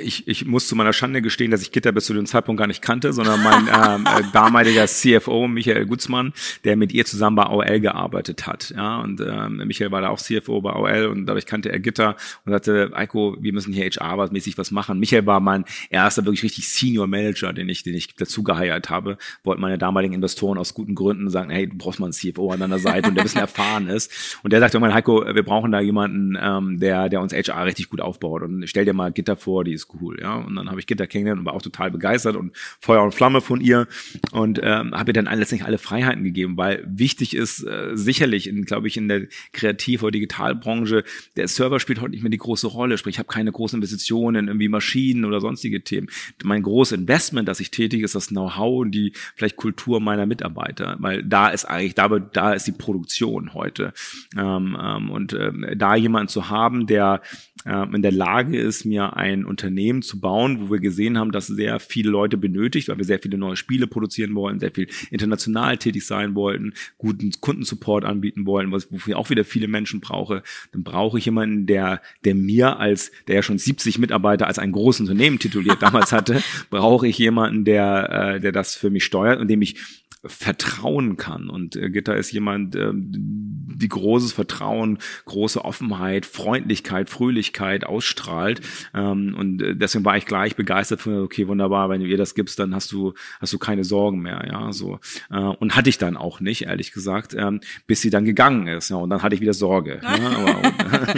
ich, 0.00 0.28
ich 0.28 0.44
muss 0.44 0.68
zu 0.68 0.76
meiner 0.76 0.92
Schande 0.92 1.22
gestehen, 1.22 1.50
dass 1.50 1.62
ich 1.62 1.72
Gitter 1.72 1.92
bis 1.92 2.06
zu 2.06 2.14
dem 2.14 2.26
Zeitpunkt 2.26 2.58
gar 2.58 2.66
nicht 2.66 2.82
kannte, 2.82 3.12
sondern 3.12 3.42
mein 3.42 3.68
ähm, 3.68 4.06
äh, 4.06 4.22
damaliger 4.32 4.86
CFO 4.86 5.48
Michael 5.48 5.86
Gutzmann, 5.86 6.32
der 6.64 6.76
mit 6.76 6.92
ihr 6.92 7.04
zusammen 7.04 7.36
bei 7.36 7.44
AOL 7.44 7.80
gearbeitet 7.80 8.46
hat. 8.46 8.72
Ja, 8.76 9.00
und 9.00 9.20
ähm, 9.20 9.62
Michael 9.66 9.90
war 9.90 10.00
da 10.00 10.08
auch 10.08 10.20
CFO 10.20 10.60
bei 10.60 10.70
AOL 10.70 11.06
und 11.06 11.26
dadurch 11.26 11.46
kannte 11.46 11.70
er 11.70 11.78
Gitter 11.78 12.16
und 12.44 12.52
sagte, 12.52 12.90
Eiko, 12.94 13.36
wir 13.40 13.52
müssen 13.52 13.72
hier 13.72 13.88
HR 13.88 14.18
was 14.18 14.70
machen. 14.70 14.98
Michael 14.98 15.26
war 15.26 15.40
mein 15.40 15.64
erster 15.90 16.24
wirklich 16.24 16.42
richtig 16.42 16.68
Senior 16.68 17.06
Manager, 17.06 17.52
den 17.52 17.68
ich, 17.68 17.82
den 17.82 17.94
ich 17.94 18.14
dazu 18.14 18.42
geheiert 18.42 18.90
habe. 18.90 19.18
Wollten 19.44 19.60
meine 19.60 19.78
damaligen 19.78 20.14
Investoren 20.14 20.58
aus 20.58 20.74
guten 20.74 20.94
Gründen 20.94 21.30
sagen, 21.30 21.50
hey, 21.50 21.68
du 21.68 21.76
brauchst 21.76 22.00
mal 22.00 22.06
einen 22.06 22.12
CFO 22.12 22.50
an 22.50 22.60
deiner 22.60 22.78
Seite 22.78 23.08
und 23.08 23.14
der 23.14 23.22
ein 23.22 23.26
bisschen 23.26 23.40
erfahren 23.40 23.88
ist. 23.88 24.38
Und 24.42 24.52
der 24.52 24.60
sagte 24.60 24.76
irgendwann, 24.76 24.94
Heiko, 24.94 25.24
wir 25.26 25.42
brauchen 25.42 25.72
da 25.72 25.80
jemanden, 25.80 26.36
ähm, 26.40 26.80
der, 26.80 27.08
der 27.08 27.20
uns 27.20 27.32
HR 27.32 27.66
richtig 27.66 27.88
gut 27.88 28.00
aufbaut. 28.00 28.42
Und 28.42 28.68
stell 28.68 28.84
dir 28.84 28.92
mal 28.92 29.12
Gitter 29.12 29.36
vor, 29.36 29.64
die 29.64 29.77
ist 29.78 29.88
cool, 30.00 30.18
ja. 30.20 30.36
Und 30.36 30.56
dann 30.56 30.70
habe 30.70 30.80
ich 30.80 30.86
Gitter 30.86 31.06
kennengelernt 31.06 31.40
und 31.40 31.46
war 31.46 31.54
auch 31.54 31.62
total 31.62 31.90
begeistert 31.90 32.36
und 32.36 32.56
Feuer 32.80 33.02
und 33.02 33.14
Flamme 33.14 33.40
von 33.40 33.60
ihr 33.60 33.86
und 34.32 34.60
ähm, 34.62 34.94
habe 34.94 35.10
ihr 35.10 35.14
dann 35.14 35.24
letztendlich 35.24 35.66
alle 35.66 35.78
Freiheiten 35.78 36.24
gegeben, 36.24 36.56
weil 36.56 36.84
wichtig 36.86 37.34
ist 37.34 37.62
äh, 37.62 37.90
sicherlich, 37.94 38.50
glaube 38.66 38.88
ich, 38.88 38.96
in 38.96 39.08
der 39.08 39.26
Kreativ- 39.52 40.02
oder 40.02 40.12
Digitalbranche, 40.12 41.04
der 41.36 41.48
Server 41.48 41.80
spielt 41.80 42.00
heute 42.00 42.10
nicht 42.10 42.22
mehr 42.22 42.30
die 42.30 42.38
große 42.38 42.66
Rolle. 42.66 42.98
Sprich, 42.98 43.16
ich 43.16 43.18
habe 43.18 43.28
keine 43.28 43.52
großen 43.52 43.78
Investitionen 43.78 44.44
in 44.44 44.48
irgendwie 44.48 44.68
Maschinen 44.68 45.24
oder 45.24 45.40
sonstige 45.40 45.82
Themen. 45.82 46.08
Mein 46.42 46.62
großes 46.62 46.98
Investment, 46.98 47.48
das 47.48 47.60
ich 47.60 47.70
tätige, 47.70 48.04
ist 48.04 48.14
das 48.14 48.28
Know-how 48.28 48.80
und 48.80 48.92
die 48.92 49.12
vielleicht 49.36 49.56
Kultur 49.56 50.00
meiner 50.00 50.26
Mitarbeiter, 50.26 50.96
weil 50.98 51.22
da 51.22 51.48
ist 51.48 51.64
eigentlich, 51.64 51.94
da, 51.94 52.08
da 52.08 52.52
ist 52.52 52.66
die 52.66 52.72
Produktion 52.72 53.54
heute. 53.54 53.92
Ähm, 54.36 54.76
ähm, 54.80 55.10
und 55.10 55.32
ähm, 55.32 55.66
da 55.76 55.94
jemanden 55.94 56.28
zu 56.28 56.48
haben, 56.50 56.86
der 56.86 57.22
in 57.64 58.02
der 58.02 58.12
Lage 58.12 58.58
ist, 58.58 58.84
mir 58.84 59.16
ein 59.16 59.44
Unternehmen 59.44 60.02
zu 60.02 60.20
bauen, 60.20 60.60
wo 60.60 60.70
wir 60.70 60.78
gesehen 60.78 61.18
haben, 61.18 61.32
dass 61.32 61.48
sehr 61.48 61.80
viele 61.80 62.10
Leute 62.10 62.36
benötigt, 62.36 62.88
weil 62.88 62.98
wir 62.98 63.04
sehr 63.04 63.18
viele 63.18 63.36
neue 63.36 63.56
Spiele 63.56 63.86
produzieren 63.86 64.34
wollen, 64.34 64.60
sehr 64.60 64.70
viel 64.70 64.88
international 65.10 65.76
tätig 65.76 66.06
sein 66.06 66.34
wollten, 66.34 66.72
guten 66.98 67.32
Kundensupport 67.40 68.04
anbieten 68.04 68.46
wollen, 68.46 68.70
was, 68.70 68.90
wofür 68.92 69.12
ich 69.12 69.16
auch 69.16 69.30
wieder 69.30 69.44
viele 69.44 69.68
Menschen 69.68 70.00
brauche, 70.00 70.42
dann 70.72 70.84
brauche 70.84 71.18
ich 71.18 71.24
jemanden, 71.24 71.66
der, 71.66 72.00
der 72.24 72.34
mir 72.34 72.78
als, 72.78 73.10
der 73.26 73.36
ja 73.36 73.42
schon 73.42 73.58
70 73.58 73.98
Mitarbeiter 73.98 74.46
als 74.46 74.58
ein 74.58 74.72
großes 74.72 75.02
Unternehmen 75.02 75.38
tituliert 75.38 75.82
damals 75.82 76.12
hatte, 76.12 76.42
brauche 76.70 77.08
ich 77.08 77.18
jemanden, 77.18 77.64
der, 77.64 78.36
äh, 78.36 78.40
der 78.40 78.52
das 78.52 78.76
für 78.76 78.90
mich 78.90 79.04
steuert 79.04 79.40
und 79.40 79.48
dem 79.48 79.62
ich 79.62 79.76
vertrauen 80.24 81.16
kann. 81.16 81.48
Und 81.48 81.76
äh, 81.76 81.90
Gitter 81.90 82.16
ist 82.16 82.32
jemand, 82.32 82.74
äh, 82.74 82.90
die 82.94 83.88
großes 83.88 84.32
Vertrauen, 84.32 84.98
große 85.26 85.64
Offenheit, 85.64 86.26
Freundlichkeit, 86.26 87.08
Fröhlichkeit 87.08 87.84
ausstrahlt. 87.84 88.60
Ähm, 88.94 89.34
und 89.38 89.62
äh, 89.62 89.76
deswegen 89.76 90.04
war 90.04 90.16
ich 90.16 90.26
gleich 90.26 90.56
begeistert 90.56 91.00
von, 91.02 91.22
okay, 91.22 91.46
wunderbar, 91.46 91.88
wenn 91.88 92.00
du 92.00 92.06
ihr 92.06 92.16
das 92.16 92.34
gibst, 92.34 92.58
dann 92.58 92.74
hast 92.74 92.90
du, 92.90 93.14
hast 93.40 93.52
du 93.52 93.58
keine 93.58 93.84
Sorgen 93.84 94.20
mehr, 94.20 94.44
ja, 94.50 94.72
so. 94.72 94.98
Äh, 95.30 95.38
und 95.38 95.76
hatte 95.76 95.88
ich 95.88 95.98
dann 95.98 96.16
auch 96.16 96.40
nicht, 96.40 96.62
ehrlich 96.62 96.92
gesagt, 96.92 97.34
ähm, 97.34 97.60
bis 97.86 98.00
sie 98.00 98.10
dann 98.10 98.24
gegangen 98.24 98.66
ist, 98.66 98.90
ja, 98.90 98.96
und 98.96 99.10
dann 99.10 99.22
hatte 99.22 99.36
ich 99.36 99.40
wieder 99.40 99.54
Sorge. 99.54 100.00
ja, 100.02 100.10
aber, 100.36 101.14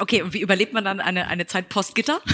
okay, 0.00 0.22
und 0.22 0.34
wie 0.34 0.40
überlebt 0.40 0.72
man 0.72 0.84
dann 0.84 1.00
eine, 1.00 1.28
eine 1.28 1.46
Zeit 1.46 1.68
post-Gitter? 1.68 2.20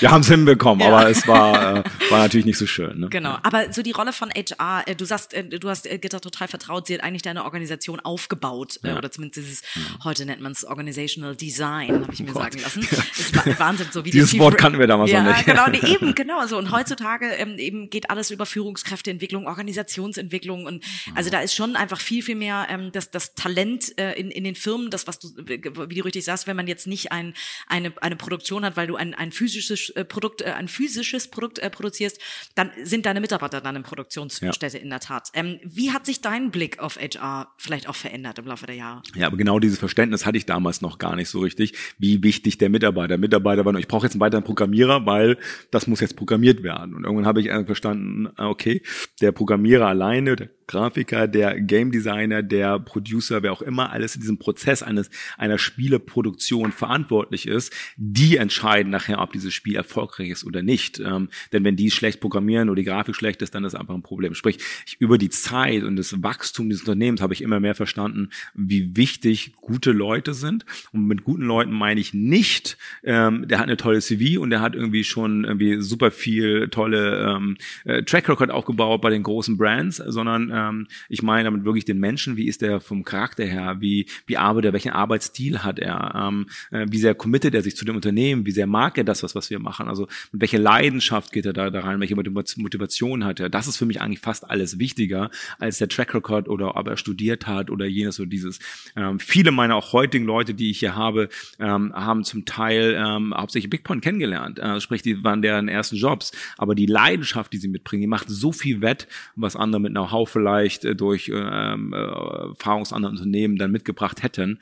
Wir 0.00 0.10
haben 0.10 0.20
es 0.20 0.28
hinbekommen, 0.28 0.86
ja. 0.86 0.94
aber 0.94 1.10
es 1.10 1.26
war, 1.26 1.78
äh, 1.78 1.84
war 2.10 2.20
natürlich 2.20 2.46
nicht 2.46 2.58
so 2.58 2.66
schön. 2.66 3.00
Ne? 3.00 3.08
Genau, 3.10 3.36
aber 3.42 3.72
so 3.72 3.82
die 3.82 3.90
Rolle 3.90 4.11
von 4.12 4.30
HR, 4.30 4.84
äh, 4.86 4.94
du 4.94 5.04
sagst, 5.04 5.34
äh, 5.34 5.44
du 5.44 5.68
hast 5.68 5.86
äh, 5.86 5.98
Gitter 5.98 6.20
total 6.20 6.48
vertraut, 6.48 6.86
sie 6.86 6.94
hat 6.94 7.02
eigentlich 7.02 7.22
deine 7.22 7.44
Organisation 7.44 8.00
aufgebaut, 8.00 8.80
ja. 8.82 8.96
oder 8.96 9.10
zumindest 9.10 9.36
dieses, 9.36 9.62
mhm. 9.74 10.04
heute 10.04 10.26
nennt 10.26 10.40
man 10.40 10.52
es 10.52 10.64
Organizational 10.64 11.36
Design, 11.36 12.02
habe 12.02 12.12
ich 12.12 12.20
mir 12.20 12.30
oh 12.34 12.38
sagen 12.38 12.60
lassen. 12.60 12.86
Das 13.12 13.46
ist 13.46 13.58
Wahnsinn, 13.58 13.88
so 13.90 14.04
wie 14.04 14.10
Dieses 14.10 14.38
Wort 14.38 14.56
kannten 14.58 14.78
wir 14.78 14.86
damals 14.86 15.10
ja, 15.10 15.22
noch 15.22 15.34
nicht. 15.34 15.46
genau, 15.46 15.68
nee, 15.68 15.80
eben, 15.86 16.14
genau 16.14 16.46
so. 16.46 16.58
Und 16.58 16.70
heutzutage 16.70 17.26
ähm, 17.26 17.58
eben 17.58 17.90
geht 17.90 18.10
alles 18.10 18.30
über 18.30 18.46
Führungskräfteentwicklung, 18.46 19.46
Organisationsentwicklung 19.46 20.66
und 20.66 20.84
also 21.14 21.30
da 21.30 21.40
ist 21.40 21.54
schon 21.54 21.76
einfach 21.76 22.00
viel, 22.00 22.22
viel 22.22 22.36
mehr 22.36 22.66
ähm, 22.70 22.90
das, 22.92 23.10
das 23.10 23.34
Talent 23.34 23.98
äh, 23.98 24.12
in, 24.12 24.30
in 24.30 24.44
den 24.44 24.54
Firmen, 24.54 24.90
das, 24.90 25.06
was 25.06 25.18
du, 25.18 25.28
wie 25.36 25.94
du 25.94 26.04
richtig 26.04 26.24
sagst, 26.24 26.46
wenn 26.46 26.56
man 26.56 26.66
jetzt 26.66 26.86
nicht 26.86 27.12
ein, 27.12 27.34
eine, 27.66 27.92
eine 28.00 28.16
Produktion 28.16 28.64
hat, 28.64 28.76
weil 28.76 28.86
du 28.86 28.96
ein, 28.96 29.14
ein 29.14 29.32
physisches 29.32 29.90
äh, 29.90 30.04
Produkt, 30.04 30.42
äh, 30.42 30.52
ein 30.52 30.68
physisches 30.68 31.28
Produkt 31.28 31.58
äh, 31.58 31.70
produzierst, 31.70 32.18
dann 32.54 32.70
sind 32.82 33.06
deine 33.06 33.20
Mitarbeiter 33.20 33.60
dann 33.60 33.76
im 33.76 33.82
Produktionsstätte 34.02 34.76
ja. 34.76 34.82
in 34.82 34.90
der 34.90 35.00
Tat. 35.00 35.28
Ähm, 35.34 35.58
wie 35.64 35.92
hat 35.92 36.06
sich 36.06 36.20
dein 36.20 36.50
Blick 36.50 36.78
auf 36.78 36.98
HR 36.98 37.52
vielleicht 37.56 37.88
auch 37.88 37.94
verändert 37.94 38.38
im 38.38 38.46
Laufe 38.46 38.66
der 38.66 38.74
Jahre? 38.74 39.02
Ja, 39.14 39.26
aber 39.26 39.36
genau 39.36 39.58
dieses 39.58 39.78
Verständnis 39.78 40.26
hatte 40.26 40.38
ich 40.38 40.46
damals 40.46 40.80
noch 40.80 40.98
gar 40.98 41.16
nicht 41.16 41.28
so 41.28 41.40
richtig, 41.40 41.74
wie 41.98 42.22
wichtig 42.22 42.58
der 42.58 42.70
Mitarbeiter, 42.70 43.18
Mitarbeiter 43.18 43.64
war. 43.64 43.74
Ich 43.76 43.88
brauche 43.88 44.06
jetzt 44.06 44.14
einen 44.14 44.20
weiteren 44.20 44.44
Programmierer, 44.44 45.06
weil 45.06 45.38
das 45.70 45.86
muss 45.86 46.00
jetzt 46.00 46.16
programmiert 46.16 46.62
werden. 46.62 46.94
Und 46.94 47.04
irgendwann 47.04 47.26
habe 47.26 47.40
ich 47.40 47.48
verstanden, 47.66 48.28
okay, 48.36 48.82
der 49.20 49.32
Programmierer 49.32 49.86
alleine, 49.86 50.36
der 50.36 50.50
Grafiker, 50.72 51.28
der 51.28 51.60
Game 51.60 51.92
Designer, 51.92 52.42
der 52.42 52.78
Producer, 52.78 53.42
wer 53.42 53.52
auch 53.52 53.60
immer 53.60 53.92
alles 53.92 54.14
in 54.14 54.22
diesem 54.22 54.38
Prozess 54.38 54.82
eines 54.82 55.10
einer 55.36 55.58
Spieleproduktion 55.58 56.72
verantwortlich 56.72 57.46
ist, 57.46 57.74
die 57.96 58.38
entscheiden 58.38 58.90
nachher, 58.90 59.20
ob 59.20 59.32
dieses 59.32 59.52
Spiel 59.52 59.76
erfolgreich 59.76 60.30
ist 60.30 60.44
oder 60.44 60.62
nicht. 60.62 60.98
Ähm, 60.98 61.28
denn 61.52 61.62
wenn 61.64 61.76
die 61.76 61.90
schlecht 61.90 62.20
programmieren 62.20 62.70
oder 62.70 62.80
die 62.80 62.86
Grafik 62.86 63.14
schlecht 63.14 63.42
ist, 63.42 63.54
dann 63.54 63.64
ist 63.64 63.74
einfach 63.74 63.94
ein 63.94 64.02
Problem. 64.02 64.34
Sprich, 64.34 64.58
ich, 64.86 64.98
über 64.98 65.18
die 65.18 65.28
Zeit 65.28 65.82
und 65.82 65.96
das 65.96 66.22
Wachstum 66.22 66.70
dieses 66.70 66.84
Unternehmens 66.84 67.20
habe 67.20 67.34
ich 67.34 67.42
immer 67.42 67.60
mehr 67.60 67.74
verstanden, 67.74 68.30
wie 68.54 68.96
wichtig 68.96 69.52
gute 69.60 69.92
Leute 69.92 70.32
sind. 70.32 70.64
Und 70.92 71.06
mit 71.06 71.22
guten 71.22 71.42
Leuten 71.42 71.72
meine 71.72 72.00
ich 72.00 72.14
nicht, 72.14 72.78
ähm, 73.04 73.46
der 73.46 73.58
hat 73.58 73.66
eine 73.66 73.76
tolle 73.76 74.00
CV 74.00 74.40
und 74.40 74.48
der 74.48 74.62
hat 74.62 74.74
irgendwie 74.74 75.04
schon 75.04 75.44
irgendwie 75.44 75.82
super 75.82 76.10
viel 76.10 76.68
tolle 76.68 77.26
ähm, 77.28 77.58
äh, 77.84 78.02
Track 78.04 78.30
Record 78.30 78.50
aufgebaut 78.50 79.02
bei 79.02 79.10
den 79.10 79.22
großen 79.22 79.58
Brands, 79.58 79.98
sondern 79.98 80.50
ähm, 80.68 80.86
ich 81.08 81.22
meine 81.22 81.44
damit 81.44 81.64
wirklich 81.64 81.84
den 81.84 81.98
Menschen, 81.98 82.36
wie 82.36 82.46
ist 82.46 82.62
der 82.62 82.80
vom 82.80 83.04
Charakter 83.04 83.44
her, 83.44 83.76
wie, 83.80 84.06
wie 84.26 84.36
arbeitet 84.36 84.70
er, 84.70 84.72
welchen 84.72 84.92
Arbeitsstil 84.92 85.62
hat 85.62 85.78
er, 85.78 86.14
ähm, 86.14 86.46
äh, 86.70 86.86
wie 86.88 86.98
sehr 86.98 87.14
committet 87.14 87.54
er 87.54 87.62
sich 87.62 87.76
zu 87.76 87.84
dem 87.84 87.96
Unternehmen, 87.96 88.46
wie 88.46 88.50
sehr 88.50 88.66
mag 88.66 88.98
er 88.98 89.04
das, 89.04 89.22
was, 89.22 89.34
was 89.34 89.50
wir 89.50 89.58
machen, 89.58 89.88
also 89.88 90.08
mit 90.32 90.42
welcher 90.42 90.58
Leidenschaft 90.58 91.32
geht 91.32 91.46
er 91.46 91.52
da, 91.52 91.70
da 91.70 91.80
rein, 91.80 92.00
welche 92.00 92.16
Motivation 92.16 93.24
hat 93.24 93.40
er. 93.40 93.48
Das 93.48 93.66
ist 93.66 93.76
für 93.76 93.86
mich 93.86 94.00
eigentlich 94.00 94.20
fast 94.20 94.48
alles 94.48 94.78
wichtiger 94.78 95.30
als 95.58 95.78
der 95.78 95.88
Track 95.88 96.14
Record 96.14 96.48
oder 96.48 96.76
ob 96.76 96.86
er 96.86 96.96
studiert 96.96 97.46
hat 97.46 97.70
oder 97.70 97.86
jenes 97.86 98.20
oder 98.20 98.28
dieses. 98.28 98.58
Ähm, 98.96 99.18
viele 99.18 99.50
meiner 99.50 99.76
auch 99.76 99.92
heutigen 99.92 100.24
Leute, 100.24 100.54
die 100.54 100.70
ich 100.70 100.78
hier 100.78 100.94
habe, 100.94 101.28
ähm, 101.58 101.92
haben 101.94 102.24
zum 102.24 102.44
Teil 102.44 102.96
ähm, 102.98 103.34
hauptsächlich 103.34 103.70
Bigpoint 103.70 104.02
kennengelernt. 104.02 104.58
Äh, 104.58 104.80
sprich, 104.80 105.02
die 105.02 105.22
waren 105.24 105.42
deren 105.42 105.68
ersten 105.68 105.96
Jobs. 105.96 106.32
Aber 106.58 106.74
die 106.74 106.86
Leidenschaft, 106.86 107.52
die 107.52 107.58
sie 107.58 107.68
mitbringen, 107.68 108.02
die 108.02 108.06
macht 108.06 108.28
so 108.28 108.52
viel 108.52 108.80
wett, 108.80 109.08
was 109.36 109.56
andere 109.56 109.80
mit 109.80 109.92
Know-how 109.92 110.28
vielleicht 110.42 110.84
äh, 110.84 110.96
durch 110.96 111.30
ähm, 111.32 111.92
äh, 111.92 111.96
Erfahrung 111.96 112.82
aus 112.82 112.92
Unternehmen 112.92 113.56
dann 113.56 113.70
mitgebracht 113.70 114.24
hätten. 114.24 114.58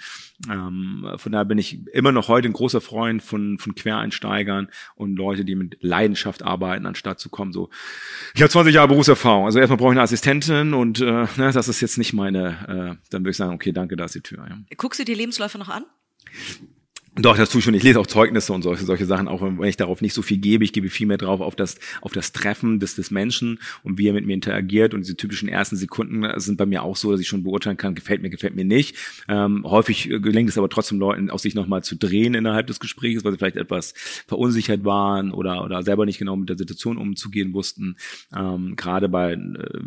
Ähm, 0.51 1.09
von 1.16 1.33
daher 1.33 1.47
bin 1.47 1.57
ich 1.57 1.87
immer 1.88 2.12
noch 2.12 2.29
heute 2.29 2.49
ein 2.49 2.53
großer 2.53 2.83
Freund 2.83 3.23
von, 3.23 3.59
von 3.59 3.75
Quereinsteigern 3.75 4.69
und 4.95 5.16
Leute, 5.16 5.45
die 5.45 5.55
mit 5.55 5.79
Leidenschaft 5.81 6.43
arbeiten, 6.43 6.85
anstatt 6.85 7.19
zu 7.19 7.31
kommen 7.31 7.53
so, 7.53 7.71
ich 8.35 8.43
habe 8.43 8.51
20 8.51 8.75
Jahre 8.75 8.88
Berufserfahrung, 8.88 9.47
also 9.47 9.59
erstmal 9.59 9.79
brauche 9.79 9.90
ich 9.90 9.97
eine 9.97 10.03
Assistentin 10.03 10.75
und 10.75 11.01
äh, 11.01 11.05
ne, 11.37 11.51
das 11.53 11.69
ist 11.69 11.81
jetzt 11.81 11.97
nicht 11.97 12.12
meine, 12.12 12.99
äh, 13.01 13.09
dann 13.11 13.23
würde 13.23 13.31
ich 13.31 13.37
sagen, 13.37 13.55
okay, 13.55 13.73
danke, 13.73 13.97
da 13.97 14.05
ist 14.05 14.14
die 14.14 14.21
Tür. 14.21 14.47
Ja. 14.49 14.59
Guckst 14.77 15.01
du 15.01 15.05
dir 15.05 15.16
Lebensläufe 15.16 15.59
noch 15.59 15.71
an? 15.71 15.85
Doch, 17.16 17.37
das 17.37 17.51
tue 17.51 17.59
ich 17.59 17.64
schon. 17.64 17.75
Ich 17.75 17.83
lese 17.83 17.99
auch 17.99 18.07
Zeugnisse 18.07 18.53
und 18.53 18.62
solche, 18.62 18.85
solche 18.85 19.05
Sachen, 19.05 19.27
auch 19.27 19.42
wenn 19.42 19.68
ich 19.68 19.77
darauf 19.77 20.01
nicht 20.01 20.14
so 20.14 20.23
viel 20.23 20.38
gebe. 20.38 20.62
Ich 20.62 20.73
gebe 20.73 20.88
viel 20.88 21.09
mehr 21.09 21.18
drauf 21.18 21.40
auf 21.40 21.57
das, 21.57 21.81
auf 22.03 22.12
das 22.12 22.31
Treffen 22.31 22.79
des, 22.79 22.94
des 22.94 23.11
Menschen 23.11 23.59
und 23.83 23.99
wie 23.99 24.07
er 24.07 24.12
mit 24.12 24.27
mir 24.27 24.35
interagiert. 24.35 24.94
Und 24.94 25.01
diese 25.01 25.16
typischen 25.16 25.49
ersten 25.49 25.75
Sekunden 25.75 26.25
sind 26.38 26.57
bei 26.57 26.66
mir 26.66 26.85
auch 26.85 26.94
so, 26.94 27.11
dass 27.11 27.20
ich 27.20 27.27
schon 27.27 27.42
beurteilen 27.42 27.77
kann, 27.77 27.96
gefällt 27.96 28.23
mir, 28.23 28.31
gefällt 28.31 28.55
mir 28.55 28.64
nicht. 28.64 28.96
Ähm, 29.29 29.64
häufig 29.64 30.09
gelingt 30.09 30.51
es 30.51 30.57
aber 30.57 30.68
trotzdem 30.68 31.01
Leuten, 31.01 31.31
aus 31.31 31.42
sich 31.42 31.57
nochmal 31.57 31.83
zu 31.83 31.96
drehen 31.96 32.35
innerhalb 32.35 32.68
des 32.68 32.79
Gesprächs, 32.79 33.25
weil 33.25 33.33
sie 33.33 33.38
vielleicht 33.38 33.57
etwas 33.57 33.92
verunsichert 34.29 34.85
waren 34.85 35.33
oder, 35.33 35.64
oder 35.64 35.83
selber 35.83 36.07
nicht 36.07 36.18
genau 36.18 36.37
mit 36.37 36.49
der 36.49 36.59
Situation 36.59 36.96
umzugehen 36.96 37.53
wussten. 37.55 37.96
Ähm, 38.37 38.77
gerade 38.77 39.09
bei 39.09 39.33
äh, 39.33 39.38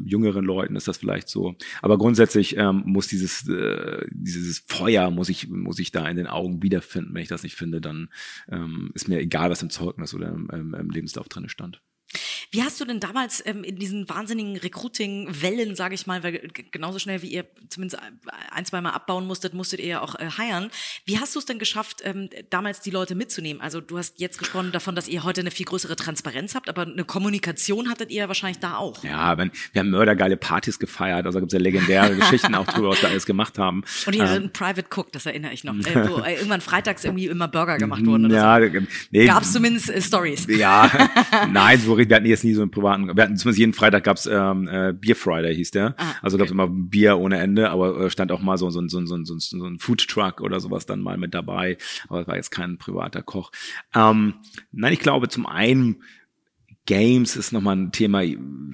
jüngeren 0.04 0.44
Leuten 0.44 0.76
ist 0.76 0.90
das 0.90 0.98
vielleicht 0.98 1.30
so. 1.30 1.56
Aber 1.82 1.98
grundsätzlich 1.98 2.58
ähm, 2.58 2.84
muss 2.86 3.08
dieses, 3.08 3.48
äh, 3.48 4.06
dieses 4.12 4.60
Feuer, 4.68 5.10
muss 5.10 5.30
ich, 5.30 5.48
muss 5.48 5.80
ich 5.80 5.94
da 5.94 6.06
in 6.10 6.18
den 6.18 6.28
Augen 6.28 6.62
wiederfinden 6.62 7.13
wenn 7.14 7.22
ich 7.22 7.30
das 7.30 7.44
nicht 7.44 7.56
finde, 7.56 7.82
dann 7.82 8.10
ähm, 8.50 8.92
ist 8.94 9.08
mir 9.08 9.20
egal, 9.20 9.50
was 9.50 9.62
im 9.62 9.70
Zeugnis 9.70 10.14
oder 10.14 10.30
im, 10.30 10.50
im, 10.50 10.74
im 10.74 10.90
Lebenslauf 10.90 11.30
drin 11.30 11.50
stand. 11.50 11.82
Wie 12.54 12.62
hast 12.62 12.80
du 12.80 12.86
denn 12.86 13.00
damals 13.00 13.44
ähm, 13.48 13.64
in 13.64 13.78
diesen 13.78 14.08
wahnsinnigen 14.08 14.58
Recruiting-Wellen, 14.58 15.76
sage 15.76 15.96
ich 15.96 16.06
mal, 16.06 16.22
weil 16.22 16.52
genauso 16.70 17.00
schnell 17.00 17.24
wie 17.24 17.30
ihr 17.30 17.46
zumindest 17.68 18.00
ein, 18.52 18.66
zwei 18.66 18.80
Mal 18.80 18.92
abbauen 18.92 19.26
musstet, 19.26 19.56
musstet 19.56 19.80
ihr 19.80 19.88
ja 19.88 20.02
auch 20.02 20.14
äh, 20.14 20.30
heiern. 20.38 20.70
Wie 21.04 21.18
hast 21.18 21.34
du 21.34 21.40
es 21.40 21.46
denn 21.46 21.58
geschafft, 21.58 22.02
ähm, 22.04 22.30
damals 22.52 22.82
die 22.82 22.92
Leute 22.92 23.16
mitzunehmen? 23.16 23.60
Also 23.60 23.82
du 23.82 23.98
hast 23.98 24.20
jetzt 24.20 24.38
gesprochen 24.38 24.72
davon, 24.72 24.94
dass 24.94 25.08
ihr 25.08 25.24
heute 25.24 25.42
eine 25.42 25.50
viel 25.50 25.66
größere 25.66 25.96
Transparenz 25.96 26.54
habt, 26.54 26.70
aber 26.70 26.84
eine 26.84 27.04
Kommunikation 27.06 27.90
hattet 27.90 28.12
ihr 28.12 28.28
wahrscheinlich 28.28 28.60
da 28.60 28.78
auch. 28.78 29.04
Ja, 29.04 29.36
wenn, 29.40 29.50
wir 29.72 29.80
haben 29.80 29.90
mördergeile 29.90 30.38
Partys 30.38 30.78
gefeiert, 30.78 31.26
also 31.26 31.40
gibt 31.40 31.52
es 31.52 31.58
ja 31.58 31.60
legendäre 31.60 32.16
Geschichten 32.16 32.54
auch 32.54 32.68
drüber, 32.68 32.90
was 32.90 33.02
wir 33.02 33.10
alles 33.10 33.26
gemacht 33.26 33.58
haben. 33.58 33.84
Und 34.06 34.16
ihr 34.16 34.26
ähm, 34.26 34.44
ein 34.44 34.54
Private 34.54 34.86
Cook, 34.96 35.12
das 35.12 35.26
erinnere 35.26 35.54
ich 35.54 35.64
noch, 35.64 35.74
äh, 35.88 36.08
wo 36.08 36.20
äh, 36.20 36.36
irgendwann 36.36 36.62
freitags 36.62 37.04
irgendwie 37.04 37.26
immer 37.26 37.48
Burger 37.48 37.80
gemacht 37.80 38.06
wurden 38.06 38.28
oder 38.28 38.36
ja, 38.36 38.72
so. 38.72 38.88
Nee, 39.10 39.26
Gab 39.26 39.42
es 39.42 39.52
zumindest 39.52 39.90
äh, 39.90 40.00
Stories? 40.00 40.46
Ja, 40.48 40.92
nein, 41.52 41.80
so, 41.80 41.98
wir 41.98 42.16
hatten 42.16 42.28
jetzt 42.28 42.43
nie 42.44 42.54
so 42.54 42.62
einen 42.62 42.72
privaten, 42.72 43.08
wir 43.16 43.24
hatten 43.24 43.38
zumindest 43.38 43.60
jeden 43.60 43.74
Freitag 43.74 44.04
gab's 44.04 44.26
ähm, 44.26 44.68
äh, 44.68 44.94
Beer 44.94 45.16
Friday, 45.16 45.56
hieß 45.56 45.72
der. 45.72 45.96
Ah, 45.98 46.16
also 46.22 46.38
gab's 46.38 46.52
immer 46.52 46.68
Bier 46.68 47.18
ohne 47.18 47.40
Ende, 47.40 47.70
aber 47.70 48.00
äh, 48.00 48.10
stand 48.10 48.32
auch 48.32 48.42
mal 48.42 48.58
so, 48.58 48.70
so, 48.70 48.86
so, 48.88 49.06
so, 49.06 49.24
so, 49.24 49.38
so 49.38 49.66
ein 49.66 49.80
Food 49.80 50.08
Truck 50.08 50.42
oder 50.42 50.60
sowas 50.60 50.86
dann 50.86 51.02
mal 51.02 51.18
mit 51.18 51.34
dabei. 51.34 51.78
Aber 52.10 52.22
es 52.22 52.28
war 52.28 52.36
jetzt 52.36 52.52
kein 52.52 52.78
privater 52.78 53.22
Koch. 53.22 53.52
Ähm, 53.96 54.36
nein, 54.72 54.94
ich 54.94 55.00
glaube 55.00 55.30
zum 55.30 55.46
einen 55.46 55.98
Games 56.86 57.38
ist 57.38 57.54
nochmal 57.54 57.78
ein 57.78 57.92
Thema. 57.92 58.24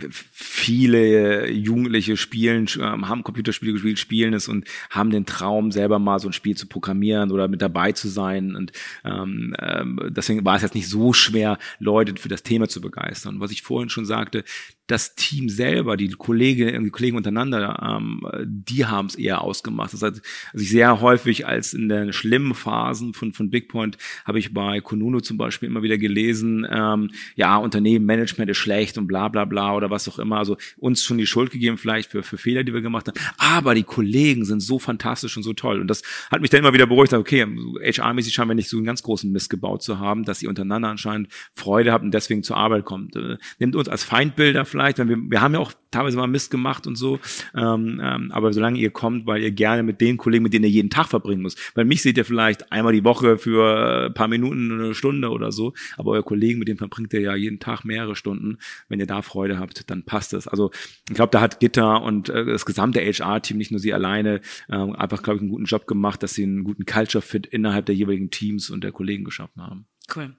Viele 0.10 1.50
Jugendliche 1.50 2.18
spielen, 2.18 2.68
ähm, 2.80 3.08
haben 3.08 3.24
Computerspiele 3.24 3.74
gespielt, 3.74 4.00
spielen 4.00 4.34
es 4.34 4.48
und 4.48 4.66
haben 4.90 5.12
den 5.12 5.26
Traum, 5.26 5.72
selber 5.72 6.00
mal 6.00 6.20
so 6.20 6.28
ein 6.28 6.34
Spiel 6.34 6.58
zu 6.58 6.68
programmieren 6.68 7.32
oder 7.32 7.48
mit 7.48 7.62
dabei 7.62 7.92
zu 7.92 8.08
sein. 8.08 8.56
Und 8.56 8.72
ähm, 9.04 9.56
ähm, 9.60 10.00
deswegen 10.10 10.44
war 10.44 10.56
es 10.56 10.64
jetzt 10.64 10.76
nicht 10.76 10.90
so 10.90 11.14
schwer, 11.14 11.60
Leute 11.78 12.16
für 12.20 12.30
das 12.30 12.42
Thema 12.42 12.68
zu 12.68 12.82
begeistern. 12.82 13.40
Was 13.40 13.52
ich 13.52 13.62
vorhin 13.62 13.90
schon 13.90 14.06
sagte, 14.06 14.44
das 14.90 15.14
Team 15.14 15.50
selber, 15.50 15.98
die 15.98 16.10
Kollegen, 16.10 16.84
die 16.84 16.90
Kollegen 16.90 17.16
untereinander, 17.16 17.98
ähm, 18.00 18.22
die 18.46 18.86
haben 18.86 19.06
es 19.06 19.16
eher 19.16 19.42
ausgemacht. 19.42 19.94
Das 19.94 20.02
heißt, 20.02 20.22
also 20.54 20.64
ich 20.64 20.70
sehr 20.70 21.00
häufig 21.00 21.46
als 21.46 21.74
in 21.74 21.90
den 21.90 22.12
schlimmen 22.12 22.56
Phasen 22.56 23.14
von, 23.14 23.32
von 23.34 23.52
Bigpoint 23.52 23.98
habe 24.26 24.40
ich 24.40 24.52
bei 24.52 24.82
Konuno 24.82 25.22
zum 25.22 25.38
Beispiel 25.38 25.70
immer 25.70 25.84
wieder 25.84 26.00
gelesen, 26.00 26.66
ähm, 26.70 27.12
ja, 27.36 27.58
Unternehmen, 27.58 28.06
Management 28.06 28.50
ist 28.50 28.58
schlecht 28.58 28.98
und 28.98 29.06
bla 29.06 29.28
bla 29.28 29.46
bla 29.46 29.76
oder 29.76 29.92
was 29.92 30.10
auch 30.10 30.18
immer. 30.18 30.38
Also 30.38 30.58
uns 30.78 31.04
schon 31.04 31.20
die 31.20 31.28
Schuld 31.28 31.52
gegeben 31.52 31.78
vielleicht 31.78 32.10
für, 32.10 32.24
für 32.24 32.40
Fehler, 32.40 32.64
die 32.64 32.74
wir 32.74 32.82
gemacht 32.82 33.08
haben. 33.08 33.20
Aber 33.38 33.76
die 33.76 33.84
Kollegen 33.84 34.44
sind 34.44 34.62
so 34.62 34.80
fantastisch 34.80 35.38
und 35.38 35.44
so 35.44 35.54
toll. 35.54 35.82
Und 35.82 35.88
das 35.88 36.02
hat 36.32 36.42
mich 36.42 36.50
dann 36.50 36.62
immer 36.62 36.74
wieder 36.74 36.88
beruhigt, 36.88 37.14
okay, 37.14 37.44
HR-mäßig 37.44 38.34
scheinen 38.34 38.50
wir 38.50 38.56
nicht 38.56 38.70
so 38.70 38.78
einen 38.78 38.88
ganz 38.88 39.04
großen 39.04 39.32
Mist 39.32 39.52
gebaut 39.52 39.84
zu 39.84 40.00
haben, 40.00 40.24
dass 40.24 40.42
ihr 40.42 40.50
untereinander 40.50 40.90
anscheinend 40.90 41.28
Freude 41.54 41.92
habt 41.92 42.04
und 42.04 42.12
deswegen 42.12 42.42
zur 42.42 42.58
Arbeit 42.58 42.86
kommt. 42.86 43.16
Äh, 43.16 43.38
nimmt 43.60 43.76
uns 43.76 43.88
als 43.88 44.04
Feindbilder 44.04 44.66
vielleicht 44.66 44.79
vielleicht, 44.80 44.98
wenn 44.98 45.10
wir, 45.10 45.18
wir 45.18 45.42
haben 45.42 45.54
ja 45.54 45.60
auch 45.60 45.74
teilweise 45.92 46.16
mal 46.16 46.28
Mist 46.28 46.52
gemacht 46.52 46.88
und 46.88 46.96
so, 46.96 47.20
ähm, 47.54 48.00
ähm, 48.02 48.32
aber 48.32 48.54
solange 48.54 48.80
ihr 48.80 48.92
kommt, 48.92 49.26
weil 49.26 49.42
ihr 49.44 49.52
gerne 49.52 49.84
mit 49.84 50.00
den 50.00 50.16
Kollegen, 50.16 50.44
mit 50.44 50.54
denen 50.54 50.64
ihr 50.64 50.72
jeden 50.72 50.90
Tag 50.90 51.08
verbringen 51.08 51.42
muss, 51.42 51.56
weil 51.76 51.84
mich 51.84 52.02
seht 52.02 52.18
ihr 52.18 52.24
vielleicht 52.24 52.72
einmal 52.72 52.94
die 52.94 53.04
Woche 53.04 53.38
für 53.38 54.06
ein 54.08 54.14
paar 54.14 54.30
Minuten, 54.30 54.72
eine 54.72 54.94
Stunde 54.94 55.32
oder 55.32 55.52
so, 55.52 55.74
aber 55.98 56.12
euer 56.12 56.24
Kollegen, 56.24 56.60
mit 56.60 56.70
dem 56.70 56.78
verbringt 56.78 57.12
ihr 57.14 57.20
ja 57.20 57.36
jeden 57.36 57.60
Tag 57.60 57.84
mehrere 57.84 58.16
Stunden, 58.16 58.58
wenn 58.88 59.02
ihr 59.02 59.08
da 59.08 59.22
Freude 59.22 59.60
habt, 59.60 59.90
dann 59.90 60.04
passt 60.04 60.34
es. 60.34 60.48
Also 60.48 60.72
ich 61.10 61.16
glaube, 61.16 61.32
da 61.32 61.42
hat 61.42 61.60
Gitter 61.60 62.02
und 62.02 62.30
äh, 62.30 62.46
das 62.46 62.66
gesamte 62.66 63.02
HR-Team, 63.02 63.58
nicht 63.58 63.72
nur 63.72 63.82
sie 63.82 63.94
alleine, 63.94 64.40
äh, 64.70 64.76
einfach, 64.76 65.24
glaube 65.24 65.38
ich, 65.38 65.42
einen 65.42 65.52
guten 65.52 65.66
Job 65.66 65.88
gemacht, 65.88 66.24
dass 66.24 66.36
sie 66.36 66.44
einen 66.44 66.64
guten 66.64 66.86
Culture-Fit 66.86 67.48
innerhalb 67.48 67.86
der 67.86 67.96
jeweiligen 67.96 68.32
Teams 68.32 68.70
und 68.70 68.84
der 68.86 68.94
Kollegen 68.94 69.26
geschaffen 69.26 69.62
haben. 69.62 69.88
Cool. 70.16 70.34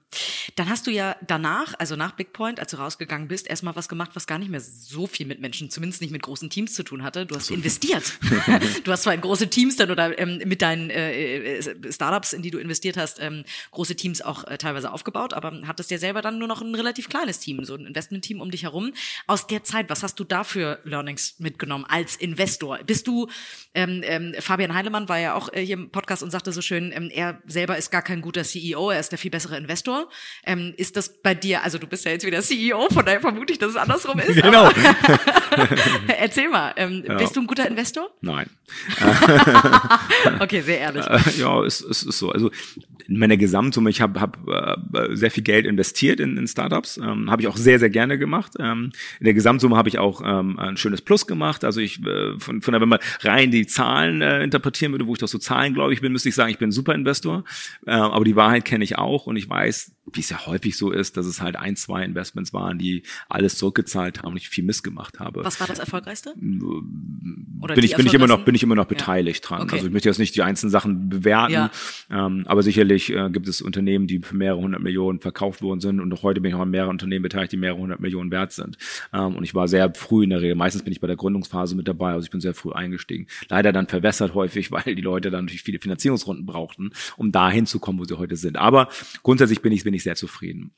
Dann 0.55 0.69
hast 0.69 0.87
du 0.87 0.91
ja 0.91 1.15
danach, 1.25 1.73
also 1.79 1.95
nach 1.95 2.11
Big 2.11 2.33
Point, 2.33 2.59
als 2.59 2.71
du 2.71 2.77
rausgegangen 2.77 3.27
bist, 3.27 3.47
erstmal 3.47 3.75
was 3.75 3.87
gemacht, 3.87 4.11
was 4.13 4.27
gar 4.27 4.37
nicht 4.37 4.51
mehr 4.51 4.59
so 4.59 5.07
viel 5.07 5.25
mit 5.25 5.39
Menschen, 5.39 5.69
zumindest 5.69 6.01
nicht 6.01 6.11
mit 6.11 6.21
großen 6.21 6.49
Teams 6.49 6.73
zu 6.73 6.83
tun 6.83 7.03
hatte. 7.03 7.25
Du 7.25 7.35
hast 7.35 7.47
so. 7.47 7.53
investiert. 7.53 8.19
du 8.83 8.91
hast 8.91 9.03
zwar 9.03 9.13
in 9.13 9.21
große 9.21 9.49
Teams 9.49 9.77
dann 9.77 9.89
oder 9.89 10.17
ähm, 10.19 10.41
mit 10.45 10.61
deinen 10.61 10.89
äh, 10.89 11.59
äh, 11.59 11.91
Startups, 11.91 12.33
in 12.33 12.41
die 12.41 12.51
du 12.51 12.57
investiert 12.57 12.97
hast, 12.97 13.21
ähm, 13.21 13.45
große 13.71 13.95
Teams 13.95 14.21
auch 14.21 14.43
äh, 14.43 14.57
teilweise 14.57 14.91
aufgebaut, 14.91 15.33
aber 15.33 15.61
hattest 15.65 15.91
ja 15.91 15.97
selber 15.97 16.21
dann 16.21 16.37
nur 16.37 16.47
noch 16.47 16.61
ein 16.61 16.75
relativ 16.75 17.07
kleines 17.07 17.39
Team, 17.39 17.63
so 17.63 17.75
ein 17.75 17.85
Investment-Team 17.85 18.41
um 18.41 18.51
dich 18.51 18.63
herum. 18.63 18.93
Aus 19.27 19.47
der 19.47 19.63
Zeit, 19.63 19.89
was 19.89 20.03
hast 20.03 20.19
du 20.19 20.25
da 20.25 20.43
für 20.43 20.79
Learnings 20.83 21.35
mitgenommen 21.39 21.85
als 21.87 22.17
Investor? 22.17 22.79
Bist 22.85 23.07
du, 23.07 23.29
ähm, 23.73 24.01
ähm, 24.03 24.35
Fabian 24.39 24.73
Heilemann 24.73 25.07
war 25.07 25.19
ja 25.19 25.35
auch 25.35 25.53
äh, 25.53 25.65
hier 25.65 25.75
im 25.75 25.89
Podcast 25.89 26.23
und 26.23 26.31
sagte 26.31 26.51
so 26.51 26.61
schön, 26.61 26.91
ähm, 26.93 27.09
er 27.09 27.41
selber 27.45 27.77
ist 27.77 27.91
gar 27.91 28.01
kein 28.01 28.21
guter 28.21 28.43
CEO, 28.43 28.89
er 28.89 28.99
ist 28.99 29.11
der 29.11 29.19
viel 29.19 29.31
bessere 29.31 29.60
Investor. 29.61 30.09
Ähm, 30.45 30.73
ist 30.77 30.97
das 30.97 31.21
bei 31.21 31.33
dir, 31.33 31.63
also 31.63 31.77
du 31.77 31.87
bist 31.87 32.05
ja 32.05 32.11
jetzt 32.11 32.25
wieder 32.25 32.41
CEO, 32.41 32.87
von 32.89 33.05
daher 33.05 33.21
vermute 33.21 33.53
ich, 33.53 33.59
dass 33.59 33.71
es 33.71 33.75
andersrum 33.75 34.19
ist. 34.19 34.41
Genau. 34.41 34.69
Erzähl 36.07 36.49
mal, 36.49 36.73
ähm, 36.75 37.03
ja. 37.07 37.15
bist 37.15 37.35
du 37.35 37.41
ein 37.41 37.47
guter 37.47 37.67
Investor? 37.67 38.09
Nein. 38.21 38.49
okay, 40.39 40.61
sehr 40.61 40.79
ehrlich. 40.79 41.05
Ja, 41.37 41.63
es, 41.63 41.81
es 41.81 42.03
ist 42.03 42.19
so. 42.19 42.31
Also 42.31 42.51
meiner 43.17 43.37
Gesamtsumme, 43.37 43.89
ich 43.89 44.01
habe 44.01 44.19
hab, 44.19 44.37
äh, 44.47 45.15
sehr 45.15 45.31
viel 45.31 45.43
Geld 45.43 45.65
investiert 45.65 46.19
in, 46.19 46.37
in 46.37 46.47
Startups, 46.47 46.97
ähm, 46.97 47.29
habe 47.29 47.41
ich 47.41 47.47
auch 47.47 47.57
sehr, 47.57 47.79
sehr 47.79 47.89
gerne 47.89 48.17
gemacht. 48.17 48.53
Ähm, 48.59 48.91
in 49.19 49.25
der 49.25 49.33
Gesamtsumme 49.33 49.75
habe 49.75 49.89
ich 49.89 49.97
auch 49.97 50.21
ähm, 50.23 50.59
ein 50.59 50.77
schönes 50.77 51.01
Plus 51.01 51.27
gemacht. 51.27 51.63
Also 51.63 51.79
ich, 51.79 52.03
äh, 52.05 52.39
von, 52.39 52.61
von 52.61 52.71
der, 52.71 52.81
wenn 52.81 52.89
man 52.89 52.99
rein 53.21 53.51
die 53.51 53.67
Zahlen 53.67 54.21
äh, 54.21 54.43
interpretieren 54.43 54.91
würde, 54.91 55.07
wo 55.07 55.13
ich 55.13 55.19
doch 55.19 55.27
so 55.27 55.37
Zahlen, 55.37 55.73
glaube 55.73 55.93
ich, 55.93 56.01
bin, 56.01 56.11
müsste 56.11 56.29
ich 56.29 56.35
sagen, 56.35 56.51
ich 56.51 56.57
bin 56.57 56.69
ein 56.69 56.73
super 56.73 56.93
Investor. 56.93 57.43
Äh, 57.85 57.91
aber 57.91 58.25
die 58.25 58.35
Wahrheit 58.35 58.65
kenne 58.65 58.83
ich 58.83 58.97
auch 58.97 59.27
und 59.27 59.35
ich 59.35 59.49
weiß, 59.49 59.93
wie 60.13 60.19
es 60.19 60.29
ja 60.29 60.45
häufig 60.45 60.77
so 60.77 60.91
ist, 60.91 61.17
dass 61.17 61.25
es 61.25 61.41
halt 61.41 61.55
ein, 61.55 61.75
zwei 61.75 62.03
Investments 62.03 62.53
waren, 62.53 62.77
die 62.77 63.03
alles 63.29 63.57
zurückgezahlt 63.57 64.23
haben 64.23 64.31
und 64.31 64.37
ich 64.37 64.49
viel 64.49 64.63
Mist 64.63 64.83
gemacht 64.83 65.19
habe. 65.19 65.43
Was 65.43 65.59
war 65.59 65.67
das 65.67 65.79
erfolgreichste? 65.79 66.33
Oder 67.61 67.75
bin 67.75 67.83
ich, 67.83 67.95
bin 67.95 68.07
ich 68.07 68.13
immer 68.13 68.27
noch, 68.27 68.43
bin 68.43 68.55
ich 68.55 68.63
immer 68.63 68.75
noch 68.75 68.85
beteiligt 68.85 69.43
ja. 69.43 69.47
dran. 69.47 69.61
Okay. 69.63 69.75
Also 69.75 69.87
ich 69.87 69.93
möchte 69.93 70.09
jetzt 70.09 70.17
nicht 70.17 70.35
die 70.35 70.41
einzelnen 70.41 70.71
Sachen 70.71 71.09
bewerten, 71.09 71.53
ja. 71.53 71.71
ähm, 72.09 72.43
aber 72.47 72.63
sicherlich 72.63 73.00
äh, 73.09 73.29
gibt 73.29 73.47
es 73.47 73.61
Unternehmen, 73.61 74.07
die 74.07 74.19
für 74.19 74.35
mehrere 74.35 74.59
hundert 74.59 74.81
Millionen 74.81 75.19
verkauft 75.19 75.61
worden 75.61 75.79
sind 75.79 75.99
und 75.99 76.13
auch 76.13 76.23
heute 76.23 76.41
bin 76.41 76.49
ich 76.49 76.55
auch 76.55 76.61
an 76.61 76.69
mehreren 76.69 76.91
Unternehmen 76.91 77.23
beteiligt, 77.23 77.53
die 77.53 77.57
mehrere 77.57 77.79
hundert 77.79 77.99
Millionen 77.99 78.31
wert 78.31 78.51
sind. 78.51 78.77
Ähm, 79.13 79.35
und 79.35 79.43
ich 79.43 79.55
war 79.55 79.67
sehr 79.67 79.93
früh 79.93 80.23
in 80.23 80.29
der 80.29 80.41
Regel. 80.41 80.55
Meistens 80.55 80.83
bin 80.83 80.91
ich 80.91 81.01
bei 81.01 81.07
der 81.07 81.15
Gründungsphase 81.15 81.75
mit 81.75 81.87
dabei, 81.87 82.11
also 82.11 82.25
ich 82.25 82.31
bin 82.31 82.41
sehr 82.41 82.53
früh 82.53 82.71
eingestiegen. 82.71 83.27
Leider 83.49 83.71
dann 83.71 83.87
verwässert 83.87 84.33
häufig, 84.33 84.71
weil 84.71 84.95
die 84.95 85.01
Leute 85.01 85.31
dann 85.31 85.45
natürlich 85.45 85.63
viele 85.63 85.79
Finanzierungsrunden 85.79 86.45
brauchten, 86.45 86.91
um 87.17 87.31
dahin 87.31 87.65
zu 87.65 87.79
kommen, 87.79 87.99
wo 87.99 88.05
sie 88.05 88.17
heute 88.17 88.35
sind. 88.35 88.57
Aber 88.57 88.89
grundsätzlich 89.23 89.61
bin 89.61 89.71
ich, 89.71 89.83
bin 89.83 89.93
ich 89.93 90.03
sehr 90.03 90.15
zufrieden. 90.15 90.71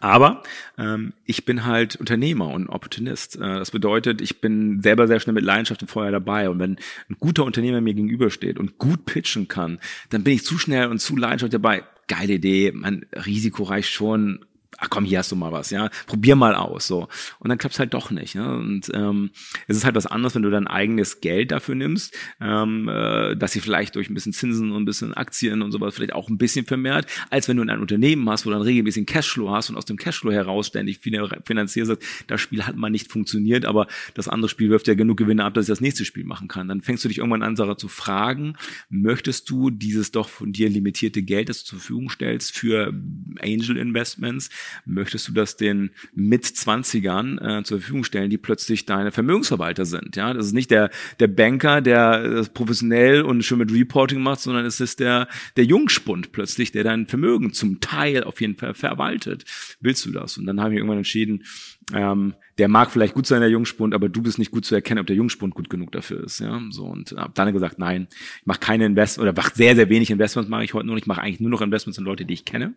Aber 0.00 0.42
ähm, 0.78 1.12
ich 1.24 1.44
bin 1.44 1.64
halt 1.64 1.96
Unternehmer 1.96 2.48
und 2.48 2.68
Opportunist. 2.68 3.36
Äh, 3.36 3.40
das 3.40 3.70
bedeutet, 3.70 4.20
ich 4.20 4.40
bin 4.40 4.82
selber 4.82 5.06
sehr 5.06 5.20
schnell 5.20 5.34
mit 5.34 5.44
Leidenschaft 5.44 5.82
und 5.82 5.88
Feuer 5.88 6.10
dabei. 6.10 6.48
Und 6.50 6.58
wenn 6.58 6.76
ein 7.08 7.16
guter 7.18 7.44
Unternehmer 7.44 7.80
mir 7.80 7.94
gegenübersteht 7.94 8.58
und 8.58 8.78
gut 8.78 9.06
pitchen 9.06 9.48
kann, 9.48 9.78
dann 10.10 10.24
bin 10.24 10.34
ich 10.34 10.44
zu 10.44 10.58
schnell 10.58 10.88
und 10.88 11.00
zu 11.00 11.16
leidenschaftlich 11.16 11.60
dabei. 11.60 11.84
Geile 12.06 12.34
Idee, 12.34 12.72
mein 12.74 13.06
Risiko 13.14 13.62
reicht 13.62 13.90
schon, 13.90 14.44
ach 14.84 14.90
komm, 14.90 15.04
hier 15.04 15.18
hast 15.18 15.32
du 15.32 15.36
mal 15.36 15.50
was, 15.50 15.70
ja, 15.70 15.88
probier 16.06 16.36
mal 16.36 16.54
aus, 16.54 16.86
so. 16.86 17.08
Und 17.38 17.48
dann 17.48 17.58
klappt's 17.58 17.78
halt 17.78 17.94
doch 17.94 18.10
nicht. 18.10 18.34
Ne? 18.34 18.56
Und 18.56 18.90
ähm, 18.92 19.30
es 19.66 19.76
ist 19.76 19.84
halt 19.84 19.94
was 19.94 20.06
anderes, 20.06 20.34
wenn 20.34 20.42
du 20.42 20.50
dein 20.50 20.66
eigenes 20.66 21.20
Geld 21.20 21.52
dafür 21.52 21.74
nimmst, 21.74 22.14
ähm, 22.40 22.88
äh, 22.88 23.34
dass 23.34 23.52
sie 23.52 23.60
vielleicht 23.60 23.94
durch 23.96 24.10
ein 24.10 24.14
bisschen 24.14 24.32
Zinsen 24.32 24.70
und 24.72 24.82
ein 24.82 24.84
bisschen 24.84 25.14
Aktien 25.14 25.62
und 25.62 25.72
sowas 25.72 25.94
vielleicht 25.94 26.12
auch 26.12 26.28
ein 26.28 26.36
bisschen 26.36 26.66
vermehrt, 26.66 27.06
als 27.30 27.48
wenn 27.48 27.56
du 27.56 27.62
in 27.62 27.70
ein 27.70 27.80
Unternehmen 27.80 28.28
hast, 28.28 28.44
wo 28.44 28.50
du 28.50 28.56
dann 28.56 28.62
regelmäßig 28.62 29.06
Cashflow 29.06 29.50
hast 29.50 29.70
und 29.70 29.76
aus 29.76 29.86
dem 29.86 29.96
Cashflow 29.96 30.32
heraus 30.32 30.66
ständig 30.66 31.00
finanzierst. 31.00 31.96
Das 32.26 32.40
Spiel 32.40 32.66
hat 32.66 32.76
mal 32.76 32.90
nicht 32.90 33.10
funktioniert, 33.10 33.64
aber 33.64 33.86
das 34.12 34.28
andere 34.28 34.50
Spiel 34.50 34.68
wirft 34.68 34.86
ja 34.86 34.94
genug 34.94 35.16
Gewinne 35.16 35.44
ab, 35.44 35.54
dass 35.54 35.64
ich 35.64 35.72
das 35.72 35.80
nächste 35.80 36.04
Spiel 36.04 36.24
machen 36.24 36.48
kann. 36.48 36.68
Dann 36.68 36.82
fängst 36.82 37.04
du 37.04 37.08
dich 37.08 37.18
irgendwann 37.18 37.42
an, 37.42 37.56
Sarah, 37.56 37.78
zu 37.78 37.88
fragen, 37.88 38.56
möchtest 38.90 39.48
du 39.48 39.70
dieses 39.70 40.10
doch 40.10 40.28
von 40.28 40.52
dir 40.52 40.68
limitierte 40.68 41.22
Geld, 41.22 41.48
das 41.48 41.60
du 41.60 41.70
zur 41.70 41.78
Verfügung 41.78 42.10
stellst, 42.10 42.54
für 42.54 42.92
Angel 43.40 43.76
Investments, 43.76 44.50
möchtest 44.84 45.28
du 45.28 45.32
das 45.32 45.56
den 45.56 45.90
mit 46.14 46.44
20ern 46.44 47.60
äh, 47.60 47.62
zur 47.64 47.78
Verfügung 47.78 48.04
stellen, 48.04 48.30
die 48.30 48.38
plötzlich 48.38 48.86
deine 48.86 49.12
Vermögensverwalter 49.12 49.84
sind. 49.84 50.16
Ja, 50.16 50.32
das 50.34 50.46
ist 50.46 50.52
nicht 50.52 50.70
der 50.70 50.90
der 51.20 51.28
Banker, 51.28 51.80
der 51.80 52.28
das 52.28 52.48
professionell 52.48 53.22
und 53.22 53.44
schon 53.44 53.58
mit 53.58 53.72
Reporting 53.72 54.20
macht, 54.20 54.40
sondern 54.40 54.64
es 54.64 54.80
ist 54.80 55.00
der 55.00 55.28
der 55.56 55.64
Jungspund 55.64 56.32
plötzlich, 56.32 56.72
der 56.72 56.84
dein 56.84 57.06
Vermögen 57.06 57.52
zum 57.52 57.80
Teil 57.80 58.24
auf 58.24 58.40
jeden 58.40 58.56
Fall 58.56 58.74
verwaltet. 58.74 59.44
Willst 59.80 60.04
du 60.06 60.10
das? 60.10 60.38
Und 60.38 60.46
dann 60.46 60.60
habe 60.60 60.72
ich 60.72 60.78
irgendwann 60.78 60.98
entschieden, 60.98 61.44
ähm, 61.92 62.34
der 62.58 62.68
mag 62.68 62.90
vielleicht 62.90 63.14
gut 63.14 63.26
sein, 63.26 63.40
der 63.40 63.50
Jungspund, 63.50 63.94
aber 63.94 64.08
du 64.08 64.22
bist 64.22 64.38
nicht 64.38 64.52
gut 64.52 64.64
zu 64.64 64.74
erkennen, 64.74 65.00
ob 65.00 65.06
der 65.06 65.16
Jungspund 65.16 65.54
gut 65.54 65.68
genug 65.68 65.90
dafür 65.92 66.22
ist. 66.24 66.38
Ja, 66.38 66.60
so 66.70 66.84
und 66.84 67.12
habe 67.12 67.32
dann 67.34 67.52
gesagt, 67.52 67.78
nein, 67.78 68.06
ich 68.40 68.46
mache 68.46 68.60
keine 68.60 68.86
Investments 68.86 69.22
oder 69.22 69.34
mach 69.36 69.54
sehr 69.54 69.74
sehr 69.74 69.88
wenig 69.88 70.10
Investments 70.10 70.48
mache 70.48 70.64
ich 70.64 70.74
heute 70.74 70.86
nur. 70.86 70.96
Ich 70.96 71.06
mache 71.06 71.20
eigentlich 71.20 71.40
nur 71.40 71.50
noch 71.50 71.62
Investments 71.62 71.98
in 71.98 72.04
Leute, 72.04 72.24
die 72.24 72.34
ich 72.34 72.44
kenne, 72.44 72.74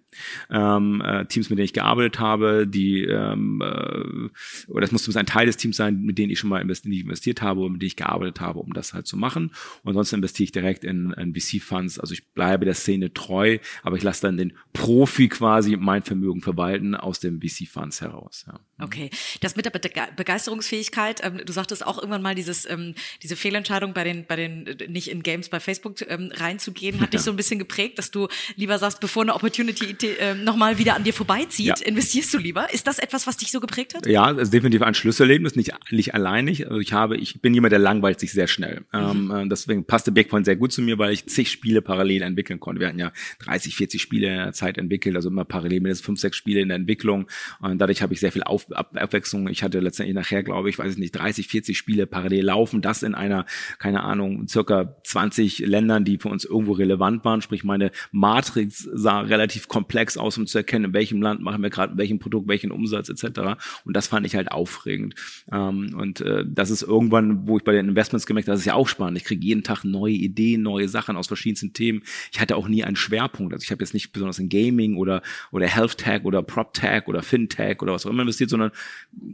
ähm, 0.49 1.01
äh, 1.05 1.25
Teams, 1.25 1.49
mit 1.49 1.59
denen 1.59 1.65
ich 1.65 1.73
gearbeitet 1.73 2.19
habe, 2.19 2.67
die 2.67 3.03
ähm, 3.03 3.61
äh, 3.61 4.71
oder 4.71 4.81
das 4.81 4.91
muss 4.91 5.15
ein 5.15 5.25
Teil 5.25 5.45
des 5.45 5.57
Teams 5.57 5.77
sein, 5.77 6.01
mit 6.01 6.17
denen 6.17 6.31
ich 6.31 6.39
schon 6.39 6.49
mal 6.49 6.61
investiert, 6.61 6.93
investiert 7.03 7.41
habe 7.41 7.61
und 7.61 7.73
mit 7.73 7.81
denen 7.81 7.87
ich 7.87 7.95
gearbeitet 7.95 8.41
habe, 8.41 8.59
um 8.59 8.73
das 8.73 8.93
halt 8.93 9.07
zu 9.07 9.15
machen. 9.17 9.51
Und 9.83 9.89
ansonsten 9.89 10.17
investiere 10.17 10.45
ich 10.45 10.51
direkt 10.51 10.83
in, 10.83 11.11
in 11.13 11.33
VC-Funds. 11.33 11.99
Also 11.99 12.13
ich 12.13 12.27
bleibe 12.29 12.65
der 12.65 12.73
Szene 12.73 13.13
treu, 13.13 13.59
aber 13.83 13.95
ich 13.95 14.03
lasse 14.03 14.23
dann 14.23 14.37
den 14.37 14.53
Profi 14.73 15.29
quasi 15.29 15.77
mein 15.77 16.03
Vermögen 16.03 16.41
verwalten 16.41 16.95
aus 16.95 17.19
dem 17.19 17.41
VC-Funds 17.41 18.01
heraus. 18.01 18.45
Ja. 18.47 18.59
Okay, 18.79 19.09
das 19.41 19.55
mit 19.55 19.65
der 19.65 19.71
Begeisterungsfähigkeit, 19.71 21.21
ähm, 21.23 21.41
du 21.43 21.51
sagtest 21.51 21.85
auch 21.85 21.97
irgendwann 21.97 22.21
mal 22.21 22.35
dieses, 22.35 22.69
ähm, 22.69 22.93
diese 23.23 23.35
Fehlentscheidung 23.35 23.93
bei 23.93 24.03
den, 24.03 24.25
bei 24.25 24.35
den, 24.35 24.67
äh, 24.67 24.87
nicht 24.87 25.09
in 25.09 25.23
Games 25.23 25.49
bei 25.49 25.59
Facebook 25.59 25.95
ähm, 26.07 26.31
reinzugehen, 26.31 27.01
hat 27.01 27.13
dich 27.13 27.21
so 27.21 27.31
ein 27.31 27.37
bisschen 27.37 27.57
geprägt, 27.57 27.97
dass 27.97 28.11
du 28.11 28.27
lieber 28.55 28.77
sagst, 28.77 28.99
bevor 28.99 29.23
eine 29.23 29.33
Opportunity 29.33 29.95
äh, 30.19 30.35
nochmal 30.35 30.77
wieder 30.77 30.95
an 30.95 31.03
dir 31.03 31.13
vorbeizieht, 31.13 31.79
ja. 31.79 31.85
investierst 31.87 32.31
du 32.35 32.37
lieber. 32.37 32.71
Ist 32.71 32.85
das 32.85 32.99
etwas, 32.99 33.25
was 33.25 33.37
dich 33.37 33.51
so 33.51 33.59
geprägt 33.59 33.95
hat? 33.95 34.05
Ja, 34.05 34.31
das 34.31 34.43
ist 34.43 34.53
definitiv 34.53 34.83
ein 34.83 34.93
Schlüsselerlebnis, 34.93 35.55
nicht, 35.55 35.73
nicht 35.89 36.13
alleinig. 36.13 36.67
Also 36.67 36.79
ich 36.79 36.93
habe, 36.93 37.17
ich 37.17 37.41
bin 37.41 37.55
jemand, 37.55 37.71
der 37.71 37.79
langweilt 37.79 38.19
sich 38.19 38.31
sehr 38.31 38.47
schnell. 38.47 38.85
Mhm. 38.93 39.33
Ähm, 39.35 39.49
deswegen 39.49 39.85
passte 39.85 40.11
Backpoint 40.11 40.45
sehr 40.45 40.55
gut 40.55 40.71
zu 40.71 40.83
mir, 40.83 40.99
weil 40.99 41.13
ich 41.13 41.25
zig 41.25 41.49
Spiele 41.49 41.81
parallel 41.81 42.21
entwickeln 42.21 42.59
konnte. 42.59 42.79
Wir 42.79 42.89
hatten 42.89 42.99
ja 42.99 43.11
30, 43.39 43.75
40 43.75 43.99
Spiele 43.99 44.27
in 44.27 44.37
der 44.37 44.53
Zeit 44.53 44.77
entwickelt, 44.77 45.15
also 45.15 45.29
immer 45.29 45.45
parallel 45.45 45.81
mindestens 45.81 46.05
fünf, 46.05 46.19
sechs 46.19 46.37
Spiele 46.37 46.61
in 46.61 46.67
der 46.67 46.75
Entwicklung. 46.75 47.27
Und 47.59 47.79
dadurch 47.79 48.03
habe 48.03 48.13
ich 48.13 48.19
sehr 48.19 48.31
viel 48.31 48.43
Auf, 48.43 48.66
Ab, 48.71 48.91
Abwechslung. 48.95 49.47
Ich 49.47 49.63
hatte 49.63 49.79
letztendlich 49.79 50.15
nachher, 50.15 50.43
glaube 50.43 50.69
ich, 50.69 50.77
weiß 50.77 50.93
ich 50.93 50.99
nicht, 50.99 51.11
30, 51.11 51.47
40 51.47 51.77
Spiele 51.77 52.07
parallel 52.07 52.45
laufen. 52.45 52.81
Das 52.81 53.03
in 53.03 53.15
einer, 53.15 53.45
keine 53.79 54.03
Ahnung, 54.03 54.47
circa 54.47 54.95
20 55.03 55.59
Ländern, 55.59 56.05
die 56.05 56.17
für 56.17 56.29
uns 56.29 56.45
irgendwo 56.45 56.73
relevant 56.73 57.25
waren. 57.25 57.41
Sprich, 57.41 57.63
meine 57.63 57.91
Matrix 58.11 58.89
sah 58.93 59.21
relativ 59.21 59.67
komplex 59.67 60.17
aus, 60.17 60.37
um 60.37 60.47
zu 60.47 60.57
erkennen, 60.57 60.85
in 60.85 60.93
welchem 60.93 61.21
Land 61.21 61.41
machen 61.41 61.61
wir 61.61 61.69
gerade 61.69 61.97
welchem 61.97 62.19
Produkt, 62.19 62.47
welchen 62.47 62.71
Umsatz 62.71 63.09
etc. 63.09 63.57
Und 63.85 63.95
das 63.95 64.07
fand 64.07 64.25
ich 64.25 64.35
halt 64.35 64.51
aufregend. 64.51 65.15
Ähm, 65.51 65.95
und 65.97 66.21
äh, 66.21 66.43
das 66.47 66.69
ist 66.69 66.81
irgendwann, 66.81 67.47
wo 67.47 67.57
ich 67.57 67.63
bei 67.63 67.73
den 67.73 67.89
Investments 67.89 68.25
gemerkt 68.25 68.47
habe, 68.47 68.53
das 68.53 68.61
ist 68.61 68.65
ja 68.65 68.73
auch 68.73 68.87
spannend. 68.87 69.17
Ich 69.17 69.25
kriege 69.25 69.45
jeden 69.45 69.63
Tag 69.63 69.83
neue 69.83 70.13
Ideen, 70.13 70.61
neue 70.61 70.89
Sachen 70.89 71.17
aus 71.17 71.27
verschiedensten 71.27 71.73
Themen. 71.73 72.03
Ich 72.31 72.39
hatte 72.39 72.55
auch 72.55 72.67
nie 72.67 72.83
einen 72.83 72.95
Schwerpunkt. 72.95 73.53
Also 73.53 73.63
ich 73.63 73.71
habe 73.71 73.83
jetzt 73.83 73.93
nicht 73.93 74.11
besonders 74.11 74.39
in 74.39 74.49
Gaming 74.49 74.95
oder, 74.95 75.21
oder 75.51 75.67
Health 75.67 75.97
Tech 75.97 76.23
oder 76.23 76.41
Prop 76.43 76.73
Tech 76.73 77.07
oder 77.07 77.21
FinTech 77.21 77.81
oder 77.81 77.93
was 77.93 78.05
auch 78.05 78.09
immer 78.09 78.21
investiert, 78.21 78.49
sondern 78.57 78.71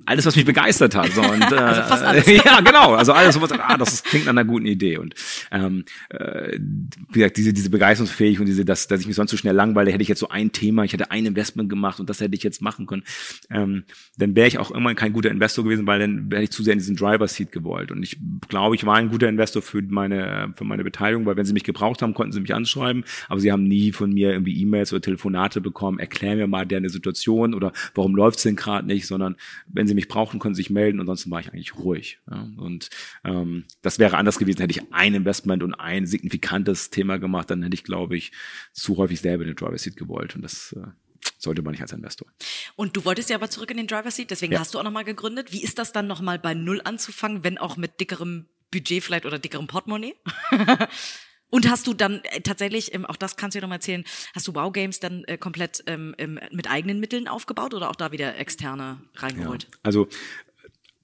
alles, 0.05 0.25
was 0.25 0.35
mich 0.35 0.45
begeistert 0.45 0.95
hat. 0.95 1.11
So, 1.11 1.21
und, 1.21 1.41
äh, 1.51 1.55
also 1.55 1.81
fast 1.83 2.03
alles. 2.03 2.27
ja, 2.45 2.61
genau. 2.61 2.93
Also 2.93 3.13
alles, 3.13 3.39
was 3.41 3.51
ah, 3.51 3.77
das 3.77 4.03
klingt 4.03 4.25
nach 4.25 4.31
einer 4.31 4.45
guten 4.45 4.65
Idee. 4.65 4.97
Und 4.97 5.15
ähm, 5.51 5.85
äh, 6.09 6.57
wie 7.09 7.19
gesagt, 7.19 7.37
diese, 7.37 7.53
diese 7.53 7.69
Begeisterungsfähigkeit 7.69 8.41
und 8.41 8.45
diese, 8.47 8.65
dass, 8.65 8.87
dass 8.87 9.01
ich 9.01 9.07
mich 9.07 9.15
sonst 9.15 9.31
so 9.31 9.37
schnell 9.37 9.55
langweile, 9.55 9.91
hätte 9.91 10.01
ich 10.01 10.09
jetzt 10.09 10.19
so 10.19 10.29
ein 10.29 10.51
Thema, 10.51 10.83
ich 10.83 10.93
hätte 10.93 11.11
ein 11.11 11.25
Investment 11.25 11.69
gemacht 11.69 11.99
und 11.99 12.09
das 12.09 12.19
hätte 12.21 12.35
ich 12.35 12.43
jetzt 12.43 12.61
machen 12.61 12.85
können, 12.85 13.03
ähm, 13.49 13.83
dann 14.17 14.35
wäre 14.35 14.47
ich 14.47 14.59
auch 14.59 14.71
irgendwann 14.71 14.95
kein 14.95 15.13
guter 15.13 15.31
Investor 15.31 15.63
gewesen, 15.63 15.87
weil 15.87 15.99
dann 15.99 16.31
wäre 16.31 16.43
ich 16.43 16.51
zu 16.51 16.63
sehr 16.63 16.73
in 16.73 16.79
diesen 16.79 16.95
Driver-Seat 16.95 17.51
gewollt. 17.51 17.91
Und 17.91 18.03
ich 18.03 18.17
glaube, 18.47 18.75
ich 18.75 18.85
war 18.85 18.95
ein 18.95 19.09
guter 19.09 19.29
Investor 19.29 19.61
für 19.61 19.81
meine, 19.81 20.53
für 20.55 20.63
meine 20.63 20.83
Beteiligung, 20.83 21.25
weil 21.25 21.37
wenn 21.37 21.45
sie 21.45 21.53
mich 21.53 21.63
gebraucht 21.63 22.01
haben, 22.01 22.13
konnten 22.13 22.31
sie 22.31 22.41
mich 22.41 22.53
anschreiben, 22.53 23.03
aber 23.29 23.39
sie 23.39 23.51
haben 23.51 23.63
nie 23.63 23.91
von 23.91 24.11
mir 24.11 24.31
irgendwie 24.31 24.59
E-Mails 24.61 24.93
oder 24.93 25.01
Telefonate 25.01 25.61
bekommen, 25.61 25.99
erklär 25.99 26.35
mir 26.35 26.47
mal 26.47 26.65
deine 26.65 26.89
Situation 26.89 27.53
oder 27.53 27.71
warum 27.95 28.15
läuft's 28.15 28.43
denn 28.43 28.55
gerade 28.55 28.87
nicht, 28.87 29.07
sondern 29.13 29.37
wenn 29.67 29.87
sie 29.87 29.93
mich 29.93 30.07
brauchen, 30.07 30.39
können 30.39 30.55
sie 30.55 30.63
sich 30.63 30.69
melden. 30.69 30.99
Ansonsten 30.99 31.31
war 31.31 31.39
ich 31.39 31.53
eigentlich 31.53 31.75
ruhig. 31.75 32.19
Ja. 32.29 32.47
Und 32.57 32.89
ähm, 33.23 33.65
das 33.81 33.99
wäre 33.99 34.17
anders 34.17 34.39
gewesen, 34.39 34.59
hätte 34.59 34.71
ich 34.71 34.91
ein 34.91 35.13
Investment 35.13 35.63
und 35.63 35.75
ein 35.75 36.05
signifikantes 36.05 36.89
Thema 36.89 37.17
gemacht, 37.17 37.49
dann 37.49 37.63
hätte 37.63 37.75
ich, 37.75 37.83
glaube 37.83 38.17
ich, 38.17 38.31
zu 38.73 38.97
häufig 38.97 39.21
selber 39.21 39.43
in 39.43 39.49
den 39.49 39.55
Driver 39.55 39.77
Seat 39.77 39.95
gewollt. 39.95 40.35
Und 40.35 40.41
das 40.41 40.73
äh, 40.73 40.87
sollte 41.37 41.61
man 41.61 41.71
nicht 41.71 41.81
als 41.81 41.91
Investor. 41.91 42.27
Und 42.75 42.97
du 42.97 43.05
wolltest 43.05 43.29
ja 43.29 43.35
aber 43.35 43.49
zurück 43.49 43.71
in 43.71 43.77
den 43.77 43.87
Driver 43.87 44.11
Seat, 44.11 44.31
deswegen 44.31 44.53
ja. 44.53 44.59
hast 44.59 44.73
du 44.73 44.79
auch 44.79 44.83
nochmal 44.83 45.05
gegründet. 45.05 45.51
Wie 45.51 45.63
ist 45.63 45.77
das 45.77 45.91
dann 45.91 46.07
nochmal 46.07 46.39
bei 46.39 46.53
Null 46.53 46.81
anzufangen, 46.83 47.43
wenn 47.43 47.57
auch 47.57 47.77
mit 47.77 47.99
dickerem 47.99 48.47
Budget 48.71 49.03
vielleicht 49.03 49.25
oder 49.25 49.39
dickerem 49.39 49.67
Portemonnaie? 49.67 50.15
Und 51.53 51.69
hast 51.69 51.85
du 51.85 51.93
dann 51.93 52.21
äh, 52.23 52.41
tatsächlich, 52.41 52.95
ähm, 52.95 53.05
auch 53.05 53.15
das 53.15 53.35
kannst 53.35 53.53
du 53.53 53.59
dir 53.59 53.61
noch 53.61 53.69
mal 53.69 53.75
erzählen, 53.75 54.03
hast 54.33 54.47
du 54.47 54.55
Wow 54.55 54.73
Games 54.73 54.99
dann 54.99 55.23
äh, 55.25 55.37
komplett 55.37 55.83
ähm, 55.85 56.15
mit 56.49 56.67
eigenen 56.67 56.99
Mitteln 56.99 57.27
aufgebaut 57.27 57.75
oder 57.75 57.91
auch 57.91 57.95
da 57.95 58.11
wieder 58.11 58.37
externe 58.39 58.99
reingeholt? 59.17 59.67
Ja, 59.69 59.77
also 59.83 60.07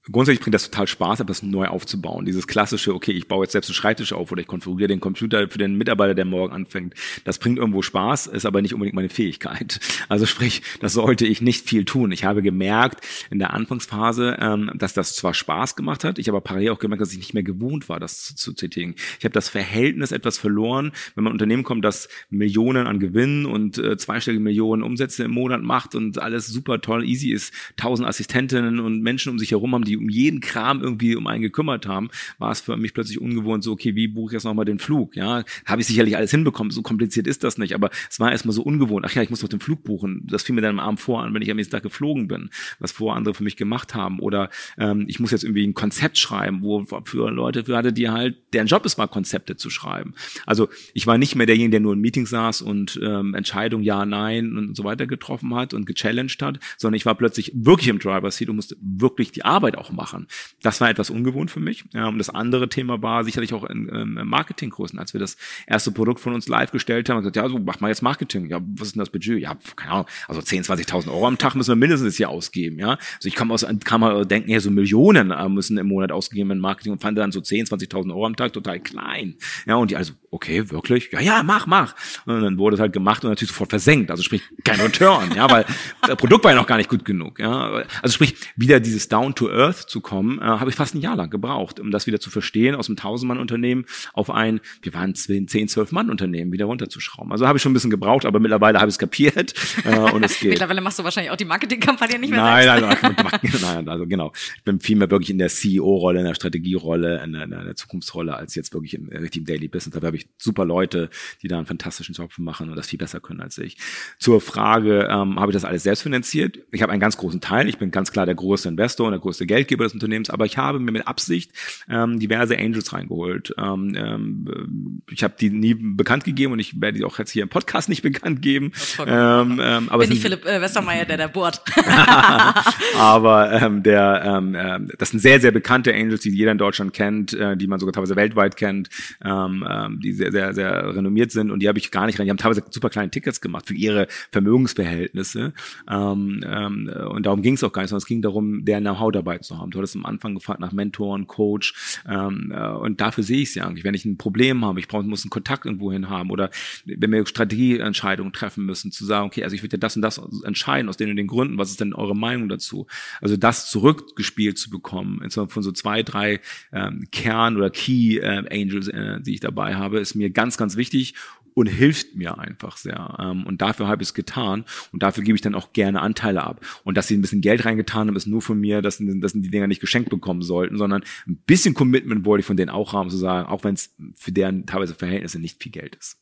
grundsätzlich 0.04 0.40
bringt 0.40 0.54
das 0.54 0.70
total 0.70 0.86
Spaß, 0.86 1.20
etwas 1.20 1.42
neu 1.42 1.66
aufzubauen. 1.66 2.24
Dieses 2.24 2.46
klassische, 2.46 2.94
okay, 2.94 3.12
ich 3.12 3.28
baue 3.28 3.44
jetzt 3.44 3.52
selbst 3.52 3.68
einen 3.68 3.74
Schreibtisch 3.74 4.12
auf 4.12 4.32
oder 4.32 4.40
ich 4.40 4.46
konfiguriere 4.46 4.88
den 4.88 5.00
Computer 5.00 5.48
für 5.48 5.58
den 5.58 5.76
Mitarbeiter, 5.76 6.14
der 6.14 6.24
morgen 6.24 6.52
anfängt. 6.52 6.94
Das 7.24 7.38
bringt 7.38 7.58
irgendwo 7.58 7.82
Spaß, 7.82 8.26
ist 8.28 8.46
aber 8.46 8.62
nicht 8.62 8.74
unbedingt 8.74 8.94
meine 8.94 9.08
Fähigkeit. 9.08 9.80
Also 10.08 10.26
sprich, 10.26 10.62
das 10.80 10.94
sollte 10.94 11.24
ich 11.24 11.40
nicht 11.40 11.68
viel 11.68 11.84
tun. 11.84 12.10
Ich 12.10 12.24
habe 12.24 12.42
gemerkt 12.42 13.06
in 13.30 13.38
der 13.38 13.52
Anfangsphase, 13.52 14.38
ähm, 14.40 14.72
dass 14.74 14.92
das 14.92 15.14
zwar 15.14 15.34
Spaß 15.34 15.76
gemacht 15.76 16.02
hat, 16.02 16.18
ich 16.18 16.28
aber 16.28 16.40
parallel 16.40 16.70
auch 16.70 16.80
gemerkt, 16.80 17.02
dass 17.02 17.12
ich 17.12 17.18
nicht 17.18 17.34
mehr 17.34 17.44
gewohnt 17.44 17.88
war, 17.88 18.00
das 18.00 18.34
zu, 18.34 18.52
tätigen. 18.52 18.96
Ich 19.18 19.24
habe 19.24 19.32
das 19.32 19.48
Verhältnis 19.48 20.10
etwas 20.10 20.36
verloren, 20.36 20.90
wenn 21.14 21.24
man 21.24 21.32
Unternehmen 21.32 21.62
kommt, 21.62 21.84
das 21.84 22.08
Millionen 22.28 22.88
an 22.88 22.98
Gewinn 22.98 23.46
und 23.46 23.78
äh, 23.78 23.96
zweistellige 23.96 24.42
Millionen 24.42 24.82
Umsätze 24.82 25.24
im 25.24 25.30
Monat 25.30 25.62
macht 25.62 25.94
und 25.94 26.18
alles 26.18 26.48
super 26.48 26.80
toll, 26.80 27.04
easy 27.04 27.30
ist, 27.30 27.54
tausend 27.76 28.08
Assistentinnen 28.08 28.80
und 28.80 29.02
Menschen 29.02 29.30
um 29.30 29.38
sich 29.38 29.52
herum 29.52 29.74
haben, 29.74 29.84
die 29.84 29.99
um 30.00 30.08
jeden 30.08 30.40
Kram 30.40 30.82
irgendwie 30.82 31.16
um 31.16 31.26
einen 31.26 31.42
gekümmert 31.42 31.86
haben, 31.86 32.10
war 32.38 32.50
es 32.50 32.60
für 32.60 32.76
mich 32.76 32.94
plötzlich 32.94 33.20
ungewohnt, 33.20 33.62
so, 33.62 33.72
okay, 33.72 33.94
wie 33.94 34.08
buche 34.08 34.30
ich 34.30 34.32
jetzt 34.34 34.44
nochmal 34.44 34.64
den 34.64 34.78
Flug? 34.78 35.16
Ja, 35.16 35.44
habe 35.64 35.80
ich 35.80 35.86
sicherlich 35.86 36.16
alles 36.16 36.30
hinbekommen, 36.30 36.70
so 36.70 36.82
kompliziert 36.82 37.26
ist 37.26 37.44
das 37.44 37.58
nicht, 37.58 37.74
aber 37.74 37.90
es 38.08 38.18
war 38.20 38.32
erstmal 38.32 38.54
so 38.54 38.62
ungewohnt. 38.62 39.04
Ach 39.08 39.14
ja, 39.14 39.22
ich 39.22 39.30
muss 39.30 39.40
doch 39.40 39.48
den 39.48 39.60
Flug 39.60 39.84
buchen. 39.84 40.26
Das 40.28 40.42
fiel 40.42 40.54
mir 40.54 40.62
dann 40.62 40.78
am 40.78 40.86
Abend 40.86 41.00
vor 41.00 41.22
an, 41.22 41.34
wenn 41.34 41.42
ich 41.42 41.50
am 41.50 41.56
nächsten 41.56 41.72
Tag 41.72 41.82
geflogen 41.82 42.28
bin, 42.28 42.50
was 42.78 42.92
vorher 42.92 43.16
andere 43.16 43.34
für 43.34 43.44
mich 43.44 43.56
gemacht 43.56 43.94
haben. 43.94 44.18
Oder 44.20 44.50
ähm, 44.78 45.04
ich 45.08 45.20
muss 45.20 45.30
jetzt 45.30 45.44
irgendwie 45.44 45.66
ein 45.66 45.74
Konzept 45.74 46.18
schreiben, 46.18 46.62
wo 46.62 46.84
für 47.04 47.30
Leute 47.30 47.64
hatte, 47.76 47.92
die 47.92 48.08
halt, 48.08 48.36
deren 48.52 48.66
Job 48.66 48.84
ist 48.86 48.98
mal 48.98 49.06
Konzepte 49.06 49.56
zu 49.56 49.70
schreiben. 49.70 50.14
Also 50.46 50.68
ich 50.94 51.06
war 51.06 51.18
nicht 51.18 51.36
mehr 51.36 51.46
derjenige, 51.46 51.72
der 51.72 51.80
nur 51.80 51.92
in 51.92 52.00
Meetings 52.00 52.30
saß 52.30 52.62
und 52.62 52.98
ähm, 53.02 53.34
Entscheidungen 53.34 53.84
ja, 53.84 54.04
nein 54.06 54.56
und 54.56 54.76
so 54.76 54.84
weiter 54.84 55.06
getroffen 55.06 55.54
hat 55.54 55.74
und 55.74 55.86
gechallenged 55.86 56.42
hat, 56.42 56.58
sondern 56.76 56.96
ich 56.96 57.06
war 57.06 57.14
plötzlich 57.14 57.52
wirklich 57.54 57.88
im 57.88 57.98
Driver 57.98 58.30
Seat 58.30 58.48
und 58.48 58.56
musste 58.56 58.76
wirklich 58.80 59.32
die 59.32 59.44
Arbeit 59.44 59.76
auch 59.80 59.90
machen. 59.90 60.28
Das 60.62 60.80
war 60.80 60.90
etwas 60.90 61.10
ungewohnt 61.10 61.50
für 61.50 61.60
mich. 61.60 61.84
Ja, 61.92 62.08
und 62.08 62.18
das 62.18 62.30
andere 62.30 62.68
Thema 62.68 63.02
war 63.02 63.24
sicherlich 63.24 63.52
auch 63.52 63.64
in, 63.64 63.90
ähm, 63.92 64.20
Marketingkursen, 64.24 64.98
als 64.98 65.12
wir 65.12 65.20
das 65.20 65.36
erste 65.66 65.90
Produkt 65.92 66.20
von 66.20 66.34
uns 66.34 66.48
live 66.48 66.70
gestellt 66.70 67.08
haben, 67.08 67.18
gesagt, 67.18 67.36
ja, 67.36 67.48
so 67.48 67.58
mach 67.58 67.80
mal 67.80 67.88
jetzt 67.88 68.02
Marketing. 68.02 68.48
Ja, 68.50 68.60
was 68.76 68.88
ist 68.88 68.96
denn 68.96 69.00
das 69.00 69.10
Budget? 69.10 69.40
Ja, 69.40 69.56
keine 69.76 69.92
Ahnung, 69.92 70.06
also 70.28 70.42
10, 70.42 70.64
20.000 70.64 71.08
Euro 71.08 71.26
am 71.26 71.38
Tag 71.38 71.54
müssen 71.54 71.70
wir 71.70 71.76
mindestens 71.76 72.16
hier 72.16 72.28
ausgeben. 72.28 72.78
Ja, 72.78 72.90
also 72.90 73.28
ich 73.28 73.34
kann, 73.34 73.50
aus, 73.50 73.66
kann 73.84 74.00
mal 74.00 74.26
denken, 74.26 74.50
ja, 74.50 74.60
so 74.60 74.70
Millionen 74.70 75.30
äh, 75.30 75.48
müssen 75.48 75.78
im 75.78 75.88
Monat 75.88 76.12
ausgegeben 76.12 76.50
in 76.52 76.58
Marketing 76.58 76.92
und 76.92 77.00
fand 77.00 77.18
dann 77.18 77.32
so 77.32 77.40
10, 77.40 77.66
20.000 77.66 78.10
Euro 78.10 78.26
am 78.26 78.36
Tag 78.36 78.52
total 78.52 78.80
klein. 78.80 79.36
Ja, 79.66 79.76
und 79.76 79.90
die 79.90 79.96
also, 79.96 80.12
okay, 80.30 80.70
wirklich? 80.70 81.10
Ja, 81.12 81.20
ja, 81.20 81.42
mach, 81.42 81.66
mach. 81.66 81.94
Und 82.26 82.42
dann 82.42 82.58
wurde 82.58 82.74
es 82.74 82.80
halt 82.80 82.92
gemacht 82.92 83.24
und 83.24 83.30
natürlich 83.30 83.50
sofort 83.50 83.70
versenkt. 83.70 84.10
Also 84.10 84.22
sprich, 84.22 84.42
kein 84.64 84.80
Return, 84.80 85.32
ja, 85.34 85.50
weil 85.50 85.64
das 86.06 86.16
Produkt 86.16 86.44
war 86.44 86.52
ja 86.52 86.56
noch 86.56 86.66
gar 86.66 86.76
nicht 86.76 86.90
gut 86.90 87.04
genug. 87.04 87.38
Ja, 87.38 87.82
also 88.02 88.14
sprich, 88.14 88.34
wieder 88.56 88.80
dieses 88.80 89.08
Down 89.08 89.34
to 89.34 89.50
Earth 89.50 89.69
zu 89.74 90.00
kommen, 90.00 90.38
äh, 90.38 90.44
habe 90.44 90.70
ich 90.70 90.76
fast 90.76 90.94
ein 90.94 91.00
Jahr 91.00 91.16
lang 91.16 91.30
gebraucht, 91.30 91.80
um 91.80 91.90
das 91.90 92.06
wieder 92.06 92.20
zu 92.20 92.30
verstehen, 92.30 92.74
aus 92.74 92.88
einem 92.88 92.96
Tausendmann-Unternehmen 92.96 93.86
auf 94.12 94.30
ein, 94.30 94.60
wir 94.82 94.94
waren 94.94 95.14
10, 95.14 95.48
12 95.48 95.92
Mann-Unternehmen 95.92 96.52
wieder 96.52 96.66
runterzuschrauben. 96.66 97.32
Also 97.32 97.46
habe 97.46 97.58
ich 97.58 97.62
schon 97.62 97.72
ein 97.72 97.74
bisschen 97.74 97.90
gebraucht, 97.90 98.24
aber 98.24 98.40
mittlerweile 98.40 98.78
habe 98.78 98.88
ich 98.88 98.94
es 98.94 98.98
kapiert 98.98 99.54
äh, 99.84 99.98
und 99.98 100.24
es 100.24 100.38
geht. 100.38 100.50
mittlerweile 100.50 100.80
machst 100.80 100.98
du 100.98 101.04
wahrscheinlich 101.04 101.30
auch 101.30 101.36
die 101.36 101.44
Marketingkampagne 101.44 102.18
nicht 102.18 102.30
mehr 102.30 102.40
nein, 102.40 102.64
selbst. 102.64 103.02
Nein, 103.02 103.16
nein, 103.16 103.60
nein, 103.60 103.88
also 103.88 104.06
genau. 104.06 104.32
Ich 104.56 104.64
bin 104.64 104.80
viel 104.80 104.96
mehr 104.96 105.10
wirklich 105.10 105.30
in 105.30 105.38
der 105.38 105.48
CEO-Rolle, 105.48 106.20
in 106.20 106.26
der 106.26 106.34
Strategierolle, 106.34 107.22
in 107.22 107.32
der, 107.32 107.44
in 107.44 107.50
der 107.50 107.76
Zukunftsrolle, 107.76 108.34
als 108.34 108.54
jetzt 108.54 108.72
wirklich 108.74 108.94
im 108.94 109.08
richtigen 109.08 109.44
Daily 109.44 109.68
Business. 109.68 109.94
Dafür 109.94 110.08
habe 110.08 110.16
ich 110.16 110.28
super 110.38 110.64
Leute, 110.64 111.10
die 111.42 111.48
da 111.48 111.56
einen 111.56 111.66
fantastischen 111.66 112.14
Job 112.14 112.30
machen 112.38 112.70
und 112.70 112.76
das 112.76 112.88
viel 112.88 112.98
besser 112.98 113.20
können 113.20 113.40
als 113.40 113.58
ich. 113.58 113.76
Zur 114.18 114.40
Frage, 114.40 115.08
ähm, 115.10 115.38
habe 115.38 115.52
ich 115.52 115.54
das 115.54 115.64
alles 115.64 115.82
selbst 115.82 116.02
finanziert? 116.02 116.60
Ich 116.70 116.82
habe 116.82 116.92
einen 116.92 117.00
ganz 117.00 117.16
großen 117.16 117.40
Teil. 117.40 117.68
Ich 117.68 117.78
bin 117.78 117.90
ganz 117.90 118.12
klar 118.12 118.26
der 118.26 118.34
größte 118.34 118.68
Investor 118.68 119.06
und 119.06 119.12
der 119.12 119.20
größte 119.20 119.46
Geldgeber 119.60 119.84
des 119.84 119.92
Unternehmens, 119.92 120.30
aber 120.30 120.46
ich 120.46 120.56
habe 120.56 120.78
mir 120.78 120.90
mit 120.90 121.06
Absicht 121.06 121.52
ähm, 121.88 122.18
diverse 122.18 122.58
Angels 122.58 122.92
reingeholt. 122.92 123.54
Ähm, 123.58 123.94
ähm, 123.94 125.02
ich 125.10 125.22
habe 125.22 125.34
die 125.38 125.50
nie 125.50 125.74
bekannt 125.74 126.24
gegeben 126.24 126.54
und 126.54 126.58
ich 126.60 126.80
werde 126.80 126.98
die 126.98 127.04
auch 127.04 127.18
jetzt 127.18 127.30
hier 127.30 127.42
im 127.42 127.48
Podcast 127.48 127.88
nicht 127.88 128.02
bekannt 128.10 128.40
geben. 128.40 128.72
Ähm, 128.98 129.60
ähm, 129.62 129.88
aber 129.90 130.04
bin 130.04 130.12
ich 130.12 130.20
Philipp 130.20 130.46
äh, 130.46 130.60
Westermeier, 130.60 131.04
der 131.04 131.18
da 131.18 131.26
bohrt. 131.26 131.62
aber 132.98 133.52
ähm, 133.52 133.82
der, 133.82 134.22
ähm, 134.24 134.54
äh, 134.54 134.80
das 134.98 135.10
sind 135.10 135.20
sehr, 135.20 135.40
sehr 135.40 135.52
bekannte 135.52 135.94
Angels, 135.94 136.22
die 136.22 136.30
jeder 136.30 136.52
in 136.52 136.58
Deutschland 136.58 136.92
kennt, 136.92 137.34
äh, 137.34 137.56
die 137.56 137.66
man 137.66 137.78
sogar 137.78 137.92
teilweise 137.92 138.16
weltweit 138.16 138.56
kennt, 138.56 138.88
ähm, 139.22 139.66
ähm, 139.68 140.00
die 140.00 140.12
sehr, 140.12 140.32
sehr, 140.32 140.54
sehr 140.54 140.94
renommiert 140.94 141.32
sind 141.32 141.50
und 141.50 141.60
die 141.60 141.68
habe 141.68 141.78
ich 141.78 141.90
gar 141.90 142.06
nicht 142.06 142.18
rein. 142.18 142.26
Die 142.26 142.30
haben 142.30 142.38
teilweise 142.38 142.62
super 142.70 142.88
kleine 142.88 143.10
Tickets 143.10 143.40
gemacht 143.40 143.66
für 143.66 143.74
ihre 143.74 144.08
Vermögensverhältnisse. 144.32 145.52
Ähm, 145.90 146.44
ähm, 146.46 146.90
und 147.10 147.26
darum 147.26 147.42
ging 147.42 147.54
es 147.54 147.64
auch 147.64 147.72
gar 147.72 147.82
nicht, 147.82 147.90
sondern 147.90 148.02
es 148.02 148.06
ging 148.06 148.22
darum, 148.22 148.64
der 148.64 148.80
Know-how 148.80 149.12
dabei 149.12 149.38
zu 149.38 149.49
haben. 149.58 149.70
Du 149.70 149.78
hattest 149.78 149.96
am 149.96 150.06
Anfang 150.06 150.34
gefragt 150.34 150.60
nach 150.60 150.72
Mentoren, 150.72 151.26
Coach 151.26 152.02
ähm, 152.08 152.52
äh, 152.54 152.68
und 152.68 153.00
dafür 153.00 153.24
sehe 153.24 153.38
ich 153.38 153.50
es 153.50 153.54
ja 153.54 153.66
eigentlich. 153.66 153.84
Wenn 153.84 153.94
ich 153.94 154.04
ein 154.04 154.16
Problem 154.16 154.64
habe, 154.64 154.80
ich 154.80 154.88
brauche, 154.88 155.02
muss 155.04 155.24
einen 155.24 155.30
Kontakt 155.30 155.64
irgendwo 155.66 155.92
hin 155.92 156.08
haben 156.08 156.30
oder 156.30 156.50
wenn 156.84 157.12
wir 157.12 157.26
Strategieentscheidungen 157.26 158.32
treffen 158.32 158.64
müssen, 158.64 158.92
zu 158.92 159.04
sagen, 159.04 159.26
okay, 159.26 159.44
also 159.44 159.54
ich 159.54 159.62
würde 159.62 159.76
ja 159.76 159.80
das 159.80 159.96
und 159.96 160.02
das 160.02 160.20
entscheiden 160.44 160.88
aus 160.88 160.96
den 160.96 161.10
und 161.10 161.16
den 161.16 161.26
Gründen, 161.26 161.58
was 161.58 161.70
ist 161.70 161.80
denn 161.80 161.94
eure 161.94 162.16
Meinung 162.16 162.48
dazu? 162.48 162.86
Also 163.20 163.36
das 163.36 163.70
zurückgespielt 163.70 164.58
zu 164.58 164.70
bekommen, 164.70 165.28
von 165.30 165.62
so 165.62 165.72
zwei, 165.72 166.02
drei 166.02 166.40
ähm, 166.72 167.06
Kern- 167.10 167.56
oder 167.56 167.70
Key 167.70 168.18
äh, 168.18 168.44
Angels, 168.50 168.88
äh, 168.88 169.20
die 169.20 169.34
ich 169.34 169.40
dabei 169.40 169.74
habe, 169.74 170.00
ist 170.00 170.14
mir 170.14 170.30
ganz, 170.30 170.56
ganz 170.56 170.76
wichtig 170.76 171.14
und 171.54 171.66
hilft 171.66 172.16
mir 172.16 172.38
einfach 172.38 172.76
sehr. 172.76 173.16
Ähm, 173.18 173.44
und 173.46 173.60
dafür 173.60 173.88
habe 173.88 174.02
ich 174.02 174.08
es 174.08 174.14
getan 174.14 174.64
und 174.92 175.02
dafür 175.02 175.24
gebe 175.24 175.36
ich 175.36 175.42
dann 175.42 175.54
auch 175.54 175.72
gerne 175.72 176.00
Anteile 176.00 176.42
ab. 176.42 176.60
Und 176.84 176.96
dass 176.96 177.08
sie 177.08 177.16
ein 177.16 177.22
bisschen 177.22 177.40
Geld 177.40 177.64
reingetan 177.64 178.08
haben, 178.08 178.16
ist 178.16 178.26
nur 178.26 178.42
von 178.42 178.58
mir, 178.58 178.82
dass, 178.82 178.98
dass 179.00 179.32
die 179.32 179.50
Dinger 179.50 179.66
nicht 179.66 179.80
geschenkt 179.80 180.10
bekommen 180.10 180.42
sollten, 180.42 180.78
sondern 180.78 181.02
ein 181.26 181.36
bisschen 181.46 181.74
Commitment 181.74 182.24
wollte 182.24 182.40
ich 182.40 182.46
von 182.46 182.56
denen 182.56 182.70
auch 182.70 182.92
haben, 182.92 183.10
zu 183.10 183.16
sagen, 183.16 183.48
auch 183.48 183.64
wenn 183.64 183.74
es 183.74 183.94
für 184.14 184.32
deren 184.32 184.66
teilweise 184.66 184.94
Verhältnisse 184.94 185.38
nicht 185.38 185.62
viel 185.62 185.72
Geld 185.72 185.96
ist. 185.96 186.18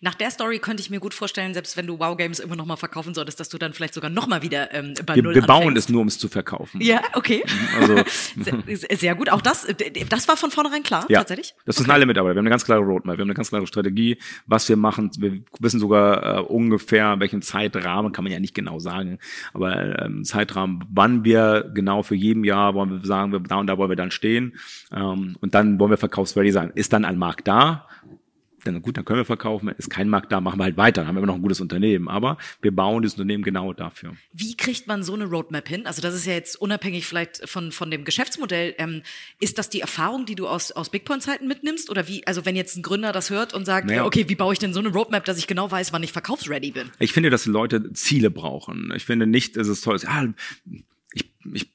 Nach 0.00 0.14
der 0.14 0.30
Story 0.30 0.58
könnte 0.58 0.80
ich 0.80 0.90
mir 0.90 1.00
gut 1.00 1.14
vorstellen, 1.14 1.54
selbst 1.54 1.76
wenn 1.76 1.86
du 1.86 1.98
Wow 1.98 2.16
Games 2.16 2.38
immer 2.38 2.54
noch 2.54 2.66
mal 2.66 2.76
verkaufen 2.76 3.14
solltest, 3.14 3.40
dass 3.40 3.48
du 3.48 3.58
dann 3.58 3.72
vielleicht 3.72 3.94
sogar 3.94 4.10
noch 4.10 4.28
mal 4.28 4.42
wieder 4.42 4.72
ähm, 4.72 4.94
bei 5.04 5.16
wir, 5.16 5.22
Null 5.22 5.34
Wir 5.34 5.42
bauen 5.42 5.68
anfängst. 5.68 5.88
es 5.88 5.88
nur, 5.88 6.02
um 6.02 6.06
es 6.06 6.18
zu 6.18 6.28
verkaufen. 6.28 6.80
Ja, 6.80 7.02
okay. 7.14 7.42
Also, 7.80 7.96
sehr, 8.66 8.96
sehr 8.96 9.14
gut. 9.14 9.30
Auch 9.30 9.40
das, 9.40 9.66
das 10.08 10.28
war 10.28 10.36
von 10.36 10.50
vornherein 10.50 10.82
klar, 10.82 11.06
ja, 11.08 11.18
tatsächlich? 11.18 11.54
Das 11.64 11.76
okay. 11.76 11.84
sind 11.84 11.92
alle 11.92 12.06
Mitarbeiter. 12.06 12.34
Wir 12.34 12.38
haben 12.38 12.46
eine 12.46 12.50
ganz 12.50 12.64
klare 12.64 12.80
Roadmap, 12.80 13.16
wir 13.16 13.22
haben 13.22 13.28
eine 13.28 13.34
ganz 13.34 13.48
klare 13.48 13.66
Strategie, 13.66 14.18
was 14.46 14.68
wir 14.68 14.76
machen. 14.76 15.10
Wir 15.18 15.40
wissen 15.58 15.80
sogar 15.80 16.38
äh, 16.38 16.40
ungefähr, 16.42 17.18
welchen 17.18 17.42
Zeitrahmen, 17.42 18.12
kann 18.12 18.24
man 18.24 18.32
ja 18.32 18.40
nicht 18.40 18.54
genau 18.54 18.78
sagen, 18.78 19.18
aber 19.52 20.02
ähm, 20.02 20.24
Zeitrahmen, 20.24 20.84
wann 20.90 21.24
wir 21.24 21.70
genau 21.74 22.02
für 22.02 22.14
jedem 22.14 22.44
Jahr 22.44 22.74
wollen 22.74 22.90
wir 22.90 23.06
sagen, 23.06 23.32
wir, 23.32 23.40
da 23.40 23.56
und 23.56 23.66
da 23.66 23.78
wollen 23.78 23.90
wir 23.90 23.96
dann 23.96 24.10
stehen. 24.10 24.58
Ähm, 24.92 25.36
und 25.40 25.54
dann 25.54 25.80
wollen 25.80 25.90
wir 25.90 25.98
verkaufsready 25.98 26.52
sein. 26.52 26.70
Ist 26.74 26.92
dann 26.92 27.04
ein 27.04 27.18
Markt 27.18 27.48
da? 27.48 27.88
Dann 28.64 28.82
gut, 28.82 28.96
dann 28.96 29.04
können 29.04 29.20
wir 29.20 29.24
verkaufen. 29.24 29.68
Ist 29.68 29.90
kein 29.90 30.08
Markt 30.08 30.32
da, 30.32 30.40
machen 30.40 30.58
wir 30.58 30.64
halt 30.64 30.76
weiter. 30.76 31.02
Dann 31.02 31.08
haben 31.08 31.14
wir 31.16 31.20
immer 31.20 31.28
noch 31.28 31.36
ein 31.36 31.42
gutes 31.42 31.60
Unternehmen. 31.60 32.08
Aber 32.08 32.38
wir 32.60 32.74
bauen 32.74 33.02
das 33.02 33.14
Unternehmen 33.14 33.42
genau 33.42 33.72
dafür. 33.72 34.16
Wie 34.32 34.56
kriegt 34.56 34.86
man 34.86 35.02
so 35.02 35.14
eine 35.14 35.24
Roadmap 35.24 35.68
hin? 35.68 35.86
Also 35.86 36.02
das 36.02 36.14
ist 36.14 36.26
ja 36.26 36.32
jetzt 36.32 36.56
unabhängig 36.56 37.06
vielleicht 37.06 37.48
von, 37.48 37.72
von 37.72 37.90
dem 37.90 38.04
Geschäftsmodell. 38.04 38.74
Ähm, 38.78 39.02
ist 39.40 39.58
das 39.58 39.70
die 39.70 39.80
Erfahrung, 39.80 40.26
die 40.26 40.34
du 40.34 40.48
aus, 40.48 40.72
aus 40.72 40.90
Big 40.90 41.04
Point-Zeiten 41.04 41.46
mitnimmst? 41.46 41.90
Oder 41.90 42.08
wie, 42.08 42.26
also 42.26 42.44
wenn 42.44 42.56
jetzt 42.56 42.76
ein 42.76 42.82
Gründer 42.82 43.12
das 43.12 43.30
hört 43.30 43.54
und 43.54 43.64
sagt, 43.64 43.86
naja. 43.86 44.04
okay, 44.04 44.28
wie 44.28 44.34
baue 44.34 44.52
ich 44.52 44.58
denn 44.58 44.72
so 44.72 44.80
eine 44.80 44.88
Roadmap, 44.88 45.24
dass 45.24 45.38
ich 45.38 45.46
genau 45.46 45.70
weiß, 45.70 45.92
wann 45.92 46.02
ich 46.02 46.12
verkaufsready 46.12 46.72
bin? 46.72 46.90
Ich 46.98 47.12
finde, 47.12 47.30
dass 47.30 47.46
Leute 47.46 47.92
Ziele 47.92 48.30
brauchen. 48.30 48.92
Ich 48.96 49.04
finde 49.04 49.26
nicht, 49.26 49.56
dass 49.56 49.68
es 49.68 49.80
toll 49.80 49.96
ist, 49.96 50.06
ah, 50.06 50.26
ich, 50.70 50.84
ich, 51.54 51.70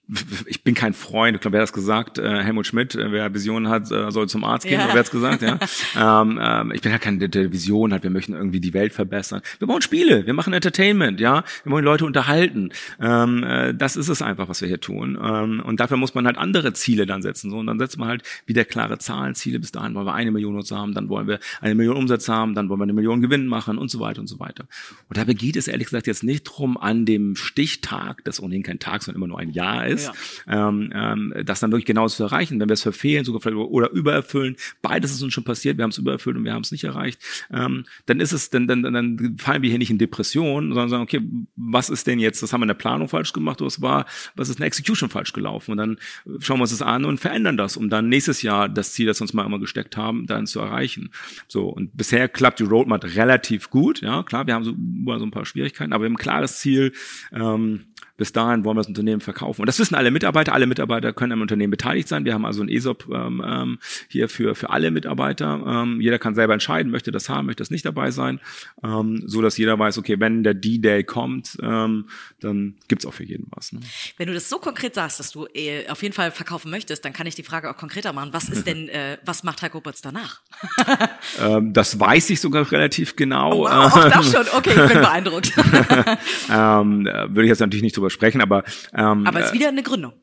ich 0.45 0.63
bin 0.63 0.73
kein 0.73 0.93
Freund, 0.93 1.35
ich 1.35 1.41
glaube, 1.41 1.53
wer 1.53 1.61
hat 1.61 1.69
das 1.69 1.73
gesagt? 1.73 2.17
Äh, 2.17 2.43
Helmut 2.43 2.67
Schmidt, 2.67 2.95
äh, 2.95 3.11
wer 3.11 3.33
Visionen 3.33 3.69
hat, 3.69 3.91
äh, 3.91 4.11
soll 4.11 4.29
zum 4.29 4.43
Arzt 4.43 4.65
gehen, 4.65 4.79
ja. 4.79 4.85
oder 4.85 4.93
wer 4.93 4.99
hat's 4.99 5.11
gesagt? 5.11 5.41
Ja. 5.41 5.59
ähm, 6.21 6.39
ähm, 6.41 6.71
ich 6.73 6.81
bin 6.81 6.91
ja 6.91 6.97
keine 6.97 7.29
der 7.29 7.51
Vision 7.51 7.93
hat, 7.93 8.03
wir 8.03 8.09
möchten 8.09 8.33
irgendwie 8.33 8.59
die 8.59 8.73
Welt 8.73 8.93
verbessern. 8.93 9.41
Wir 9.59 9.67
bauen 9.67 9.81
Spiele, 9.81 10.25
wir 10.25 10.33
machen 10.33 10.53
Entertainment, 10.53 11.19
ja, 11.19 11.43
wir 11.63 11.71
wollen 11.71 11.85
Leute 11.85 12.05
unterhalten. 12.05 12.69
Ähm, 12.99 13.43
äh, 13.43 13.73
das 13.73 13.95
ist 13.95 14.09
es 14.09 14.21
einfach, 14.21 14.49
was 14.49 14.61
wir 14.61 14.67
hier 14.67 14.81
tun. 14.81 15.17
Ähm, 15.21 15.61
und 15.65 15.79
dafür 15.79 15.97
muss 15.97 16.13
man 16.13 16.25
halt 16.25 16.37
andere 16.37 16.73
Ziele 16.73 17.05
dann 17.05 17.21
setzen. 17.21 17.49
So, 17.49 17.57
und 17.57 17.67
dann 17.67 17.79
setzt 17.79 17.97
man 17.97 18.07
halt 18.07 18.23
wieder 18.45 18.65
klare 18.65 18.97
Zahlenziele. 18.97 19.59
Bis 19.59 19.71
dahin 19.71 19.95
wollen 19.95 20.05
wir 20.05 20.13
eine 20.13 20.31
Million 20.31 20.53
Nutzer 20.53 20.77
haben, 20.77 20.93
dann 20.93 21.09
wollen 21.09 21.27
wir 21.27 21.39
eine 21.61 21.75
Million 21.75 21.97
Umsatz 21.97 22.27
haben, 22.27 22.55
dann 22.55 22.69
wollen 22.69 22.79
wir 22.79 22.83
eine 22.83 22.93
Million 22.93 23.21
Gewinn 23.21 23.47
machen 23.47 23.77
und 23.77 23.89
so 23.89 23.99
weiter 23.99 24.21
und 24.21 24.27
so 24.27 24.39
weiter. 24.39 24.65
Und 25.09 25.17
dabei 25.17 25.33
geht 25.33 25.55
es 25.55 25.67
ehrlich 25.67 25.87
gesagt 25.87 26.07
jetzt 26.07 26.23
nicht 26.23 26.43
drum, 26.43 26.77
an 26.77 27.05
dem 27.05 27.35
Stichtag, 27.35 28.23
das 28.23 28.41
ohnehin 28.41 28.63
kein 28.63 28.79
Tag, 28.79 29.03
sondern 29.03 29.21
immer 29.21 29.27
nur 29.27 29.39
ein 29.39 29.49
Jahr 29.49 29.62
ist, 29.85 30.11
ja. 30.47 30.69
ähm, 30.69 30.91
ähm, 30.93 31.33
das 31.45 31.59
dann 31.59 31.71
wirklich 31.71 31.85
genau 31.85 32.07
zu 32.07 32.23
erreichen. 32.23 32.59
Wenn 32.59 32.69
wir 32.69 32.73
es 32.73 32.83
verfehlen, 32.83 33.25
sogar 33.25 33.41
vielleicht 33.41 33.57
oder 33.57 33.91
übererfüllen, 33.91 34.55
beides 34.81 35.11
ist 35.11 35.21
uns 35.21 35.33
schon 35.33 35.43
passiert, 35.43 35.77
wir 35.77 35.83
haben 35.83 35.91
es 35.91 35.97
übererfüllt 35.97 36.37
und 36.37 36.43
wir 36.43 36.53
haben 36.53 36.63
es 36.63 36.71
nicht 36.71 36.83
erreicht, 36.83 37.21
ähm, 37.51 37.85
dann 38.05 38.19
ist 38.19 38.31
es, 38.31 38.49
dann, 38.49 38.67
dann, 38.67 38.83
dann 38.83 39.37
fallen 39.39 39.61
wir 39.61 39.69
hier 39.69 39.79
nicht 39.79 39.91
in 39.91 39.97
Depression, 39.97 40.69
sondern 40.69 40.89
sagen, 40.89 41.03
okay, 41.03 41.21
was 41.55 41.89
ist 41.89 42.07
denn 42.07 42.19
jetzt, 42.19 42.43
das 42.43 42.53
haben 42.53 42.61
wir 42.61 42.65
in 42.65 42.69
der 42.69 42.75
Planung 42.75 43.09
falsch 43.09 43.33
gemacht, 43.33 43.61
oder 43.61 43.67
was 43.67 43.81
war, 43.81 44.05
was 44.35 44.49
ist 44.49 44.55
in 44.55 44.61
der 44.61 44.67
Execution 44.67 45.09
falsch 45.09 45.33
gelaufen? 45.33 45.71
Und 45.71 45.77
dann 45.77 45.97
schauen 46.39 46.57
wir 46.57 46.63
uns 46.63 46.71
das 46.71 46.81
an 46.81 47.05
und 47.05 47.19
verändern 47.19 47.57
das, 47.57 47.77
um 47.77 47.89
dann 47.89 48.09
nächstes 48.09 48.41
Jahr 48.41 48.69
das 48.69 48.93
Ziel, 48.93 49.07
das 49.07 49.19
wir 49.19 49.23
uns 49.23 49.33
mal 49.33 49.45
immer 49.45 49.59
gesteckt 49.59 49.97
haben, 49.97 50.27
dann 50.27 50.47
zu 50.47 50.59
erreichen. 50.59 51.11
So, 51.47 51.69
und 51.69 51.95
bisher 51.95 52.27
klappt 52.27 52.59
die 52.59 52.63
Roadmap 52.63 53.03
relativ 53.15 53.69
gut, 53.69 54.01
ja, 54.01 54.23
klar, 54.23 54.47
wir 54.47 54.53
haben 54.53 54.63
so, 54.63 54.73
so 54.73 55.25
ein 55.25 55.31
paar 55.31 55.45
Schwierigkeiten, 55.45 55.93
aber 55.93 56.03
wir 56.03 56.07
haben 56.07 56.15
ein 56.15 56.17
klares 56.17 56.59
Ziel, 56.59 56.93
ähm, 57.31 57.85
bis 58.17 58.31
dahin 58.31 58.63
wollen 58.63 58.77
wir 58.77 58.81
das 58.81 58.87
Unternehmen 58.87 59.21
verkaufen. 59.21 59.61
Und 59.61 59.67
das 59.67 59.79
wissen 59.79 59.95
alle 59.95 60.11
Mitarbeiter. 60.11 60.53
Alle 60.53 60.67
Mitarbeiter 60.67 61.13
können 61.13 61.31
am 61.31 61.41
Unternehmen 61.41 61.71
beteiligt 61.71 62.07
sein. 62.07 62.25
Wir 62.25 62.33
haben 62.33 62.45
also 62.45 62.61
ein 62.61 62.69
ESOP 62.69 63.09
ähm, 63.11 63.43
ähm, 63.45 63.79
hier 64.07 64.29
für, 64.29 64.55
für 64.55 64.69
alle 64.69 64.91
Mitarbeiter. 64.91 65.63
Ähm, 65.65 65.99
jeder 65.99 66.19
kann 66.19 66.35
selber 66.35 66.53
entscheiden, 66.53 66.91
möchte 66.91 67.11
das 67.11 67.29
haben, 67.29 67.47
möchte 67.47 67.61
das 67.61 67.71
nicht 67.71 67.85
dabei 67.85 68.11
sein. 68.11 68.39
Ähm, 68.83 69.23
so 69.25 69.41
dass 69.41 69.57
jeder 69.57 69.77
weiß, 69.79 69.97
okay, 69.97 70.19
wenn 70.19 70.43
der 70.43 70.53
D-Day 70.53 71.03
kommt, 71.03 71.57
ähm, 71.61 72.07
dann 72.39 72.75
gibt's 72.87 73.05
auch 73.05 73.13
für 73.13 73.23
jeden 73.23 73.47
was. 73.51 73.73
Ne? 73.73 73.79
Wenn 74.17 74.27
du 74.27 74.33
das 74.33 74.47
so 74.47 74.59
konkret 74.59 74.95
sagst, 74.95 75.19
dass 75.19 75.31
du 75.31 75.47
äh, 75.53 75.87
auf 75.89 76.01
jeden 76.03 76.13
Fall 76.13 76.31
verkaufen 76.31 76.69
möchtest, 76.69 77.03
dann 77.05 77.13
kann 77.13 77.25
ich 77.27 77.35
die 77.35 77.43
Frage 77.43 77.69
auch 77.69 77.77
konkreter 77.77 78.13
machen. 78.13 78.29
Was 78.31 78.49
ist 78.49 78.67
denn, 78.67 78.89
äh, 78.89 79.17
was 79.25 79.43
macht 79.43 79.61
Heiko 79.61 79.81
Butz 79.81 80.01
danach? 80.01 80.41
ähm, 81.41 81.73
das 81.73 81.99
weiß 81.99 82.29
ich 82.29 82.39
sogar 82.39 82.71
relativ 82.71 83.15
genau. 83.15 83.53
Oh, 83.53 83.63
wow, 83.63 83.93
auch 83.93 84.09
das 84.09 84.31
schon. 84.31 84.45
Okay, 84.55 84.71
ich 84.71 84.91
bin 84.91 85.01
beeindruckt. 85.01 85.51
ähm, 86.51 87.07
äh, 87.07 87.29
würde 87.29 87.43
ich 87.43 87.49
jetzt 87.49 87.59
natürlich 87.59 87.83
nicht 87.83 87.97
drüber 87.97 88.09
sprechen, 88.13 88.41
aber 88.41 88.63
ähm, 88.93 89.27
aber 89.27 89.39
es 89.39 89.47
ist 89.47 89.53
wieder 89.53 89.67
eine 89.69 89.83
Gründung. 89.83 90.13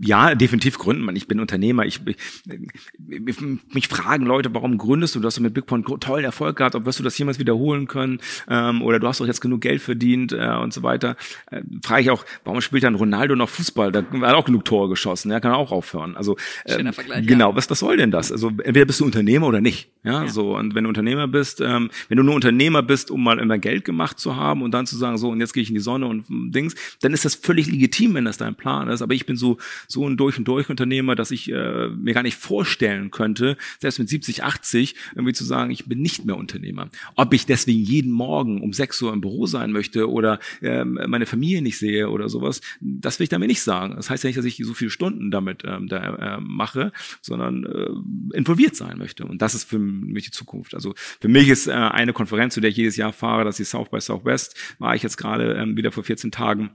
Ja, 0.00 0.34
definitiv 0.34 0.78
gründen. 0.78 1.14
Ich 1.16 1.26
bin 1.26 1.40
Unternehmer. 1.40 1.86
Ich, 1.86 2.00
ich, 2.06 3.40
mich 3.72 3.88
fragen 3.88 4.26
Leute, 4.26 4.52
warum 4.54 4.78
gründest 4.78 5.14
du? 5.14 5.20
Du 5.20 5.26
hast 5.26 5.40
mit 5.40 5.54
Bigpoint 5.54 5.86
tollen 6.00 6.24
Erfolg 6.24 6.56
gehabt. 6.56 6.74
Ob 6.74 6.84
wirst 6.84 6.98
du 6.98 7.02
das 7.02 7.16
jemals 7.16 7.38
wiederholen 7.38 7.86
können? 7.86 8.20
Ähm, 8.48 8.82
oder 8.82 8.98
du 8.98 9.06
hast 9.06 9.20
doch 9.20 9.26
jetzt 9.26 9.40
genug 9.40 9.60
Geld 9.60 9.80
verdient 9.80 10.32
äh, 10.32 10.56
und 10.56 10.72
so 10.72 10.82
weiter. 10.82 11.16
Äh, 11.50 11.62
frage 11.82 12.02
ich 12.02 12.10
auch, 12.10 12.24
warum 12.44 12.60
spielt 12.60 12.84
dann 12.84 12.94
Ronaldo 12.94 13.36
noch 13.36 13.48
Fußball? 13.48 13.92
Da 13.92 14.02
hat 14.02 14.34
auch 14.34 14.44
genug 14.44 14.64
Tore 14.64 14.88
geschossen. 14.88 15.30
Er 15.30 15.40
kann 15.40 15.52
auch 15.52 15.72
aufhören. 15.72 16.16
Also 16.16 16.36
ähm, 16.66 16.90
genau, 17.26 17.50
ja. 17.50 17.56
was, 17.56 17.70
was 17.70 17.78
soll 17.78 17.96
denn 17.96 18.10
das? 18.10 18.32
Also 18.32 18.48
entweder 18.48 18.84
bist 18.84 19.00
du 19.00 19.04
Unternehmer 19.04 19.46
oder 19.46 19.60
nicht. 19.60 19.90
Ja, 20.04 20.24
ja. 20.24 20.28
so 20.28 20.56
und 20.56 20.74
wenn 20.74 20.84
du 20.84 20.88
Unternehmer 20.88 21.28
bist, 21.28 21.60
ähm, 21.60 21.90
wenn 22.08 22.16
du 22.16 22.22
nur 22.22 22.34
Unternehmer 22.34 22.82
bist, 22.82 23.10
um 23.10 23.22
mal 23.22 23.38
immer 23.38 23.58
Geld 23.58 23.84
gemacht 23.84 24.18
zu 24.18 24.36
haben 24.36 24.62
und 24.62 24.72
dann 24.72 24.86
zu 24.86 24.96
sagen, 24.96 25.16
so 25.16 25.30
und 25.30 25.40
jetzt 25.40 25.52
gehe 25.52 25.62
ich 25.62 25.68
in 25.68 25.74
die 25.74 25.80
Sonne 25.80 26.06
und 26.06 26.24
Dings, 26.28 26.74
dann 27.00 27.12
ist 27.12 27.24
das 27.24 27.34
völlig 27.34 27.66
legitim, 27.70 28.14
wenn 28.14 28.24
das 28.24 28.36
dein 28.36 28.54
Plan 28.54 28.88
ist. 28.88 29.02
Aber 29.02 29.14
ich 29.14 29.21
bin 29.26 29.36
so 29.36 29.58
so 29.88 30.08
ein 30.08 30.16
durch 30.16 30.38
und 30.38 30.46
durch 30.46 30.70
Unternehmer, 30.70 31.14
dass 31.14 31.30
ich 31.30 31.50
äh, 31.50 31.88
mir 31.88 32.14
gar 32.14 32.22
nicht 32.22 32.36
vorstellen 32.36 33.10
könnte, 33.10 33.56
selbst 33.80 33.98
mit 33.98 34.08
70, 34.08 34.44
80 34.44 34.94
irgendwie 35.14 35.32
zu 35.32 35.44
sagen, 35.44 35.70
ich 35.70 35.86
bin 35.86 36.00
nicht 36.00 36.24
mehr 36.24 36.36
Unternehmer. 36.36 36.88
Ob 37.14 37.32
ich 37.34 37.46
deswegen 37.46 37.82
jeden 37.82 38.12
Morgen 38.12 38.60
um 38.60 38.72
6 38.72 39.00
Uhr 39.02 39.12
im 39.12 39.20
Büro 39.20 39.46
sein 39.46 39.72
möchte 39.72 40.10
oder 40.10 40.38
äh, 40.60 40.84
meine 40.84 41.26
Familie 41.26 41.62
nicht 41.62 41.78
sehe 41.78 42.10
oder 42.10 42.28
sowas, 42.28 42.60
das 42.80 43.18
will 43.18 43.24
ich 43.24 43.30
damit 43.30 43.48
nicht 43.48 43.62
sagen. 43.62 43.94
Das 43.96 44.10
heißt 44.10 44.24
ja 44.24 44.28
nicht, 44.28 44.38
dass 44.38 44.44
ich 44.44 44.56
so 44.56 44.74
viele 44.74 44.90
Stunden 44.90 45.30
damit 45.30 45.62
ähm, 45.64 45.88
da 45.88 46.36
äh, 46.36 46.40
mache, 46.40 46.92
sondern 47.20 47.64
äh, 47.64 48.36
involviert 48.36 48.76
sein 48.76 48.98
möchte. 48.98 49.24
Und 49.24 49.42
das 49.42 49.54
ist 49.54 49.64
für 49.64 49.78
mich 49.78 50.24
die 50.24 50.30
Zukunft. 50.30 50.74
Also 50.74 50.94
für 51.20 51.28
mich 51.28 51.48
ist 51.48 51.66
äh, 51.66 51.72
eine 51.72 52.12
Konferenz, 52.12 52.54
zu 52.54 52.60
der 52.60 52.70
ich 52.70 52.76
jedes 52.76 52.96
Jahr 52.96 53.12
fahre, 53.12 53.44
das 53.44 53.60
ist 53.60 53.70
South 53.70 53.90
by 53.90 54.00
Southwest, 54.00 54.56
war 54.78 54.94
ich 54.94 55.02
jetzt 55.02 55.16
gerade 55.16 55.54
ähm, 55.54 55.76
wieder 55.76 55.92
vor 55.92 56.04
14 56.04 56.30
Tagen 56.30 56.70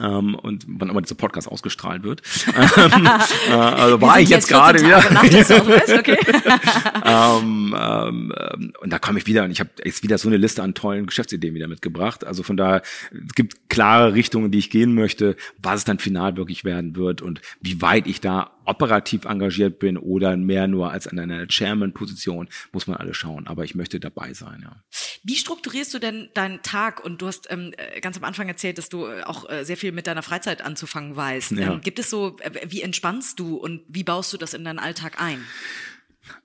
ähm, 0.00 0.34
und 0.34 0.64
wann 0.66 0.88
immer 0.88 1.02
dieser 1.02 1.14
Podcast 1.14 1.48
ausgestrahlt 1.48 2.02
wird. 2.02 2.22
ähm, 2.76 3.08
äh, 3.48 3.52
also 3.52 4.00
war 4.00 4.20
ich 4.20 4.28
jetzt 4.28 4.48
gerade 4.48 4.80
wieder. 4.80 4.98
okay. 5.98 6.18
ähm, 7.04 7.76
ähm, 7.78 8.72
und 8.80 8.92
da 8.92 8.98
komme 8.98 9.18
ich 9.18 9.26
wieder 9.26 9.44
und 9.44 9.50
ich 9.50 9.60
habe 9.60 9.70
jetzt 9.84 10.02
wieder 10.02 10.18
so 10.18 10.28
eine 10.28 10.36
Liste 10.36 10.62
an 10.62 10.74
tollen 10.74 11.06
Geschäftsideen 11.06 11.54
wieder 11.54 11.68
mitgebracht. 11.68 12.24
Also 12.24 12.42
von 12.42 12.56
daher, 12.56 12.82
es 13.12 13.34
gibt 13.34 13.68
klare 13.68 14.14
Richtungen, 14.14 14.50
die 14.50 14.58
ich 14.58 14.70
gehen 14.70 14.94
möchte, 14.94 15.36
was 15.62 15.78
es 15.78 15.84
dann 15.84 15.98
final 15.98 16.36
wirklich 16.36 16.64
werden 16.64 16.96
wird 16.96 17.22
und 17.22 17.40
wie 17.60 17.80
weit 17.82 18.06
ich 18.06 18.20
da 18.20 18.50
operativ 18.64 19.24
engagiert 19.24 19.78
bin 19.78 19.96
oder 19.96 20.36
mehr 20.36 20.68
nur 20.68 20.90
als 20.90 21.06
an 21.06 21.18
einer 21.18 21.46
Chairman-Position, 21.46 22.48
muss 22.72 22.86
man 22.86 22.96
alles 22.96 23.16
schauen. 23.16 23.46
Aber 23.46 23.64
ich 23.64 23.74
möchte 23.74 24.00
dabei 24.00 24.34
sein, 24.34 24.60
ja. 24.62 24.82
Wie 25.22 25.36
strukturierst 25.36 25.92
du 25.92 25.98
denn 25.98 26.28
deinen 26.34 26.62
Tag? 26.62 27.04
Und 27.04 27.20
du 27.20 27.26
hast 27.26 27.50
ähm, 27.50 27.72
äh, 27.76 28.00
ganz 28.00 28.16
am 28.16 28.24
Anfang 28.24 28.48
erzählt, 28.48 28.78
dass 28.78 28.88
du 28.88 29.06
äh, 29.06 29.22
auch 29.22 29.48
äh, 29.50 29.64
sehr 29.64 29.76
viel 29.76 29.92
mit 29.92 30.06
deiner 30.06 30.22
Freizeit 30.22 30.62
anzufangen 30.62 31.16
weißt. 31.16 31.52
Ja. 31.52 31.72
Ähm, 31.72 31.80
gibt 31.80 31.98
es 31.98 32.10
so, 32.10 32.36
äh, 32.40 32.50
wie 32.68 32.82
entspannst 32.82 33.38
du 33.38 33.56
und 33.56 33.82
wie 33.88 34.04
baust 34.04 34.32
du 34.32 34.36
das 34.36 34.54
in 34.54 34.64
deinen 34.64 34.78
Alltag 34.78 35.20
ein? 35.20 35.44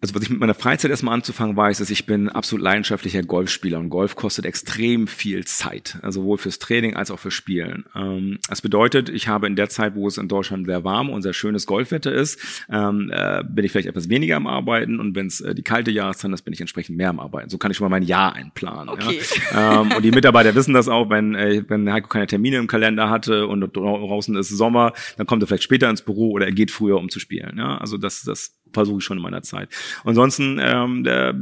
Also 0.01 0.15
was 0.15 0.23
ich 0.23 0.29
mit 0.29 0.39
meiner 0.39 0.53
Freizeit 0.53 0.91
erstmal 0.91 1.13
anzufangen 1.13 1.55
weiß, 1.55 1.79
ist, 1.79 1.89
ich 1.89 2.05
bin 2.05 2.29
absolut 2.29 2.63
leidenschaftlicher 2.63 3.23
Golfspieler 3.23 3.79
und 3.79 3.89
Golf 3.89 4.15
kostet 4.15 4.45
extrem 4.45 5.07
viel 5.07 5.45
Zeit, 5.45 5.97
also 6.01 6.21
sowohl 6.21 6.37
fürs 6.37 6.59
Training 6.59 6.95
als 6.95 7.11
auch 7.11 7.19
fürs 7.19 7.33
Spielen. 7.33 7.85
Ähm, 7.95 8.39
das 8.49 8.61
bedeutet, 8.61 9.09
ich 9.09 9.27
habe 9.27 9.47
in 9.47 9.55
der 9.55 9.69
Zeit, 9.69 9.95
wo 9.95 10.07
es 10.07 10.17
in 10.17 10.27
Deutschland 10.27 10.65
sehr 10.65 10.83
warm 10.83 11.09
und 11.09 11.21
sehr 11.21 11.33
schönes 11.33 11.65
Golfwetter 11.65 12.11
ist, 12.11 12.39
ähm, 12.69 13.11
äh, 13.13 13.43
bin 13.43 13.65
ich 13.65 13.71
vielleicht 13.71 13.87
etwas 13.87 14.09
weniger 14.09 14.37
am 14.37 14.47
Arbeiten 14.47 14.99
und 14.99 15.15
wenn 15.15 15.27
es 15.27 15.41
äh, 15.41 15.53
die 15.53 15.63
kalte 15.63 15.91
Jahreszeit 15.91 16.31
ist, 16.31 16.43
bin 16.43 16.53
ich 16.53 16.61
entsprechend 16.61 16.97
mehr 16.97 17.09
am 17.09 17.19
Arbeiten. 17.19 17.49
So 17.49 17.57
kann 17.57 17.71
ich 17.71 17.77
schon 17.77 17.85
mal 17.85 17.99
mein 17.99 18.07
Jahr 18.07 18.33
einplanen. 18.33 18.89
Okay. 18.89 19.19
Ja? 19.51 19.81
Ähm, 19.81 19.91
und 19.91 20.03
die 20.03 20.11
Mitarbeiter 20.15 20.55
wissen 20.55 20.73
das 20.73 20.87
auch, 20.87 21.09
wenn, 21.09 21.35
äh, 21.35 21.63
wenn 21.67 21.91
Heiko 21.91 22.07
keine 22.07 22.27
Termine 22.27 22.57
im 22.57 22.67
Kalender 22.67 23.09
hatte 23.09 23.47
und 23.47 23.61
draußen 23.75 24.35
ist 24.35 24.49
Sommer, 24.49 24.93
dann 25.17 25.27
kommt 25.27 25.43
er 25.43 25.47
vielleicht 25.47 25.63
später 25.63 25.89
ins 25.89 26.01
Büro 26.01 26.31
oder 26.31 26.45
er 26.45 26.51
geht 26.51 26.71
früher, 26.71 26.97
um 26.97 27.09
zu 27.09 27.19
spielen. 27.19 27.57
Ja? 27.57 27.77
Also 27.77 27.97
das, 27.97 28.23
das 28.23 28.55
versuche 28.75 28.99
ich 28.99 29.03
schon 29.03 29.17
in 29.17 29.23
meiner 29.23 29.41
Zeit. 29.41 29.69
ansonsten, 30.03 30.59
ähm, 30.61 31.03
der, 31.03 31.33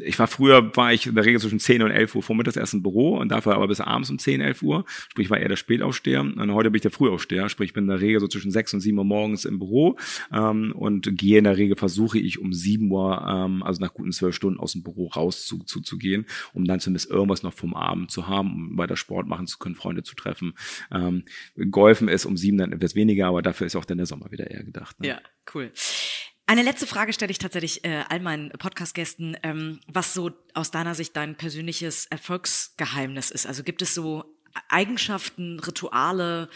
ich 0.00 0.18
war 0.18 0.28
früher, 0.28 0.76
war 0.76 0.92
ich 0.92 1.06
in 1.06 1.14
der 1.14 1.24
Regel 1.24 1.40
zwischen 1.40 1.58
10 1.58 1.82
und 1.82 1.90
11 1.90 2.14
Uhr 2.14 2.22
vormittags 2.22 2.56
erst 2.56 2.74
im 2.74 2.82
Büro 2.82 3.18
und 3.18 3.30
dafür 3.30 3.54
aber 3.54 3.66
bis 3.66 3.80
abends 3.80 4.10
um 4.10 4.18
10, 4.18 4.40
11 4.40 4.62
Uhr. 4.62 4.84
Sprich, 5.10 5.30
war 5.30 5.38
eher 5.38 5.48
der 5.48 5.56
Spätaufsteher. 5.56 6.20
Und 6.20 6.52
heute 6.52 6.70
bin 6.70 6.76
ich 6.76 6.82
der 6.82 6.90
Frühaufsteher. 6.90 7.48
Sprich, 7.48 7.70
ich 7.70 7.74
bin 7.74 7.84
in 7.84 7.90
der 7.90 8.00
Regel 8.00 8.20
so 8.20 8.28
zwischen 8.28 8.50
6 8.50 8.74
und 8.74 8.80
7 8.80 8.96
Uhr 8.96 9.04
morgens 9.04 9.44
im 9.44 9.58
Büro 9.58 9.96
ähm, 10.32 10.72
und 10.76 11.16
gehe 11.16 11.38
in 11.38 11.44
der 11.44 11.56
Regel, 11.56 11.76
versuche 11.76 12.18
ich 12.18 12.38
um 12.38 12.52
7 12.52 12.90
Uhr, 12.90 13.26
ähm, 13.28 13.62
also 13.62 13.80
nach 13.80 13.92
guten 13.92 14.12
12 14.12 14.34
Stunden 14.34 14.60
aus 14.60 14.72
dem 14.72 14.82
Büro 14.82 15.08
raus 15.08 15.46
zu, 15.46 15.64
zu, 15.64 15.80
zu 15.80 15.98
gehen, 15.98 16.26
um 16.52 16.64
dann 16.64 16.80
zumindest 16.80 17.10
irgendwas 17.10 17.42
noch 17.42 17.52
vom 17.52 17.74
Abend 17.74 18.10
zu 18.10 18.28
haben, 18.28 18.70
um 18.70 18.78
weiter 18.78 18.96
Sport 18.96 19.26
machen 19.26 19.46
zu 19.46 19.58
können, 19.58 19.74
Freunde 19.74 20.02
zu 20.02 20.14
treffen. 20.14 20.54
Ähm, 20.92 21.24
Golfen 21.70 22.08
ist 22.08 22.26
um 22.26 22.36
7 22.36 22.58
dann 22.58 22.72
etwas 22.72 22.94
weniger, 22.94 23.28
aber 23.28 23.42
dafür 23.42 23.66
ist 23.66 23.76
auch 23.76 23.84
dann 23.84 23.98
der 23.98 24.06
Sommer 24.06 24.30
wieder 24.30 24.50
eher 24.50 24.64
gedacht. 24.64 25.00
Ne? 25.00 25.08
Ja, 25.08 25.20
cool. 25.54 25.70
Eine 26.48 26.62
letzte 26.62 26.86
Frage 26.86 27.12
stelle 27.12 27.32
ich 27.32 27.38
tatsächlich 27.38 27.84
äh, 27.84 28.04
all 28.08 28.20
meinen 28.20 28.50
Podcast-Gästen, 28.50 29.36
ähm, 29.42 29.80
was 29.88 30.14
so 30.14 30.30
aus 30.54 30.70
deiner 30.70 30.94
Sicht 30.94 31.16
dein 31.16 31.34
persönliches 31.34 32.06
Erfolgsgeheimnis 32.06 33.32
ist. 33.32 33.46
Also 33.46 33.64
gibt 33.64 33.82
es 33.82 33.94
so 33.94 34.24
Eigenschaften, 34.68 35.58
Rituale, 35.58 36.48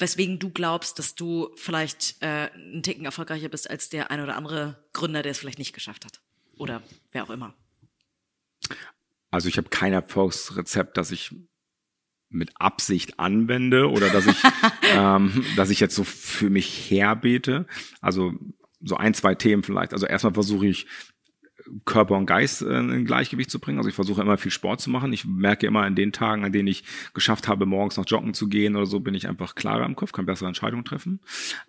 weswegen 0.00 0.40
du 0.40 0.50
glaubst, 0.50 0.98
dass 0.98 1.14
du 1.14 1.50
vielleicht 1.54 2.16
äh, 2.22 2.50
einen 2.54 2.82
Ticken 2.82 3.04
erfolgreicher 3.04 3.48
bist 3.48 3.70
als 3.70 3.88
der 3.88 4.10
ein 4.10 4.20
oder 4.20 4.36
andere 4.36 4.82
Gründer, 4.92 5.22
der 5.22 5.30
es 5.30 5.38
vielleicht 5.38 5.60
nicht 5.60 5.74
geschafft 5.74 6.04
hat? 6.04 6.20
Oder 6.56 6.82
wer 7.12 7.22
auch 7.22 7.30
immer. 7.30 7.54
Also 9.30 9.48
ich 9.48 9.58
habe 9.58 9.68
kein 9.68 9.92
Erfolgsrezept, 9.92 10.96
das 10.96 11.12
ich 11.12 11.32
mit 12.30 12.50
Absicht 12.56 13.20
anwende 13.20 13.90
oder 13.90 14.08
dass 14.10 14.26
ich, 14.26 14.36
ähm, 14.92 15.44
dass 15.54 15.70
ich 15.70 15.78
jetzt 15.78 15.94
so 15.94 16.02
für 16.02 16.50
mich 16.50 16.90
herbete. 16.90 17.66
Also 18.00 18.34
so 18.82 18.96
ein, 18.96 19.14
zwei 19.14 19.34
Themen 19.34 19.62
vielleicht. 19.62 19.92
Also 19.92 20.06
erstmal 20.06 20.34
versuche 20.34 20.66
ich 20.66 20.86
Körper 21.84 22.16
und 22.16 22.26
Geist 22.26 22.62
äh, 22.62 22.78
in 22.78 23.04
Gleichgewicht 23.04 23.50
zu 23.50 23.58
bringen. 23.58 23.78
Also 23.78 23.88
ich 23.88 23.94
versuche 23.94 24.22
immer 24.22 24.38
viel 24.38 24.50
Sport 24.50 24.80
zu 24.80 24.90
machen. 24.90 25.12
Ich 25.12 25.24
merke 25.24 25.66
immer 25.66 25.86
in 25.86 25.94
den 25.94 26.12
Tagen, 26.12 26.44
an 26.44 26.52
denen 26.52 26.68
ich 26.68 26.84
geschafft 27.14 27.48
habe, 27.48 27.66
morgens 27.66 27.96
noch 27.96 28.06
joggen 28.06 28.34
zu 28.34 28.48
gehen 28.48 28.76
oder 28.76 28.86
so, 28.86 29.00
bin 29.00 29.14
ich 29.14 29.28
einfach 29.28 29.54
klarer 29.54 29.86
im 29.86 29.96
Kopf, 29.96 30.12
kann 30.12 30.26
bessere 30.26 30.48
Entscheidungen 30.48 30.84
treffen. 30.84 31.20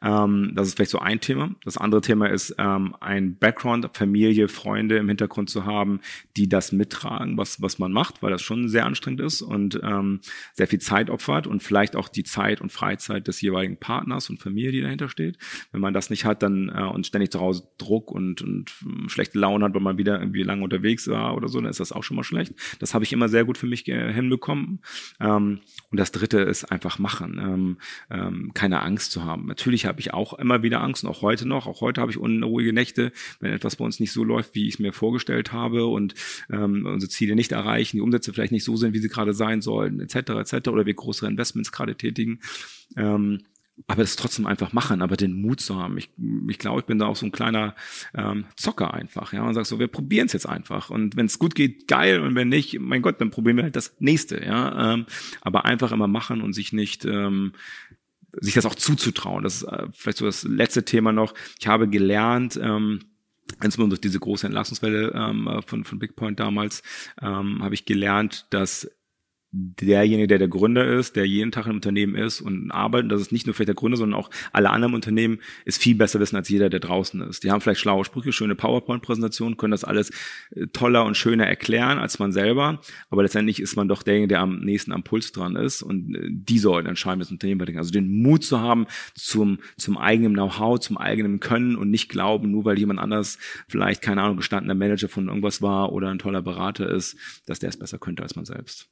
Ähm, 0.01 0.53
das 0.55 0.67
ist 0.67 0.75
vielleicht 0.75 0.91
so 0.91 0.99
ein 0.99 1.19
Thema. 1.19 1.51
Das 1.63 1.77
andere 1.77 2.01
Thema 2.01 2.27
ist 2.27 2.55
ähm, 2.57 2.95
ein 2.99 3.37
Background, 3.37 3.89
Familie, 3.93 4.47
Freunde 4.47 4.97
im 4.97 5.07
Hintergrund 5.07 5.49
zu 5.49 5.65
haben, 5.65 5.99
die 6.37 6.49
das 6.49 6.71
mittragen, 6.71 7.37
was, 7.37 7.61
was 7.61 7.79
man 7.79 7.91
macht, 7.91 8.21
weil 8.21 8.31
das 8.31 8.41
schon 8.41 8.69
sehr 8.69 8.85
anstrengend 8.85 9.21
ist 9.21 9.41
und 9.41 9.79
ähm, 9.83 10.21
sehr 10.53 10.67
viel 10.67 10.79
Zeit 10.79 11.09
opfert 11.09 11.47
und 11.47 11.63
vielleicht 11.63 11.95
auch 11.95 12.09
die 12.09 12.23
Zeit 12.23 12.61
und 12.61 12.71
Freizeit 12.71 13.27
des 13.27 13.41
jeweiligen 13.41 13.77
Partners 13.77 14.29
und 14.29 14.39
Familie, 14.39 14.71
die 14.71 14.81
dahinter 14.81 15.09
steht. 15.09 15.37
Wenn 15.71 15.81
man 15.81 15.93
das 15.93 16.09
nicht 16.09 16.25
hat, 16.25 16.43
dann 16.43 16.69
äh, 16.69 16.81
und 16.83 17.07
ständig 17.07 17.31
zu 17.31 17.39
Hause 17.39 17.63
Druck 17.77 18.11
und, 18.11 18.41
und 18.41 18.71
äh, 18.83 19.09
schlechte 19.09 19.39
Laune 19.39 19.65
hat, 19.65 19.73
weil 19.73 19.81
man 19.81 19.90
mal 19.91 19.97
wieder 19.97 20.19
irgendwie 20.19 20.43
lange 20.43 20.63
unterwegs 20.63 21.07
war 21.07 21.35
oder 21.35 21.47
so, 21.47 21.59
dann 21.59 21.69
ist 21.69 21.79
das 21.79 21.91
auch 21.91 22.03
schon 22.03 22.17
mal 22.17 22.23
schlecht. 22.23 22.53
Das 22.79 22.93
habe 22.93 23.03
ich 23.03 23.13
immer 23.13 23.29
sehr 23.29 23.45
gut 23.45 23.57
für 23.57 23.67
mich 23.67 23.81
hinbekommen. 23.81 24.79
Ähm, 25.19 25.59
und 25.89 25.99
das 25.99 26.11
Dritte 26.11 26.39
ist 26.39 26.71
einfach 26.71 26.99
machen, 26.99 27.39
ähm, 27.41 27.77
ähm, 28.09 28.51
keine 28.53 28.81
Angst 28.81 29.11
zu 29.11 29.23
haben. 29.23 29.45
Natürlich 29.45 29.85
habe 29.85 29.99
ich 29.99 30.13
auch 30.13 30.33
immer 30.33 30.63
wieder 30.63 30.81
Angst 30.81 31.03
und 31.03 31.09
auch 31.09 31.21
heute 31.21 31.47
noch. 31.47 31.67
Auch 31.67 31.81
heute 31.81 32.01
habe 32.01 32.11
ich 32.11 32.17
unruhige 32.17 32.73
Nächte, 32.73 33.11
wenn 33.39 33.51
etwas 33.51 33.75
bei 33.75 33.85
uns 33.85 33.99
nicht 33.99 34.11
so 34.11 34.23
läuft, 34.23 34.55
wie 34.55 34.67
ich 34.67 34.75
es 34.75 34.79
mir 34.79 34.93
vorgestellt 34.93 35.51
habe 35.51 35.85
und 35.85 36.15
ähm, 36.49 36.85
unsere 36.85 37.09
Ziele 37.09 37.35
nicht 37.35 37.51
erreichen, 37.51 37.97
die 37.97 38.01
Umsätze 38.01 38.33
vielleicht 38.33 38.51
nicht 38.51 38.63
so 38.63 38.75
sind, 38.75 38.93
wie 38.93 38.99
sie 38.99 39.09
gerade 39.09 39.33
sein 39.33 39.61
sollen, 39.61 39.99
etc. 39.99 40.15
etc. 40.15 40.69
oder 40.69 40.85
wir 40.85 40.93
größere 40.93 41.27
Investments 41.27 41.71
gerade 41.71 41.95
tätigen. 41.95 42.39
Ähm, 42.95 43.41
aber 43.87 44.03
es 44.03 44.15
trotzdem 44.15 44.45
einfach 44.45 44.73
machen, 44.73 45.01
aber 45.01 45.17
den 45.17 45.41
Mut 45.41 45.59
zu 45.59 45.75
haben. 45.75 45.97
Ich, 45.97 46.09
ich 46.49 46.59
glaube, 46.59 46.81
ich 46.81 46.85
bin 46.85 46.99
da 46.99 47.07
auch 47.07 47.15
so 47.15 47.25
ein 47.25 47.31
kleiner 47.31 47.75
ähm, 48.13 48.45
Zocker 48.55 48.93
einfach, 48.93 49.33
ja, 49.33 49.43
und 49.43 49.53
sag 49.53 49.65
so, 49.65 49.79
wir 49.79 49.87
probieren 49.87 50.27
es 50.27 50.33
jetzt 50.33 50.47
einfach. 50.47 50.89
Und 50.89 51.15
wenn 51.15 51.25
es 51.25 51.39
gut 51.39 51.55
geht, 51.55 51.87
geil, 51.87 52.21
und 52.21 52.35
wenn 52.35 52.49
nicht, 52.49 52.79
mein 52.79 53.01
Gott, 53.01 53.19
dann 53.19 53.31
probieren 53.31 53.57
wir 53.57 53.63
halt 53.63 53.75
das 53.75 53.95
nächste, 53.99 54.43
ja. 54.43 54.93
Ähm, 54.93 55.05
aber 55.41 55.65
einfach 55.65 55.91
immer 55.91 56.07
machen 56.07 56.41
und 56.41 56.53
sich 56.53 56.73
nicht 56.73 57.05
ähm, 57.05 57.53
sich 58.39 58.53
das 58.53 58.65
auch 58.65 58.75
zuzutrauen. 58.75 59.43
Das 59.43 59.55
ist 59.55 59.63
äh, 59.63 59.87
vielleicht 59.93 60.19
so 60.19 60.25
das 60.25 60.43
letzte 60.43 60.85
Thema 60.85 61.11
noch. 61.11 61.33
Ich 61.59 61.67
habe 61.67 61.89
gelernt, 61.89 62.59
ähm, 62.61 63.01
insbesondere 63.61 63.97
durch 63.97 64.01
diese 64.01 64.19
große 64.19 64.45
Entlassungswelle 64.47 65.11
ähm, 65.13 65.61
von, 65.65 65.83
von 65.83 65.99
Bigpoint 65.99 66.39
damals, 66.39 66.83
ähm, 67.21 67.61
habe 67.61 67.73
ich 67.73 67.85
gelernt, 67.85 68.47
dass 68.51 68.89
derjenige, 69.51 70.27
der 70.27 70.39
der 70.39 70.47
Gründer 70.47 70.85
ist, 70.85 71.17
der 71.17 71.27
jeden 71.27 71.51
Tag 71.51 71.67
im 71.67 71.75
Unternehmen 71.75 72.15
ist 72.15 72.39
und 72.39 72.71
arbeitet, 72.71 73.11
das 73.11 73.19
ist 73.19 73.31
nicht 73.33 73.45
nur 73.45 73.53
vielleicht 73.53 73.67
der 73.67 73.75
Gründer, 73.75 73.97
sondern 73.97 74.17
auch 74.19 74.29
alle 74.53 74.69
anderen 74.69 74.93
Unternehmen, 74.93 75.39
ist 75.65 75.81
viel 75.81 75.95
besser 75.95 76.21
wissen 76.21 76.37
als 76.37 76.47
jeder, 76.47 76.69
der 76.69 76.79
draußen 76.79 77.19
ist. 77.21 77.43
Die 77.43 77.51
haben 77.51 77.59
vielleicht 77.59 77.81
schlaue 77.81 78.05
Sprüche, 78.05 78.31
schöne 78.31 78.55
PowerPoint-Präsentationen, 78.55 79.57
können 79.57 79.71
das 79.71 79.83
alles 79.83 80.11
äh, 80.55 80.67
toller 80.67 81.03
und 81.03 81.17
schöner 81.17 81.47
erklären 81.47 81.99
als 81.99 82.17
man 82.17 82.31
selber, 82.31 82.79
aber 83.09 83.23
letztendlich 83.23 83.61
ist 83.61 83.75
man 83.75 83.89
doch 83.89 84.03
derjenige, 84.03 84.29
der 84.29 84.39
am 84.39 84.59
nächsten 84.59 84.93
am 84.93 85.03
Puls 85.03 85.33
dran 85.33 85.57
ist 85.57 85.81
und 85.81 86.15
äh, 86.15 86.29
die 86.31 86.59
sollten 86.59 86.87
entscheiden, 86.87 87.19
das 87.19 87.31
Unternehmen 87.31 87.59
weitergehen. 87.59 87.79
Also 87.79 87.91
den 87.91 88.21
Mut 88.21 88.45
zu 88.45 88.61
haben 88.61 88.87
zum, 89.15 89.59
zum 89.77 89.97
eigenen 89.97 90.33
Know-how, 90.33 90.79
zum 90.79 90.97
eigenen 90.97 91.41
Können 91.41 91.75
und 91.75 91.89
nicht 91.89 92.07
glauben, 92.07 92.51
nur 92.51 92.63
weil 92.63 92.79
jemand 92.79 92.99
anders 92.99 93.37
vielleicht, 93.67 94.01
keine 94.01 94.21
Ahnung, 94.21 94.37
gestandener 94.37 94.75
Manager 94.75 95.09
von 95.09 95.27
irgendwas 95.27 95.61
war 95.61 95.91
oder 95.91 96.09
ein 96.09 96.19
toller 96.19 96.41
Berater 96.41 96.89
ist, 96.89 97.17
dass 97.47 97.59
der 97.59 97.69
es 97.69 97.77
besser 97.77 97.99
könnte 97.99 98.23
als 98.23 98.37
man 98.37 98.45
selbst. 98.45 98.89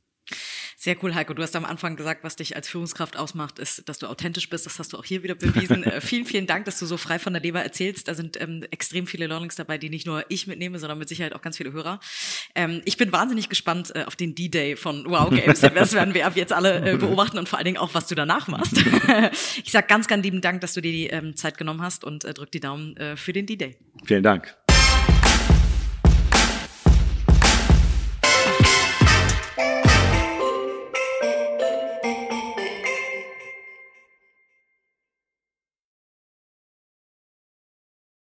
Sehr 0.78 0.96
cool, 1.04 1.14
Heiko. 1.14 1.34
Du 1.34 1.44
hast 1.44 1.56
am 1.56 1.66
Anfang 1.66 1.96
gesagt, 1.96 2.24
was 2.24 2.36
dich 2.36 2.56
als 2.56 2.70
Führungskraft 2.70 3.18
ausmacht, 3.18 3.60
ist, 3.60 3.88
dass 3.90 4.00
du 4.00 4.08
authentisch 4.08 4.50
bist. 4.50 4.66
Das 4.66 4.80
hast 4.80 4.94
du 4.94 4.98
auch 4.98 5.04
hier 5.04 5.24
wieder 5.24 5.36
bewiesen. 5.36 5.84
äh, 5.84 6.02
vielen, 6.02 6.26
vielen 6.26 6.48
Dank, 6.48 6.66
dass 6.66 6.80
du 6.80 6.86
so 6.86 6.98
frei 6.98 7.20
von 7.20 7.34
der 7.34 7.42
Leber 7.42 7.62
erzählst. 7.62 8.08
Da 8.08 8.14
sind 8.14 8.40
ähm, 8.42 8.66
extrem 8.72 9.08
viele 9.08 9.28
Learnings 9.28 9.56
dabei, 9.56 9.78
die 9.78 9.90
nicht 9.90 10.06
nur 10.06 10.24
ich 10.30 10.48
mitnehme, 10.48 10.80
sondern 10.80 10.98
mit 10.98 11.10
Sicherheit 11.10 11.34
auch 11.34 11.42
ganz 11.42 11.58
viele 11.58 11.74
Hörer. 11.74 12.00
Ähm, 12.56 12.82
ich 12.86 12.98
bin 12.98 13.12
wahnsinnig 13.12 13.50
gespannt 13.50 13.92
äh, 13.96 14.04
auf 14.06 14.16
den 14.16 14.36
D-Day 14.36 14.76
von 14.76 15.06
Wow 15.06 15.30
Games. 15.30 15.62
Das 15.80 15.94
werden 15.94 16.14
wir 16.14 16.26
ab 16.26 16.36
jetzt 16.36 16.52
alle 16.52 16.94
äh, 16.94 16.98
beobachten 16.98 17.38
und 17.38 17.48
vor 17.48 17.58
allen 17.58 17.66
Dingen 17.66 17.78
auch, 17.78 17.94
was 17.94 18.08
du 18.08 18.16
danach 18.16 18.48
machst. 18.48 18.78
ich 19.64 19.72
sag 19.72 19.88
ganz, 19.88 20.08
ganz 20.08 20.24
lieben 20.24 20.42
Dank, 20.42 20.62
dass 20.62 20.74
du 20.74 20.82
dir 20.82 20.92
die 20.92 21.08
ähm, 21.08 21.36
Zeit 21.36 21.58
genommen 21.58 21.82
hast 21.82 22.04
und 22.04 22.26
äh, 22.26 22.34
drück 22.34 22.52
die 22.52 22.60
Daumen 22.60 22.98
äh, 22.98 23.16
für 23.16 23.32
den 23.32 23.46
D-Day. 23.46 23.78
Vielen 24.06 24.24
Dank. 24.24 24.59